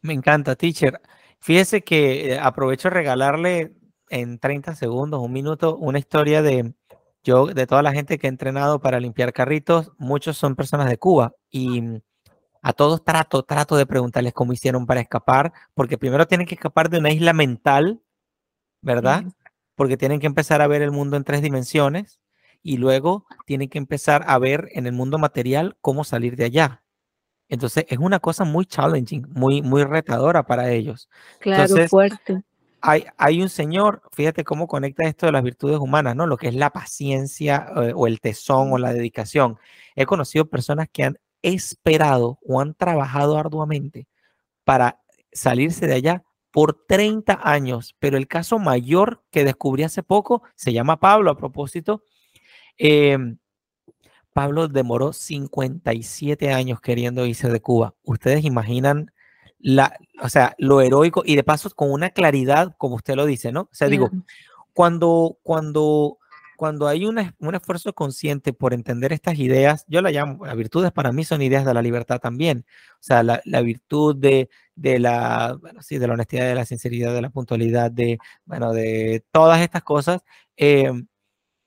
Me 0.02 0.14
encanta, 0.14 0.56
teacher. 0.56 1.02
Fíjese 1.40 1.82
que 1.82 2.34
eh, 2.34 2.40
aprovecho 2.40 2.90
regalarle 2.90 3.74
en 4.10 4.40
30 4.40 4.76
segundos, 4.76 5.22
un 5.22 5.32
minuto, 5.32 5.78
una 5.78 6.00
historia 6.00 6.42
de 6.42 6.74
yo, 7.24 7.48
de 7.48 7.66
toda 7.66 7.82
la 7.82 7.92
gente 7.92 8.20
que 8.20 8.28
he 8.28 8.30
entrenado 8.30 8.80
para 8.80 9.00
limpiar 9.00 9.34
carritos, 9.34 9.92
muchos 9.98 10.38
son 10.38 10.56
personas 10.56 10.90
de 10.90 10.98
Cuba 10.98 11.34
y 11.50 11.82
a 12.62 12.74
todos 12.74 13.04
trato, 13.04 13.44
trato 13.44 13.76
de 13.78 13.86
preguntarles 13.86 14.34
cómo 14.34 14.54
hicieron 14.54 14.86
para 14.86 15.02
escapar, 15.02 15.52
porque 15.74 15.98
primero 15.98 16.28
tienen 16.28 16.46
que 16.46 16.56
escapar 16.56 16.90
de 16.90 17.00
una 17.00 17.12
isla 17.12 17.34
mental, 17.34 18.02
¿verdad? 18.82 19.24
Porque 19.76 19.98
tienen 19.98 20.20
que 20.20 20.28
empezar 20.28 20.62
a 20.62 20.68
ver 20.68 20.84
el 20.84 20.92
mundo 20.92 21.18
en 21.18 21.24
tres 21.24 21.42
dimensiones 21.42 22.20
y 22.62 22.78
luego 22.78 23.26
tienen 23.46 23.70
que 23.70 23.80
empezar 23.80 24.24
a 24.28 24.38
ver 24.38 24.70
en 24.72 24.86
el 24.86 24.94
mundo 24.94 25.18
material 25.18 25.78
cómo 25.82 26.04
salir 26.04 26.36
de 26.36 26.46
allá. 26.46 26.84
Entonces 27.50 27.86
es 27.88 27.98
una 27.98 28.20
cosa 28.20 28.44
muy 28.44 28.66
challenging, 28.66 29.28
muy, 29.30 29.62
muy 29.62 29.84
retadora 29.84 30.44
para 30.44 30.72
ellos. 30.72 31.10
Claro, 31.40 31.88
fuerte 31.88 32.44
hay, 32.86 33.42
un 33.42 33.50
señor, 33.50 34.02
fíjate 34.12 34.44
cómo 34.44 34.68
conecta 34.68 35.08
esto 35.08 35.26
de 35.26 35.32
las 35.32 35.44
virtudes 35.44 35.80
humanas, 35.80 36.16
¿no? 36.16 36.28
Lo 36.28 36.38
que 36.38 36.48
es 36.48 36.56
la 36.56 36.70
paciencia 36.70 37.68
eh, 37.76 37.94
o 37.96 38.08
el 38.08 38.20
tesón 38.22 38.72
o 38.72 38.78
la 38.78 38.94
dedicación. 38.94 39.58
He 39.96 40.06
conocido 40.06 40.50
personas 40.50 40.88
que 40.92 41.04
han 41.04 41.18
esperado 41.42 42.40
o 42.44 42.62
han 42.62 42.74
trabajado 42.76 43.38
arduamente 43.38 44.08
para 44.64 45.02
salirse 45.32 45.88
de 45.88 45.96
allá 45.96 46.24
por 46.52 46.86
30 46.88 47.40
años, 47.44 47.96
pero 48.00 48.18
el 48.18 48.28
caso 48.28 48.60
mayor 48.60 49.24
que 49.32 49.44
descubrí 49.44 49.84
hace 49.84 50.04
poco 50.04 50.44
se 50.56 50.74
llama 50.74 51.00
Pablo 51.00 51.32
a 51.32 51.38
propósito. 51.38 52.04
Em, 52.78 53.38
Pablo 54.34 54.68
demoró 54.68 55.14
57 55.14 56.52
años 56.52 56.82
queriendo 56.82 57.26
irse 57.26 57.50
de 57.50 57.62
Cuba. 57.62 57.96
¿Ustedes 58.04 58.46
imaginan 58.46 59.12
la, 59.60 59.98
o 60.22 60.30
sea, 60.30 60.56
lo 60.58 60.82
heroico 60.82 61.24
y 61.26 61.36
de 61.36 61.44
paso 61.44 61.70
con 61.72 61.92
una 61.92 62.10
claridad, 62.10 62.76
como 62.78 62.96
usted 62.96 63.16
lo 63.16 63.26
dice, 63.26 63.52
¿no? 63.52 63.62
O 63.62 63.70
sea, 63.74 63.88
digo, 63.88 64.12
cuando, 64.74 65.38
cuando, 65.44 66.20
cuando 66.58 66.88
hay 66.88 67.06
un 67.06 67.20
esfuerzo 67.56 67.94
consciente 67.94 68.54
por 68.54 68.74
entender 68.74 69.14
estas 69.14 69.40
ideas, 69.40 69.86
yo 69.88 70.02
la 70.02 70.12
llamo, 70.12 70.46
las 70.46 70.56
virtudes 70.56 70.92
para 70.92 71.12
mí 71.12 71.24
son 71.24 71.42
ideas 71.42 71.66
de 71.66 71.74
la 71.74 71.82
libertad 71.82 72.20
también. 72.20 72.66
O 72.94 73.04
sea, 73.04 73.24
la, 73.24 73.62
virtud 73.62 74.16
de, 74.16 74.50
de 74.76 75.00
la, 75.00 75.58
bueno, 75.60 75.82
sí, 75.82 75.98
de 75.98 76.08
la 76.08 76.14
honestidad, 76.14 76.46
de 76.46 76.56
la 76.56 76.66
sinceridad, 76.66 77.14
de 77.14 77.22
la 77.22 77.30
puntualidad, 77.30 77.92
de, 77.92 78.20
bueno, 78.46 78.74
de 78.74 79.24
todas 79.32 79.62
estas 79.62 79.84
cosas, 79.84 80.24
eh, 80.58 80.92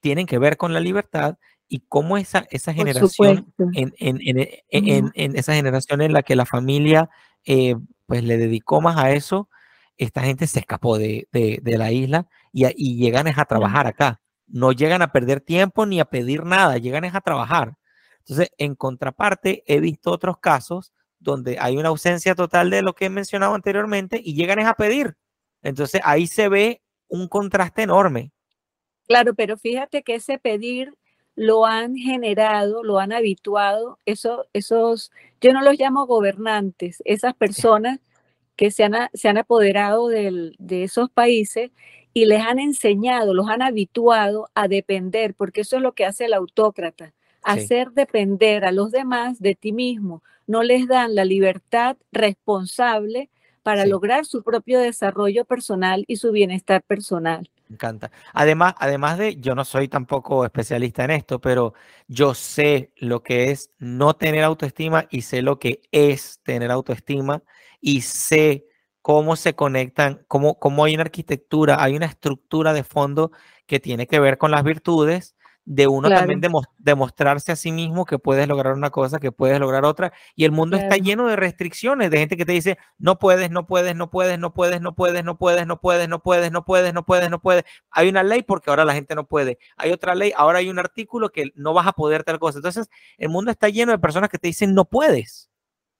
tienen 0.01 0.26
que 0.26 0.39
ver 0.39 0.57
con 0.57 0.72
la 0.72 0.80
libertad 0.80 1.36
y 1.68 1.80
cómo 1.89 2.16
esa, 2.16 2.47
esa 2.51 2.72
generación, 2.72 3.53
en, 3.74 3.95
en, 3.99 4.20
en, 4.20 5.12
en, 5.14 5.36
esa 5.36 5.55
generación 5.55 6.01
en 6.01 6.12
la 6.12 6.22
que 6.22 6.34
la 6.34 6.47
familia 6.47 7.11
eh, 7.45 7.76
pues 8.07 8.24
le 8.24 8.36
dedicó 8.36 8.80
más 8.80 8.97
a 8.97 9.12
eso, 9.12 9.49
esta 9.97 10.22
gente 10.22 10.47
se 10.47 10.61
escapó 10.61 10.97
de, 10.99 11.28
la 11.32 11.93
isla 11.93 12.28
y, 12.53 12.97
llegan 12.97 13.26
a 13.26 13.45
trabajar 13.45 13.86
acá. 13.86 14.20
No 14.47 14.72
llegan 14.72 15.03
a 15.03 15.12
perder 15.12 15.41
tiempo 15.41 15.84
ni 15.84 16.01
a 16.01 16.07
pedir 16.07 16.45
nada, 16.45 16.78
llegan 16.78 17.05
a 17.05 17.20
trabajar. 17.20 17.74
Entonces, 18.20 18.51
en 18.59 18.74
contraparte, 18.74 19.64
he 19.66 19.80
visto 19.80 20.11
otros 20.11 20.39
casos 20.39 20.93
donde 21.18 21.59
hay 21.59 21.76
una 21.76 21.89
ausencia 21.89 22.34
total 22.34 22.70
de 22.70 22.82
lo 22.82 22.95
que 22.95 23.07
he 23.07 23.11
mencionado 23.11 23.55
anteriormente 23.55 24.20
y 24.22 24.34
llegan 24.34 24.61
a 24.61 24.74
pedir. 24.74 25.16
Entonces, 25.62 26.01
ahí 26.05 26.26
se 26.26 26.49
ve 26.49 26.82
un 27.09 27.28
contraste 27.28 27.82
enorme. 27.82 28.32
Claro, 29.07 29.34
pero 29.34 29.57
fíjate 29.57 30.03
que 30.03 30.14
ese 30.14 30.39
pedir 30.39 30.95
lo 31.39 31.66
han 31.66 31.97
generado, 31.97 32.82
lo 32.82 32.99
han 32.99 33.12
habituado, 33.12 33.99
eso, 34.07 34.47
esos, 34.53 35.12
yo 35.41 35.53
no 35.53 35.62
los 35.62 35.78
llamo 35.78 36.05
gobernantes, 36.07 37.01
esas 37.05 37.32
personas 37.34 38.01
que 38.57 38.72
se 38.72 38.82
han, 38.82 39.09
se 39.14 39.28
han 39.28 39.39
apoderado 39.39 40.09
de 40.09 40.57
esos 40.82 41.11
países 41.11 41.70
y 42.12 42.24
les 42.24 42.41
han 42.43 42.59
enseñado, 42.59 43.34
los 43.34 43.49
han 43.49 43.62
habituado 43.62 44.51
a 44.57 44.66
depender, 44.66 45.34
porque 45.34 45.61
eso 45.61 45.76
es 45.76 45.82
lo 45.82 45.93
que 45.93 46.05
hace 46.05 46.24
el 46.24 46.34
autócrata, 46.34 47.14
hacer 47.45 47.93
depender 47.93 48.64
a 48.64 48.72
los 48.72 48.91
demás 48.91 49.41
de 49.41 49.55
ti 49.55 49.70
mismo. 49.72 50.24
No 50.49 50.64
les 50.64 50.89
dan 50.89 51.14
la 51.14 51.24
libertad 51.24 51.97
responsable 52.11 53.30
para 53.62 53.86
lograr 53.86 54.26
su 54.26 54.43
propio 54.43 54.80
desarrollo 54.80 55.45
personal 55.45 56.05
y 56.09 56.16
su 56.16 56.32
bienestar 56.32 56.82
personal. 56.82 57.49
Me 57.68 57.74
encanta. 57.74 58.10
Además, 58.32 58.74
además 58.78 59.18
de, 59.18 59.36
yo 59.36 59.54
no 59.54 59.64
soy 59.64 59.88
tampoco 59.88 60.44
especialista 60.44 61.04
en 61.04 61.10
esto, 61.10 61.38
pero 61.40 61.74
yo 62.06 62.32
sé 62.34 62.92
lo 62.96 63.22
que 63.22 63.50
es 63.50 63.70
no 63.78 64.14
tener 64.16 64.42
autoestima 64.44 65.06
y 65.10 65.22
sé 65.22 65.42
lo 65.42 65.58
que 65.58 65.82
es 65.92 66.40
tener 66.42 66.70
autoestima 66.70 67.42
y 67.80 68.00
sé 68.02 68.66
cómo 69.02 69.36
se 69.36 69.54
conectan, 69.54 70.24
cómo, 70.28 70.58
cómo 70.58 70.84
hay 70.84 70.94
una 70.94 71.02
arquitectura, 71.02 71.82
hay 71.82 71.94
una 71.94 72.06
estructura 72.06 72.72
de 72.72 72.84
fondo 72.84 73.32
que 73.66 73.80
tiene 73.80 74.06
que 74.06 74.18
ver 74.18 74.38
con 74.38 74.50
las 74.50 74.64
virtudes 74.64 75.36
de 75.70 75.86
uno 75.86 76.08
también 76.08 76.40
demostrarse 76.78 77.52
a 77.52 77.56
sí 77.56 77.72
mismo 77.72 78.06
que 78.06 78.18
puedes 78.18 78.48
lograr 78.48 78.72
una 78.72 78.88
cosa, 78.88 79.18
que 79.18 79.32
puedes 79.32 79.60
lograr 79.60 79.84
otra. 79.84 80.14
Y 80.34 80.46
el 80.46 80.50
mundo 80.50 80.78
está 80.78 80.96
lleno 80.96 81.28
de 81.28 81.36
restricciones, 81.36 82.10
de 82.10 82.18
gente 82.18 82.38
que 82.38 82.46
te 82.46 82.52
dice, 82.52 82.78
no 82.96 83.18
puedes, 83.18 83.50
no 83.50 83.66
puedes, 83.66 83.94
no 83.94 84.08
puedes, 84.08 84.38
no 84.38 84.54
puedes, 84.54 84.80
no 84.80 84.94
puedes, 84.94 85.22
no 85.24 85.36
puedes, 85.36 85.66
no 85.66 85.78
puedes, 85.78 86.08
no 86.08 86.22
puedes, 86.22 86.50
no 86.50 86.64
puedes, 86.64 86.94
no 86.94 87.04
puedes, 87.04 87.30
no 87.30 87.38
puedes. 87.38 87.64
Hay 87.90 88.08
una 88.08 88.22
ley 88.22 88.42
porque 88.42 88.70
ahora 88.70 88.86
la 88.86 88.94
gente 88.94 89.14
no 89.14 89.26
puede. 89.26 89.58
Hay 89.76 89.92
otra 89.92 90.14
ley, 90.14 90.32
ahora 90.34 90.60
hay 90.60 90.70
un 90.70 90.78
artículo 90.78 91.28
que 91.28 91.52
no 91.54 91.74
vas 91.74 91.86
a 91.86 91.92
poder 91.92 92.24
tal 92.24 92.38
cosa. 92.38 92.60
Entonces, 92.60 92.88
el 93.18 93.28
mundo 93.28 93.50
está 93.50 93.68
lleno 93.68 93.92
de 93.92 93.98
personas 93.98 94.30
que 94.30 94.38
te 94.38 94.48
dicen, 94.48 94.72
no 94.72 94.86
puedes. 94.86 95.50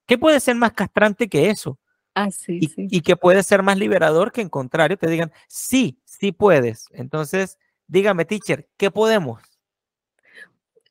¿Qué 0.07 0.17
puede 0.17 0.39
ser 0.39 0.55
más 0.55 0.73
castrante 0.73 1.29
que 1.29 1.51
eso? 1.51 1.77
Ah, 2.15 2.31
sí, 2.31 2.57
y, 2.59 2.67
sí. 2.69 2.87
y 2.89 3.01
que 3.01 3.15
puede 3.15 3.43
ser 3.43 3.61
más 3.61 3.77
liberador 3.77 4.31
que 4.31 4.41
en 4.41 4.49
contrario 4.49 4.97
te 4.97 5.05
digan, 5.05 5.31
sí, 5.47 6.01
sí 6.05 6.31
puedes. 6.31 6.87
Entonces, 6.91 7.59
dígame, 7.85 8.25
teacher, 8.25 8.67
¿qué 8.77 8.89
podemos? 8.89 9.48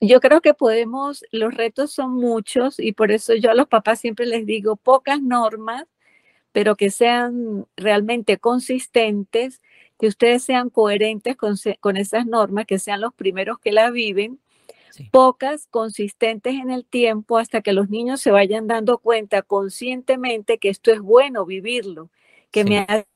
Yo 0.00 0.20
creo 0.20 0.40
que 0.40 0.54
podemos, 0.54 1.24
los 1.32 1.54
retos 1.54 1.92
son 1.92 2.14
muchos 2.14 2.78
y 2.78 2.92
por 2.92 3.10
eso 3.10 3.34
yo 3.34 3.50
a 3.50 3.54
los 3.54 3.66
papás 3.66 4.00
siempre 4.00 4.26
les 4.26 4.46
digo 4.46 4.76
pocas 4.76 5.20
normas, 5.20 5.84
pero 6.52 6.76
que 6.76 6.90
sean 6.90 7.66
realmente 7.76 8.38
consistentes, 8.38 9.60
que 9.98 10.06
ustedes 10.06 10.44
sean 10.44 10.70
coherentes 10.70 11.36
con, 11.36 11.56
con 11.80 11.96
esas 11.96 12.26
normas, 12.26 12.66
que 12.66 12.78
sean 12.78 13.00
los 13.00 13.12
primeros 13.14 13.58
que 13.58 13.72
las 13.72 13.92
viven, 13.92 14.40
sí. 14.90 15.08
pocas, 15.10 15.66
consistentes 15.68 16.54
en 16.54 16.70
el 16.70 16.84
tiempo, 16.84 17.38
hasta 17.38 17.62
que 17.62 17.72
los 17.72 17.90
niños 17.90 18.20
se 18.20 18.30
vayan 18.30 18.68
dando 18.68 18.98
cuenta 18.98 19.42
conscientemente 19.42 20.58
que 20.58 20.68
esto 20.70 20.92
es 20.92 21.00
bueno 21.00 21.44
vivirlo, 21.46 22.10
que 22.52 22.64
sí. 22.64 22.70
me 22.70 22.78
hace 22.88 23.06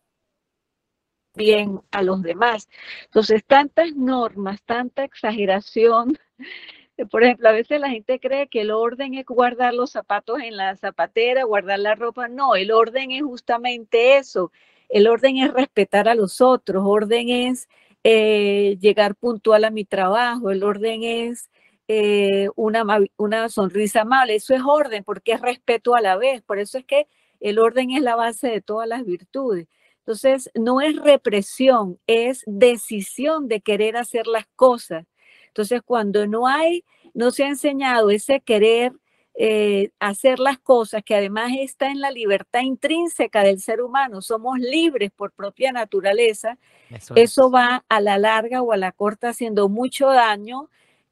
bien 1.34 1.80
a 1.90 2.02
los 2.02 2.22
demás. 2.22 2.68
Entonces, 3.04 3.44
tantas 3.46 3.94
normas, 3.94 4.62
tanta 4.64 5.04
exageración. 5.04 6.18
Por 7.10 7.24
ejemplo, 7.24 7.48
a 7.48 7.52
veces 7.52 7.80
la 7.80 7.90
gente 7.90 8.20
cree 8.20 8.48
que 8.48 8.60
el 8.60 8.70
orden 8.70 9.14
es 9.14 9.24
guardar 9.26 9.74
los 9.74 9.90
zapatos 9.90 10.40
en 10.40 10.56
la 10.56 10.76
zapatera, 10.76 11.44
guardar 11.44 11.78
la 11.78 11.94
ropa. 11.94 12.28
No, 12.28 12.54
el 12.54 12.70
orden 12.70 13.10
es 13.12 13.22
justamente 13.22 14.18
eso. 14.18 14.52
El 14.88 15.08
orden 15.08 15.38
es 15.38 15.52
respetar 15.52 16.08
a 16.08 16.14
los 16.14 16.40
otros, 16.40 16.84
orden 16.86 17.30
es 17.30 17.68
eh, 18.04 18.76
llegar 18.80 19.14
puntual 19.14 19.64
a 19.64 19.70
mi 19.70 19.84
trabajo, 19.84 20.50
el 20.50 20.62
orden 20.64 21.02
es 21.02 21.50
eh, 21.88 22.48
una, 22.56 22.84
una 23.16 23.48
sonrisa 23.48 24.02
amable. 24.02 24.34
Eso 24.36 24.54
es 24.54 24.62
orden 24.64 25.02
porque 25.04 25.32
es 25.32 25.40
respeto 25.40 25.94
a 25.94 26.00
la 26.02 26.16
vez. 26.16 26.42
Por 26.42 26.58
eso 26.58 26.78
es 26.78 26.84
que 26.84 27.06
el 27.40 27.58
orden 27.58 27.90
es 27.90 28.02
la 28.02 28.16
base 28.16 28.48
de 28.48 28.60
todas 28.60 28.88
las 28.88 29.04
virtudes. 29.04 29.66
Entonces, 30.04 30.50
no 30.54 30.80
es 30.80 30.96
represión, 30.96 31.98
es 32.08 32.42
decisión 32.46 33.46
de 33.46 33.60
querer 33.60 33.96
hacer 33.96 34.26
las 34.26 34.46
cosas. 34.56 35.06
Entonces, 35.48 35.80
cuando 35.84 36.26
no 36.26 36.48
hay, 36.48 36.84
no 37.14 37.30
se 37.30 37.44
ha 37.44 37.48
enseñado 37.48 38.10
ese 38.10 38.40
querer 38.40 38.92
eh, 39.34 39.90
hacer 40.00 40.40
las 40.40 40.58
cosas, 40.58 41.02
que 41.04 41.14
además 41.14 41.52
está 41.58 41.88
en 41.90 42.00
la 42.00 42.10
libertad 42.10 42.60
intrínseca 42.60 43.42
del 43.42 43.60
ser 43.60 43.80
humano, 43.80 44.20
somos 44.20 44.58
libres 44.58 45.10
por 45.10 45.32
propia 45.32 45.72
naturaleza, 45.72 46.58
eso, 46.90 47.14
eso 47.14 47.50
va 47.50 47.84
a 47.88 48.00
la 48.00 48.18
larga 48.18 48.60
o 48.60 48.72
a 48.72 48.76
la 48.76 48.92
corta 48.92 49.30
haciendo 49.30 49.68
mucho 49.68 50.08
daño 50.08 50.68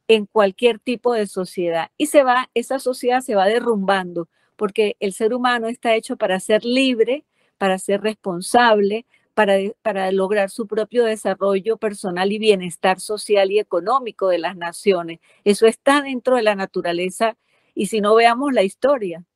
en 0.09 0.27
cualquier 0.27 0.81
tipo 0.81 1.15
de 1.15 1.29
sociedad. 1.29 1.91
Y 1.97 2.07
se 2.07 2.25
va, 2.25 2.51
esa 2.55 2.81
sociedad 2.81 3.21
se 3.21 3.37
va 3.37 3.47
derrumbando, 3.47 4.29
porque 4.57 4.97
el 5.01 5.13
ser 5.13 5.33
humano 5.33 5.69
está 5.69 5.95
hecho 5.95 6.17
para 6.17 6.41
ser 6.41 6.65
libre, 6.65 7.25
para 7.61 7.79
ser 7.79 8.01
responsable, 8.01 9.05
para, 9.35 9.59
para, 9.83 10.11
lograr 10.13 10.49
su 10.49 10.67
propio 10.67 11.05
desarrollo 11.05 11.77
personal 11.77 12.33
y 12.33 12.39
bienestar 12.39 13.01
social 13.01 13.51
y 13.51 13.59
económico 13.59 14.29
de 14.29 14.39
las 14.39 14.57
naciones. 14.57 15.21
Eso 15.45 15.67
está 15.67 16.01
dentro 16.01 16.37
de 16.37 16.43
la 16.43 16.55
naturaleza 16.55 17.37
y 17.75 17.89
si 17.89 18.01
no 18.01 18.15
veamos 18.15 18.55
la 18.55 18.63
historia, 18.63 19.27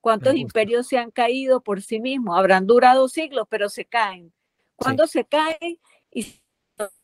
¿cuántos 0.00 0.34
imperios 0.34 0.88
se 0.88 0.98
han 0.98 1.12
caído 1.12 1.60
por 1.60 1.82
sí 1.82 2.00
mismos? 2.00 2.36
Habrán 2.36 2.66
durado 2.66 3.08
siglos, 3.08 3.46
pero 3.48 3.68
se 3.68 3.84
caen. 3.84 4.32
Cuando 4.74 5.06
sí. 5.06 5.20
se 5.20 5.24
caen? 5.24 5.78
Y 6.10 6.40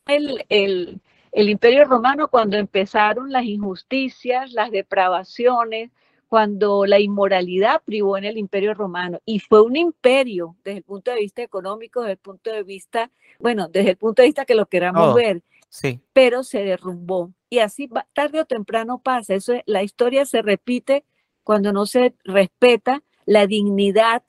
el, 0.07 0.45
el, 0.49 0.99
el 1.31 1.49
imperio 1.49 1.85
romano, 1.85 2.27
cuando 2.27 2.57
empezaron 2.57 3.31
las 3.31 3.45
injusticias, 3.45 4.51
las 4.51 4.71
depravaciones, 4.71 5.89
cuando 6.29 6.85
la 6.85 6.99
inmoralidad 6.99 7.81
privó 7.83 8.15
en 8.15 8.23
el 8.23 8.37
imperio 8.37 8.75
romano 8.75 9.19
y 9.25 9.39
fue 9.39 9.63
un 9.63 9.75
imperio 9.75 10.55
desde 10.63 10.77
el 10.77 10.83
punto 10.83 11.09
de 11.09 11.17
vista 11.17 11.41
económico, 11.41 12.01
desde 12.01 12.13
el 12.13 12.17
punto 12.19 12.51
de 12.51 12.61
vista, 12.61 13.09
bueno, 13.39 13.67
desde 13.67 13.89
el 13.91 13.97
punto 13.97 14.21
de 14.21 14.27
vista 14.27 14.45
que 14.45 14.53
lo 14.53 14.67
queramos 14.67 15.07
oh, 15.07 15.15
ver, 15.15 15.41
sí. 15.69 15.99
pero 16.13 16.43
se 16.43 16.63
derrumbó. 16.63 17.33
Y 17.49 17.59
así 17.59 17.89
tarde 18.13 18.41
o 18.41 18.45
temprano 18.45 19.01
pasa, 19.03 19.33
eso 19.33 19.53
es, 19.53 19.63
la 19.65 19.81
historia 19.81 20.23
se 20.25 20.43
repite 20.43 21.03
cuando 21.43 21.73
no 21.73 21.87
se 21.87 22.13
respeta 22.23 23.01
la 23.25 23.47
dignidad 23.47 24.21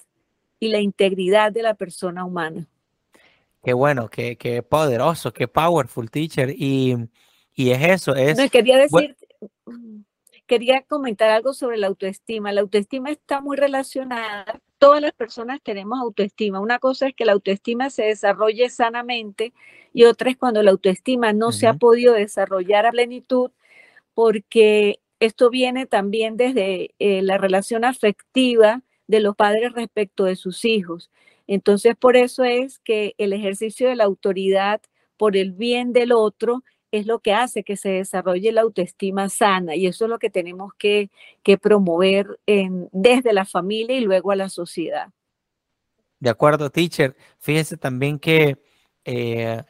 y 0.59 0.69
la 0.69 0.81
integridad 0.81 1.53
de 1.53 1.63
la 1.63 1.75
persona 1.75 2.25
humana. 2.25 2.67
Qué 3.63 3.75
bueno, 3.75 4.09
qué, 4.09 4.37
qué 4.37 4.63
poderoso, 4.63 5.35
qué 5.35 5.47
powerful 5.47 6.11
teacher. 6.11 6.49
Y, 6.57 6.97
y 7.55 7.73
es 7.73 7.83
eso, 7.83 8.15
es... 8.15 8.39
No, 8.39 8.49
quería 8.49 8.79
decir... 8.79 8.91
Bueno, 8.91 9.15
quería 10.51 10.83
comentar 10.83 11.31
algo 11.31 11.55
sobre 11.55 11.79
la 11.79 11.87
autoestima. 11.87 12.51
La 12.51 12.63
autoestima 12.63 13.13
está 13.13 13.41
muy 13.41 13.57
relacionada. 13.57 14.61
Todas 14.79 15.01
las 15.01 15.13
personas 15.13 15.61
tenemos 15.63 16.01
autoestima. 16.01 16.59
Una 16.59 16.81
cosa 16.81 17.07
es 17.07 17.15
que 17.15 17.25
la 17.25 17.35
autoestima 17.35 17.89
se 17.89 18.03
desarrolle 18.07 18.69
sanamente 18.69 19.53
y 19.93 20.07
otra 20.07 20.29
es 20.29 20.37
cuando 20.37 20.61
la 20.65 20.73
autoestima 20.73 21.33
no 21.33 21.47
uh 21.47 21.49
-huh. 21.51 21.53
se 21.53 21.69
ha 21.69 21.75
podido 21.75 22.15
desarrollar 22.15 22.85
a 22.85 22.91
plenitud 22.91 23.53
porque 24.13 24.99
esto 25.21 25.51
viene 25.51 25.87
también 25.87 26.37
desde 26.37 26.97
eh, 26.99 27.23
la 27.23 27.39
relación 27.39 27.85
afectiva 27.85 28.83
de 29.07 29.21
los 29.21 29.37
padres 29.37 29.73
respecto 29.73 30.25
de 30.25 30.35
sus 30.35 30.65
hijos. 30.65 31.13
Entonces, 31.47 31.95
por 31.95 32.17
eso 32.17 32.43
es 32.43 32.81
que 32.81 33.15
el 33.19 33.33
ejercicio 33.33 33.89
de 33.89 33.95
la 33.95 34.05
autoridad 34.05 34.81
por 35.17 35.37
el 35.37 35.53
bien 35.53 35.93
del 35.93 36.11
otro 36.11 36.65
es 36.93 37.07
lo 37.07 37.21
que 37.21 37.33
hace 37.33 37.63
que 37.63 37.77
se 37.77 37.91
desarrolle 37.91 38.53
la 38.53 38.63
autoestima 38.63 39.29
sana 39.29 39.77
y 39.77 39.87
eso 39.87 40.05
es 40.05 40.11
lo 40.11 40.19
que 40.19 40.31
tenemos 40.31 40.75
que, 40.75 41.11
que 41.43 41.59
promover 41.59 42.39
en, 42.47 42.89
desde 42.93 43.33
la 43.33 43.45
familia 43.45 43.97
y 43.97 44.01
luego 44.01 44.31
a 44.31 44.37
la 44.37 44.49
sociedad. 44.49 45.09
De 46.19 46.31
acuerdo, 46.31 46.71
teacher. 46.71 47.17
Fíjese 47.39 47.77
también 47.77 48.19
que 48.19 48.59
eh, 49.05 49.63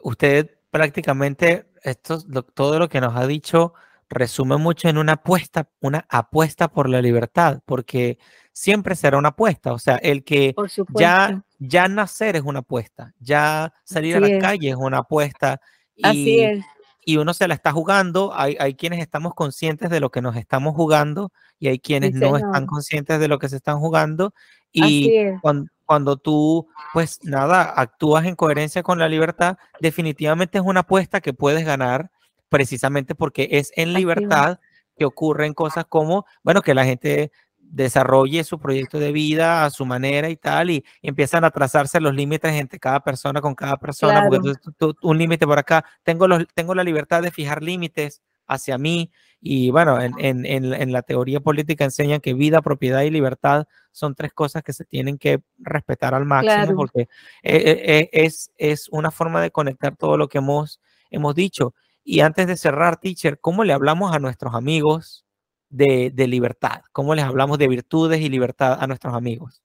usted 0.00 0.58
prácticamente, 0.70 1.66
esto, 1.82 2.18
lo, 2.28 2.42
todo 2.42 2.78
lo 2.78 2.88
que 2.88 3.00
nos 3.00 3.16
ha 3.16 3.26
dicho 3.26 3.74
resume 4.08 4.56
mucho 4.56 4.88
en 4.88 4.98
una 4.98 5.14
apuesta, 5.14 5.68
una 5.80 6.06
apuesta 6.08 6.68
por 6.68 6.88
la 6.88 7.02
libertad, 7.02 7.60
porque 7.66 8.18
siempre 8.52 8.94
será 8.94 9.18
una 9.18 9.30
apuesta. 9.30 9.72
O 9.72 9.78
sea, 9.78 9.96
el 9.96 10.24
que 10.24 10.54
ya, 10.94 11.44
ya 11.58 11.88
nacer 11.88 12.36
es 12.36 12.42
una 12.42 12.60
apuesta, 12.60 13.14
ya 13.18 13.72
salir 13.84 14.16
a 14.16 14.20
la 14.20 14.28
es. 14.28 14.40
calle 14.40 14.70
es 14.70 14.76
una 14.76 14.98
apuesta. 14.98 15.60
Y, 15.98 16.06
Así 16.06 16.40
es. 16.40 16.64
Y 17.04 17.16
uno 17.16 17.34
se 17.34 17.48
la 17.48 17.54
está 17.54 17.72
jugando. 17.72 18.32
Hay, 18.34 18.56
hay, 18.60 18.74
quienes 18.74 19.00
estamos 19.00 19.34
conscientes 19.34 19.90
de 19.90 20.00
lo 20.00 20.10
que 20.10 20.22
nos 20.22 20.36
estamos 20.36 20.74
jugando 20.74 21.32
y 21.58 21.68
hay 21.68 21.78
quienes 21.78 22.14
sí, 22.14 22.20
no 22.20 22.36
están 22.36 22.66
conscientes 22.66 23.18
de 23.18 23.28
lo 23.28 23.38
que 23.38 23.48
se 23.48 23.56
están 23.56 23.78
jugando. 23.78 24.32
Y 24.72 25.10
cuando, 25.40 25.70
cuando, 25.86 26.16
tú, 26.16 26.68
pues 26.92 27.20
nada, 27.24 27.72
actúas 27.76 28.26
en 28.26 28.36
coherencia 28.36 28.82
con 28.82 28.98
la 28.98 29.08
libertad, 29.08 29.56
definitivamente 29.80 30.58
es 30.58 30.64
una 30.64 30.80
apuesta 30.80 31.20
que 31.20 31.32
puedes 31.32 31.64
ganar 31.64 32.10
precisamente 32.48 33.14
porque 33.14 33.48
es 33.52 33.72
en 33.76 33.92
libertad 33.92 34.60
que 34.98 35.04
ocurren 35.04 35.54
cosas 35.54 35.86
como, 35.88 36.26
bueno, 36.42 36.60
que 36.60 36.74
la 36.74 36.84
gente 36.84 37.32
desarrolle 37.70 38.44
su 38.44 38.58
proyecto 38.58 38.98
de 38.98 39.12
vida 39.12 39.64
a 39.64 39.70
su 39.70 39.84
manera 39.84 40.28
y 40.30 40.36
tal, 40.36 40.70
y, 40.70 40.84
y 41.02 41.08
empiezan 41.08 41.44
a 41.44 41.50
trazarse 41.50 42.00
los 42.00 42.14
límites 42.14 42.52
entre 42.52 42.78
cada 42.78 43.00
persona 43.00 43.40
con 43.40 43.54
cada 43.54 43.76
persona, 43.76 44.26
claro. 44.26 44.28
porque 44.30 44.58
tú, 44.62 44.72
tú, 44.72 45.08
un 45.08 45.18
límite 45.18 45.46
por 45.46 45.58
acá, 45.58 45.84
tengo, 46.02 46.26
los, 46.26 46.46
tengo 46.54 46.74
la 46.74 46.84
libertad 46.84 47.22
de 47.22 47.30
fijar 47.30 47.62
límites 47.62 48.22
hacia 48.46 48.78
mí, 48.78 49.10
y 49.40 49.70
bueno, 49.70 50.00
en, 50.00 50.14
en, 50.18 50.46
en, 50.46 50.72
en, 50.72 50.92
la 50.92 51.02
teoría 51.02 51.40
política 51.40 51.84
enseñan 51.84 52.20
que 52.20 52.34
vida, 52.34 52.60
propiedad 52.60 53.02
y 53.02 53.10
libertad 53.10 53.68
son 53.92 54.16
tres 54.16 54.32
cosas 54.32 54.64
que 54.64 54.72
se 54.72 54.84
tienen 54.84 55.16
que 55.16 55.42
respetar 55.58 56.14
al 56.14 56.24
máximo, 56.24 56.54
claro. 56.54 56.76
porque 56.76 57.08
es, 57.42 58.08
es, 58.12 58.50
es 58.56 58.88
una 58.90 59.12
forma 59.12 59.40
de 59.40 59.52
conectar 59.52 59.94
todo 59.94 60.16
lo 60.16 60.28
que 60.28 60.38
hemos, 60.38 60.80
hemos 61.10 61.36
dicho. 61.36 61.74
Y 62.02 62.20
antes 62.20 62.48
de 62.48 62.56
cerrar, 62.56 62.96
teacher, 62.96 63.38
¿cómo 63.38 63.62
le 63.62 63.72
hablamos 63.72 64.12
a 64.12 64.18
nuestros 64.18 64.54
amigos 64.54 65.24
de, 65.68 66.26
libertad? 66.26 66.82
¿Cómo 66.92 67.14
les 67.14 67.24
hablamos 67.24 67.58
de 67.58 67.68
virtudes 67.68 68.20
y 68.20 68.28
libertad 68.28 68.78
a 68.80 68.86
nuestros 68.86 69.14
amigos? 69.14 69.62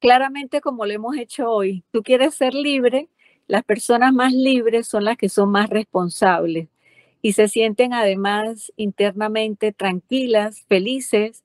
Claramente 0.00 0.60
como 0.60 0.86
lo 0.86 0.92
hemos 0.92 1.16
hecho 1.16 1.50
hoy, 1.50 1.84
tú 1.90 2.02
quieres 2.02 2.34
ser 2.34 2.54
libre, 2.54 3.08
las 3.46 3.64
personas 3.64 4.12
más 4.12 4.32
libres 4.32 4.86
son 4.86 5.04
las 5.04 5.16
que 5.16 5.28
son 5.28 5.50
más 5.50 5.70
responsables 5.70 6.68
y 7.22 7.32
se 7.32 7.48
sienten 7.48 7.92
además 7.92 8.72
internamente 8.76 9.72
tranquilas, 9.72 10.62
felices, 10.68 11.44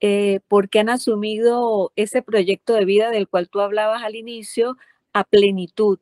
eh, 0.00 0.40
porque 0.46 0.78
han 0.78 0.88
asumido 0.90 1.92
ese 1.96 2.22
proyecto 2.22 2.74
de 2.74 2.84
vida 2.84 3.10
del 3.10 3.28
cual 3.28 3.48
tú 3.48 3.60
hablabas 3.60 4.04
al 4.04 4.14
inicio 4.14 4.76
a 5.12 5.24
plenitud 5.24 5.98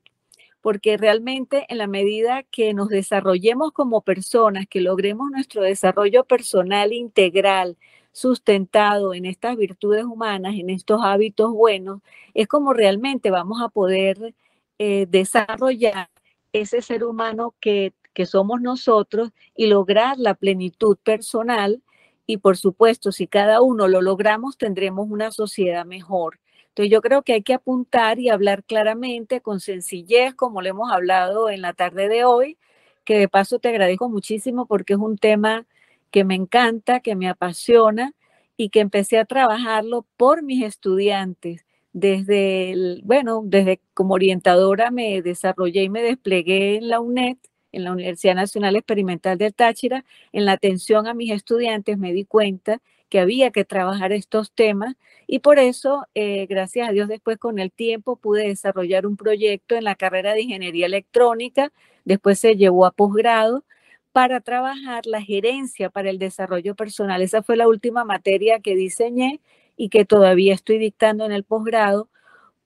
porque 0.66 0.96
realmente 0.96 1.64
en 1.68 1.78
la 1.78 1.86
medida 1.86 2.42
que 2.42 2.74
nos 2.74 2.88
desarrollemos 2.88 3.70
como 3.70 4.00
personas, 4.00 4.66
que 4.68 4.80
logremos 4.80 5.30
nuestro 5.30 5.62
desarrollo 5.62 6.24
personal 6.24 6.92
integral, 6.92 7.76
sustentado 8.10 9.14
en 9.14 9.26
estas 9.26 9.56
virtudes 9.56 10.04
humanas, 10.04 10.56
en 10.56 10.68
estos 10.70 11.02
hábitos 11.04 11.52
buenos, 11.52 12.00
es 12.34 12.48
como 12.48 12.72
realmente 12.72 13.30
vamos 13.30 13.62
a 13.62 13.68
poder 13.68 14.34
eh, 14.80 15.06
desarrollar 15.08 16.10
ese 16.52 16.82
ser 16.82 17.04
humano 17.04 17.54
que, 17.60 17.92
que 18.12 18.26
somos 18.26 18.60
nosotros 18.60 19.30
y 19.54 19.68
lograr 19.68 20.18
la 20.18 20.34
plenitud 20.34 20.96
personal. 20.96 21.80
Y 22.26 22.38
por 22.38 22.56
supuesto, 22.56 23.12
si 23.12 23.28
cada 23.28 23.60
uno 23.60 23.86
lo 23.86 24.02
logramos, 24.02 24.58
tendremos 24.58 25.08
una 25.08 25.30
sociedad 25.30 25.86
mejor. 25.86 26.40
Entonces 26.76 26.92
yo 26.92 27.00
creo 27.00 27.22
que 27.22 27.32
hay 27.32 27.42
que 27.42 27.54
apuntar 27.54 28.18
y 28.18 28.28
hablar 28.28 28.62
claramente, 28.62 29.40
con 29.40 29.60
sencillez, 29.60 30.34
como 30.34 30.60
lo 30.60 30.68
hemos 30.68 30.92
hablado 30.92 31.48
en 31.48 31.62
la 31.62 31.72
tarde 31.72 32.06
de 32.06 32.26
hoy, 32.26 32.58
que 33.04 33.18
de 33.18 33.28
paso 33.28 33.58
te 33.58 33.70
agradezco 33.70 34.10
muchísimo 34.10 34.66
porque 34.66 34.92
es 34.92 34.98
un 34.98 35.16
tema 35.16 35.64
que 36.10 36.22
me 36.24 36.34
encanta, 36.34 37.00
que 37.00 37.16
me 37.16 37.30
apasiona 37.30 38.12
y 38.58 38.68
que 38.68 38.80
empecé 38.80 39.16
a 39.16 39.24
trabajarlo 39.24 40.04
por 40.18 40.42
mis 40.42 40.62
estudiantes. 40.62 41.64
Desde, 41.94 42.72
el, 42.72 43.00
bueno, 43.04 43.40
desde 43.42 43.80
como 43.94 44.12
orientadora 44.12 44.90
me 44.90 45.22
desarrollé 45.22 45.84
y 45.84 45.88
me 45.88 46.02
desplegué 46.02 46.76
en 46.76 46.90
la 46.90 47.00
UNED, 47.00 47.38
en 47.72 47.84
la 47.84 47.92
Universidad 47.92 48.34
Nacional 48.34 48.76
Experimental 48.76 49.38
del 49.38 49.54
Táchira, 49.54 50.04
en 50.30 50.44
la 50.44 50.52
atención 50.52 51.06
a 51.06 51.14
mis 51.14 51.30
estudiantes 51.32 51.96
me 51.96 52.12
di 52.12 52.26
cuenta 52.26 52.82
que 53.08 53.20
había 53.20 53.50
que 53.50 53.64
trabajar 53.64 54.12
estos 54.12 54.52
temas 54.52 54.96
y 55.26 55.40
por 55.40 55.58
eso, 55.58 56.06
eh, 56.14 56.46
gracias 56.46 56.88
a 56.88 56.92
Dios, 56.92 57.08
después 57.08 57.38
con 57.38 57.58
el 57.58 57.72
tiempo 57.72 58.16
pude 58.16 58.48
desarrollar 58.48 59.06
un 59.06 59.16
proyecto 59.16 59.74
en 59.74 59.84
la 59.84 59.96
carrera 59.96 60.34
de 60.34 60.42
Ingeniería 60.42 60.86
Electrónica, 60.86 61.72
después 62.04 62.38
se 62.38 62.56
llevó 62.56 62.86
a 62.86 62.92
posgrado 62.92 63.64
para 64.12 64.40
trabajar 64.40 65.04
la 65.06 65.20
gerencia 65.20 65.90
para 65.90 66.10
el 66.10 66.18
desarrollo 66.18 66.74
personal. 66.74 67.22
Esa 67.22 67.42
fue 67.42 67.56
la 67.56 67.68
última 67.68 68.04
materia 68.04 68.60
que 68.60 68.74
diseñé 68.74 69.40
y 69.76 69.90
que 69.90 70.04
todavía 70.04 70.54
estoy 70.54 70.78
dictando 70.78 71.26
en 71.26 71.32
el 71.32 71.44
posgrado, 71.44 72.08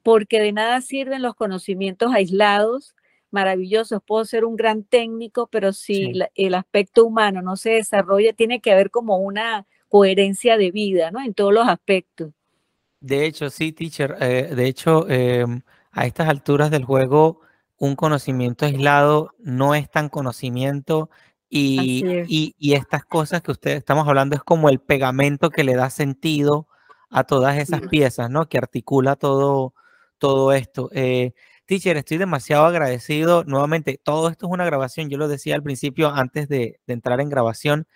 porque 0.02 0.40
de 0.40 0.52
nada 0.52 0.80
sirven 0.80 1.22
los 1.22 1.34
conocimientos 1.34 2.12
aislados, 2.14 2.94
maravillosos. 3.30 4.02
Puedo 4.06 4.24
ser 4.24 4.44
un 4.44 4.56
gran 4.56 4.84
técnico, 4.84 5.48
pero 5.48 5.72
si 5.72 6.12
el 6.34 6.54
aspecto 6.54 7.04
humano 7.04 7.42
no 7.42 7.56
se 7.56 7.70
desarrolla, 7.70 8.32
tiene 8.32 8.60
que 8.60 8.72
haber 8.72 8.90
como 8.90 9.18
una 9.18 9.66
coherencia 9.90 10.56
de 10.56 10.70
vida, 10.70 11.10
¿no? 11.10 11.20
En 11.20 11.34
todos 11.34 11.52
los 11.52 11.68
aspectos. 11.68 12.32
De 13.00 13.26
hecho, 13.26 13.50
sí, 13.50 13.72
teacher. 13.72 14.16
Eh, 14.20 14.54
de 14.54 14.66
hecho, 14.66 15.08
em, 15.08 15.62
a 15.90 16.06
estas 16.06 16.28
alturas 16.28 16.70
del 16.70 16.84
juego, 16.84 17.40
un 17.76 17.96
conocimiento 17.96 18.64
aislado 18.64 19.34
no 19.40 19.74
es 19.74 19.90
tan 19.90 20.08
conocimiento 20.08 21.10
y, 21.48 22.54
y, 22.56 22.74
estas 22.74 23.04
cosas 23.04 23.42
que 23.42 23.50
ustedes 23.50 23.78
estamos 23.78 24.06
hablando 24.06 24.36
es 24.36 24.42
como 24.44 24.68
el 24.68 24.78
pegamento 24.78 25.50
que 25.50 25.64
le 25.64 25.74
da 25.74 25.90
sentido 25.90 26.68
a 27.10 27.24
todas 27.24 27.58
esas 27.58 27.80
piezas, 27.88 28.30
¿no? 28.30 28.48
Que 28.48 28.58
articula 28.58 29.16
todo, 29.16 29.74
todo 30.18 30.52
esto. 30.52 30.90
Eh, 30.92 31.32
teacher, 31.66 31.96
estoy 31.96 32.18
demasiado 32.18 32.66
agradecido. 32.66 33.42
Nuevamente, 33.44 33.98
todo 34.00 34.28
esto 34.28 34.46
es 34.46 34.52
una 34.52 34.64
grabación. 34.64 35.10
Yo 35.10 35.18
lo 35.18 35.26
decía 35.26 35.56
al 35.56 35.64
principio 35.64 36.10
antes 36.10 36.48
de, 36.48 36.80
de 36.86 36.94
entrar 36.94 37.20
en 37.20 37.30
grabación. 37.30 37.88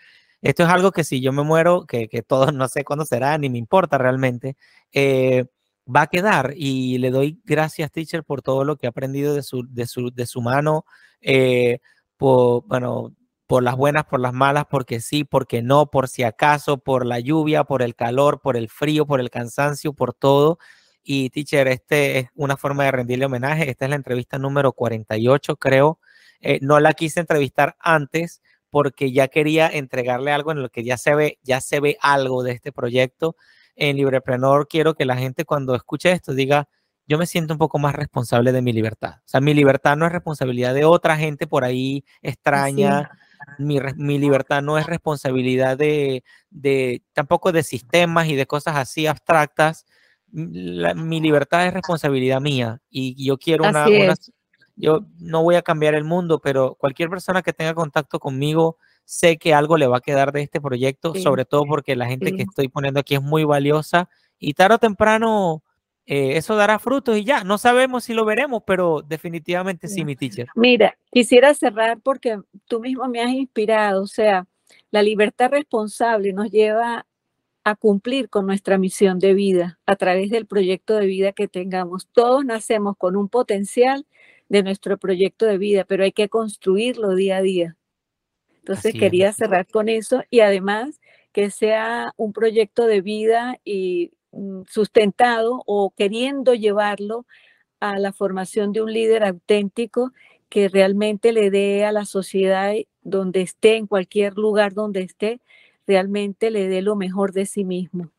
Esto 0.45 0.63
es 0.65 0.69
algo 0.69 0.93
que 0.93 1.05
si 1.05 1.23
yo 1.23 1.33
me 1.33 1.43
muero, 1.43 1.87
que, 1.87 2.07
que 2.07 2.23
todo 2.23 2.47
no 2.53 2.69
sé 2.69 2.85
cuándo 2.85 3.07
será, 3.07 3.39
ni 3.39 3.49
me 3.49 3.59
importa 3.59 3.97
realmente, 3.99 4.57
eh, 4.93 5.47
va 5.95 6.03
a 6.03 6.07
quedar. 6.09 6.53
Y 6.57 6.99
le 6.99 7.11
doy 7.11 7.41
gracias, 7.45 7.91
teacher, 7.91 8.25
por 8.25 8.43
todo 8.43 8.63
lo 8.65 8.77
que 8.77 8.87
he 8.87 8.89
aprendido 8.91 9.35
de 9.35 9.43
su, 9.43 9.67
de 9.69 9.87
su, 9.87 10.11
de 10.13 10.27
su 10.27 10.43
mano, 10.43 10.85
eh, 11.23 11.79
por, 12.19 12.67
bueno, 12.67 13.15
por 13.47 13.63
las 13.63 13.77
buenas, 13.77 14.05
por 14.05 14.21
las 14.21 14.35
malas, 14.35 14.67
porque 14.71 15.01
sí, 15.01 15.25
porque 15.25 15.63
no, 15.63 15.87
por 15.91 16.09
si 16.09 16.25
acaso, 16.25 16.77
por 16.79 17.07
la 17.07 17.21
lluvia, 17.21 17.65
por 17.65 17.81
el 17.83 17.95
calor, 17.95 18.41
por 18.43 18.59
el 18.59 18.69
frío, 18.69 19.07
por 19.07 19.21
el 19.21 19.31
cansancio, 19.31 19.95
por 19.95 20.13
todo. 20.13 20.59
Y 21.03 21.31
teacher, 21.31 21.69
este 21.69 22.19
es 22.19 22.29
una 22.35 22.59
forma 22.59 22.85
de 22.85 22.91
rendirle 22.93 23.27
homenaje. 23.27 23.71
Esta 23.71 23.87
es 23.87 23.91
la 23.91 23.97
entrevista 23.97 24.39
número 24.39 24.73
48, 24.73 25.57
creo. 25.57 26.01
Eh, 26.41 26.59
no 26.61 26.81
la 26.81 26.93
quise 26.93 27.21
entrevistar 27.21 27.77
antes 27.81 28.43
porque 28.75 29.13
ya 29.13 29.29
quería 29.29 29.69
entregarle 29.69 30.33
algo 30.33 30.51
en 30.51 30.61
lo 30.61 30.69
que 30.69 30.83
ya 30.83 30.97
se 30.97 31.15
ve, 31.15 31.39
ya 31.45 31.61
se 31.61 31.79
ve 31.79 31.97
algo 32.01 32.43
de 32.43 32.51
este 32.51 32.73
proyecto. 32.73 33.37
En 33.77 33.97
Librepreneur 33.97 34.67
quiero 34.67 34.95
que 34.95 35.05
la 35.05 35.17
gente 35.17 35.45
cuando 35.45 35.77
escuche 35.77 36.11
esto 36.11 36.35
diga, 36.35 36.69
yo 37.07 37.17
me 37.17 37.27
siento 37.27 37.55
un 37.55 37.59
poco 37.59 37.79
más 37.79 37.95
responsable 37.95 38.51
de 38.51 38.63
mi 38.63 38.73
libertad. 38.73 39.19
O 39.19 39.29
sea, 39.29 39.41
mi 39.41 39.55
libertad 39.55 39.97
no 39.97 40.07
es 40.07 40.13
responsabilidad 40.13 40.75
de 40.75 40.85
otra 40.85 41.17
gente 41.17 41.47
por 41.47 41.63
ahí 41.63 42.05
extraña. 42.21 43.13
Mi, 43.59 43.79
mi, 43.95 44.19
libertad 44.19 44.61
no 44.61 44.77
es 44.77 44.87
responsabilidad 44.87 45.79
de, 45.79 46.25
de, 46.51 47.05
tampoco 47.13 47.53
de 47.53 47.63
sistemas 47.63 48.27
y 48.27 48.35
de 48.35 48.47
cosas 48.47 48.75
así 48.75 49.07
abstractas. 49.07 49.87
mi 50.33 51.21
libertad 51.21 51.65
es 51.69 51.75
responsabilidad 51.75 52.41
mía 52.41 52.81
y 52.91 53.25
yo 53.25 53.39
quiero 53.39 53.69
una, 53.69 53.87
una, 53.87 54.17
yo 54.77 55.07
no 55.19 55.43
voy 55.43 55.55
a 55.57 55.63
cambiar 55.63 55.95
el 55.95 56.05
mundo, 56.05 56.41
pero 56.41 56.75
cualquier 56.75 57.09
persona 57.09 57.43
que 57.43 57.53
tenga 57.53 57.75
contacto 57.75 58.19
conmigo, 58.19 58.79
sé 59.05 59.37
que 59.37 59.55
algo 59.55 59.77
le 59.77 59.87
va 59.87 59.99
a 59.99 60.01
quedar 60.01 60.33
de 60.33 60.43
este 60.43 60.61
proyecto, 60.61 61.15
sobre 61.15 61.45
todo 61.45 61.65
porque 61.67 61.97
la 61.97 62.07
gente 62.07 62.35
que 62.35 62.43
estoy 62.43 62.69
poniendo 62.69 63.01
aquí 63.01 63.15
es 63.15 63.23
muy 63.23 63.45
valiosa 63.45 64.09
y 64.39 64.55
tarde 64.55 64.77
o 64.77 64.79
temprano 64.79 65.63
eh, 66.07 66.37
eso 66.37 66.55
dará 66.55 66.79
frutos 66.79 67.17
y 67.17 67.25
ya, 67.25 67.45
no 67.45 67.57
sabemos 67.57 68.05
si 68.05 68.15
lo 68.15 68.25
veremos, 68.25 68.63
pero 68.67 69.03
definitivamente 69.03 69.89
sí, 69.89 70.05
mi 70.05 70.17
teacher. 70.17 70.49
Mira, 70.55 70.99
quisiera 71.11 71.55
cerrar 71.55 72.01
porque 72.03 72.41
tú 72.67 72.81
mismo 72.81 73.09
me 73.09 73.23
has 73.23 73.31
inspirado, 73.31 74.03
o 74.03 74.07
sea, 74.07 74.47
la 74.91 75.03
libertad 75.03 75.51
responsable 75.51 76.33
nos 76.33 76.51
lleva 76.51 77.07
a 77.65 77.75
cumplir 77.75 78.29
con 78.29 78.47
nuestra 78.47 78.77
misión 78.77 79.19
de 79.19 79.33
vida 79.33 79.79
a 79.87 79.97
través 79.97 80.31
del 80.31 80.47
proyecto 80.47 80.97
de 80.97 81.07
vida 81.07 81.33
que 81.33 81.49
tengamos. 81.49 82.07
Todos 82.13 82.45
nacemos 82.45 82.97
con 82.99 83.17
un 83.17 83.29
potencial 83.31 84.07
de 84.55 84.63
nuestro 84.63 84.99
proyecto 84.99 85.47
de 85.47 85.59
vida, 85.59 85.83
pero 85.85 86.05
hay 86.05 86.13
que 86.13 86.29
construirlo 86.29 87.17
día 87.17 87.39
a 87.39 87.43
día. 87.43 87.77
Entonces 88.59 88.95
quería 88.95 89.33
cerrar 89.33 89.67
con 89.67 89.89
eso 89.89 90.23
y 90.31 90.41
además 90.41 91.01
que 91.33 91.51
sea 91.51 92.13
un 92.17 92.33
proyecto 92.33 92.87
de 92.87 93.01
vida 93.01 93.59
y 93.65 94.13
mm, 94.31 94.63
sustentado 94.69 95.65
o 95.67 95.93
queriendo 95.97 96.55
llevarlo 96.55 97.27
a 97.81 97.99
la 97.99 98.13
formación 98.13 98.73
de 98.73 98.81
un 98.81 98.93
líder 98.93 99.25
auténtico 99.25 100.13
que 100.49 100.69
realmente 100.69 101.33
le 101.33 101.51
dé 101.51 101.85
a 101.85 101.91
la 101.91 102.05
sociedad 102.05 102.75
donde 103.03 103.43
esté, 103.43 103.77
en 103.77 103.89
cualquier 103.89 104.35
lugar 104.35 104.73
donde 104.73 105.01
esté, 105.01 105.41
realmente 105.85 106.53
le 106.53 106.69
dé 106.69 106.81
lo 106.81 106.95
mejor 106.95 107.33
de 107.33 107.47
sí 107.47 107.65
mismo. 107.65 108.13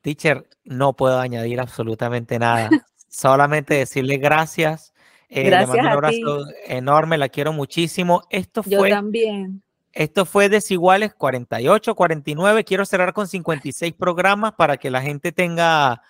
Teacher, 0.00 0.48
no 0.64 0.94
puedo 0.94 1.20
añadir 1.20 1.60
absolutamente 1.60 2.40
nada. 2.40 2.68
Solamente 3.08 3.74
decirle 3.74 4.16
gracias 4.16 4.92
eh, 5.28 5.44
Gracias 5.44 5.68
le 5.70 5.82
mando 5.82 5.88
un 5.88 5.92
abrazo 5.92 6.46
enorme, 6.66 7.18
la 7.18 7.28
quiero 7.28 7.52
muchísimo. 7.52 8.22
Esto 8.30 8.62
fue. 8.62 8.72
Yo 8.72 8.88
también. 8.88 9.62
Esto 9.92 10.24
fue 10.24 10.48
Desiguales 10.48 11.14
48, 11.14 11.94
49. 11.94 12.64
Quiero 12.64 12.84
cerrar 12.84 13.12
con 13.12 13.26
56 13.26 13.94
programas 13.94 14.52
para 14.52 14.76
que 14.76 14.90
la 14.90 15.02
gente 15.02 15.32
tenga 15.32 16.02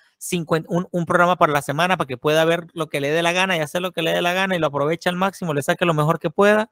un, 0.47 0.89
un, 0.91 1.07
programa 1.07 1.37
para 1.37 1.53
la 1.53 1.63
semana 1.63 1.97
para 1.97 2.07
que 2.07 2.17
pueda 2.17 2.45
ver 2.45 2.67
lo 2.75 2.89
que 2.89 3.01
le 3.01 3.11
dé 3.11 3.23
la 3.23 3.33
gana 3.33 3.57
y 3.57 3.61
hacer 3.61 3.81
lo 3.81 3.93
que 3.93 4.03
le 4.03 4.13
dé 4.13 4.21
la 4.21 4.33
gana 4.33 4.57
y 4.57 4.59
lo 4.59 4.67
aproveche 4.67 5.09
al 5.09 5.17
máximo, 5.17 5.55
le 5.55 5.63
saque 5.63 5.85
lo 5.85 5.95
mejor 5.95 6.19
que 6.19 6.29
pueda. 6.29 6.71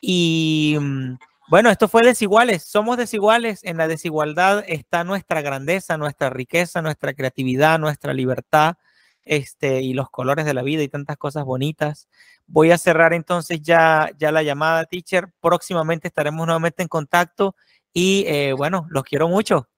Y 0.00 0.76
mm, 0.80 1.14
bueno, 1.48 1.70
esto 1.70 1.88
fue 1.88 2.02
Desiguales. 2.02 2.64
Somos 2.64 2.96
desiguales. 2.96 3.64
En 3.64 3.76
la 3.76 3.88
desigualdad 3.88 4.64
está 4.66 5.04
nuestra 5.04 5.42
grandeza, 5.42 5.96
nuestra 5.96 6.30
riqueza, 6.30 6.82
nuestra 6.82 7.14
creatividad, 7.14 7.78
nuestra 7.78 8.12
libertad 8.12 8.76
este, 9.24 9.80
y 9.82 9.94
los 9.94 10.10
colores 10.10 10.44
de 10.44 10.54
la 10.54 10.62
vida 10.62 10.82
y 10.82 10.88
tantas 10.88 11.16
cosas 11.16 11.44
bonitas. 11.44 12.08
Voy 12.46 12.70
a 12.70 12.78
cerrar 12.78 13.12
entonces 13.12 13.60
ya, 13.62 14.10
ya 14.18 14.32
la 14.32 14.42
llamada, 14.42 14.84
teacher. 14.84 15.32
Próximamente 15.40 16.08
estaremos 16.08 16.46
nuevamente 16.46 16.82
en 16.82 16.88
contacto 16.88 17.54
y 17.92 18.24
eh, 18.26 18.52
bueno, 18.52 18.86
los 18.90 19.04
quiero 19.04 19.28
mucho. 19.28 19.68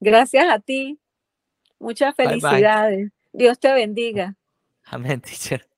Gracias 0.00 0.46
a 0.48 0.58
ti. 0.60 1.00
Muchas 1.78 2.14
felicidades. 2.14 3.10
Dios 3.32 3.58
te 3.58 3.72
bendiga. 3.72 4.36
Amén, 4.84 5.20
teacher. 5.20 5.68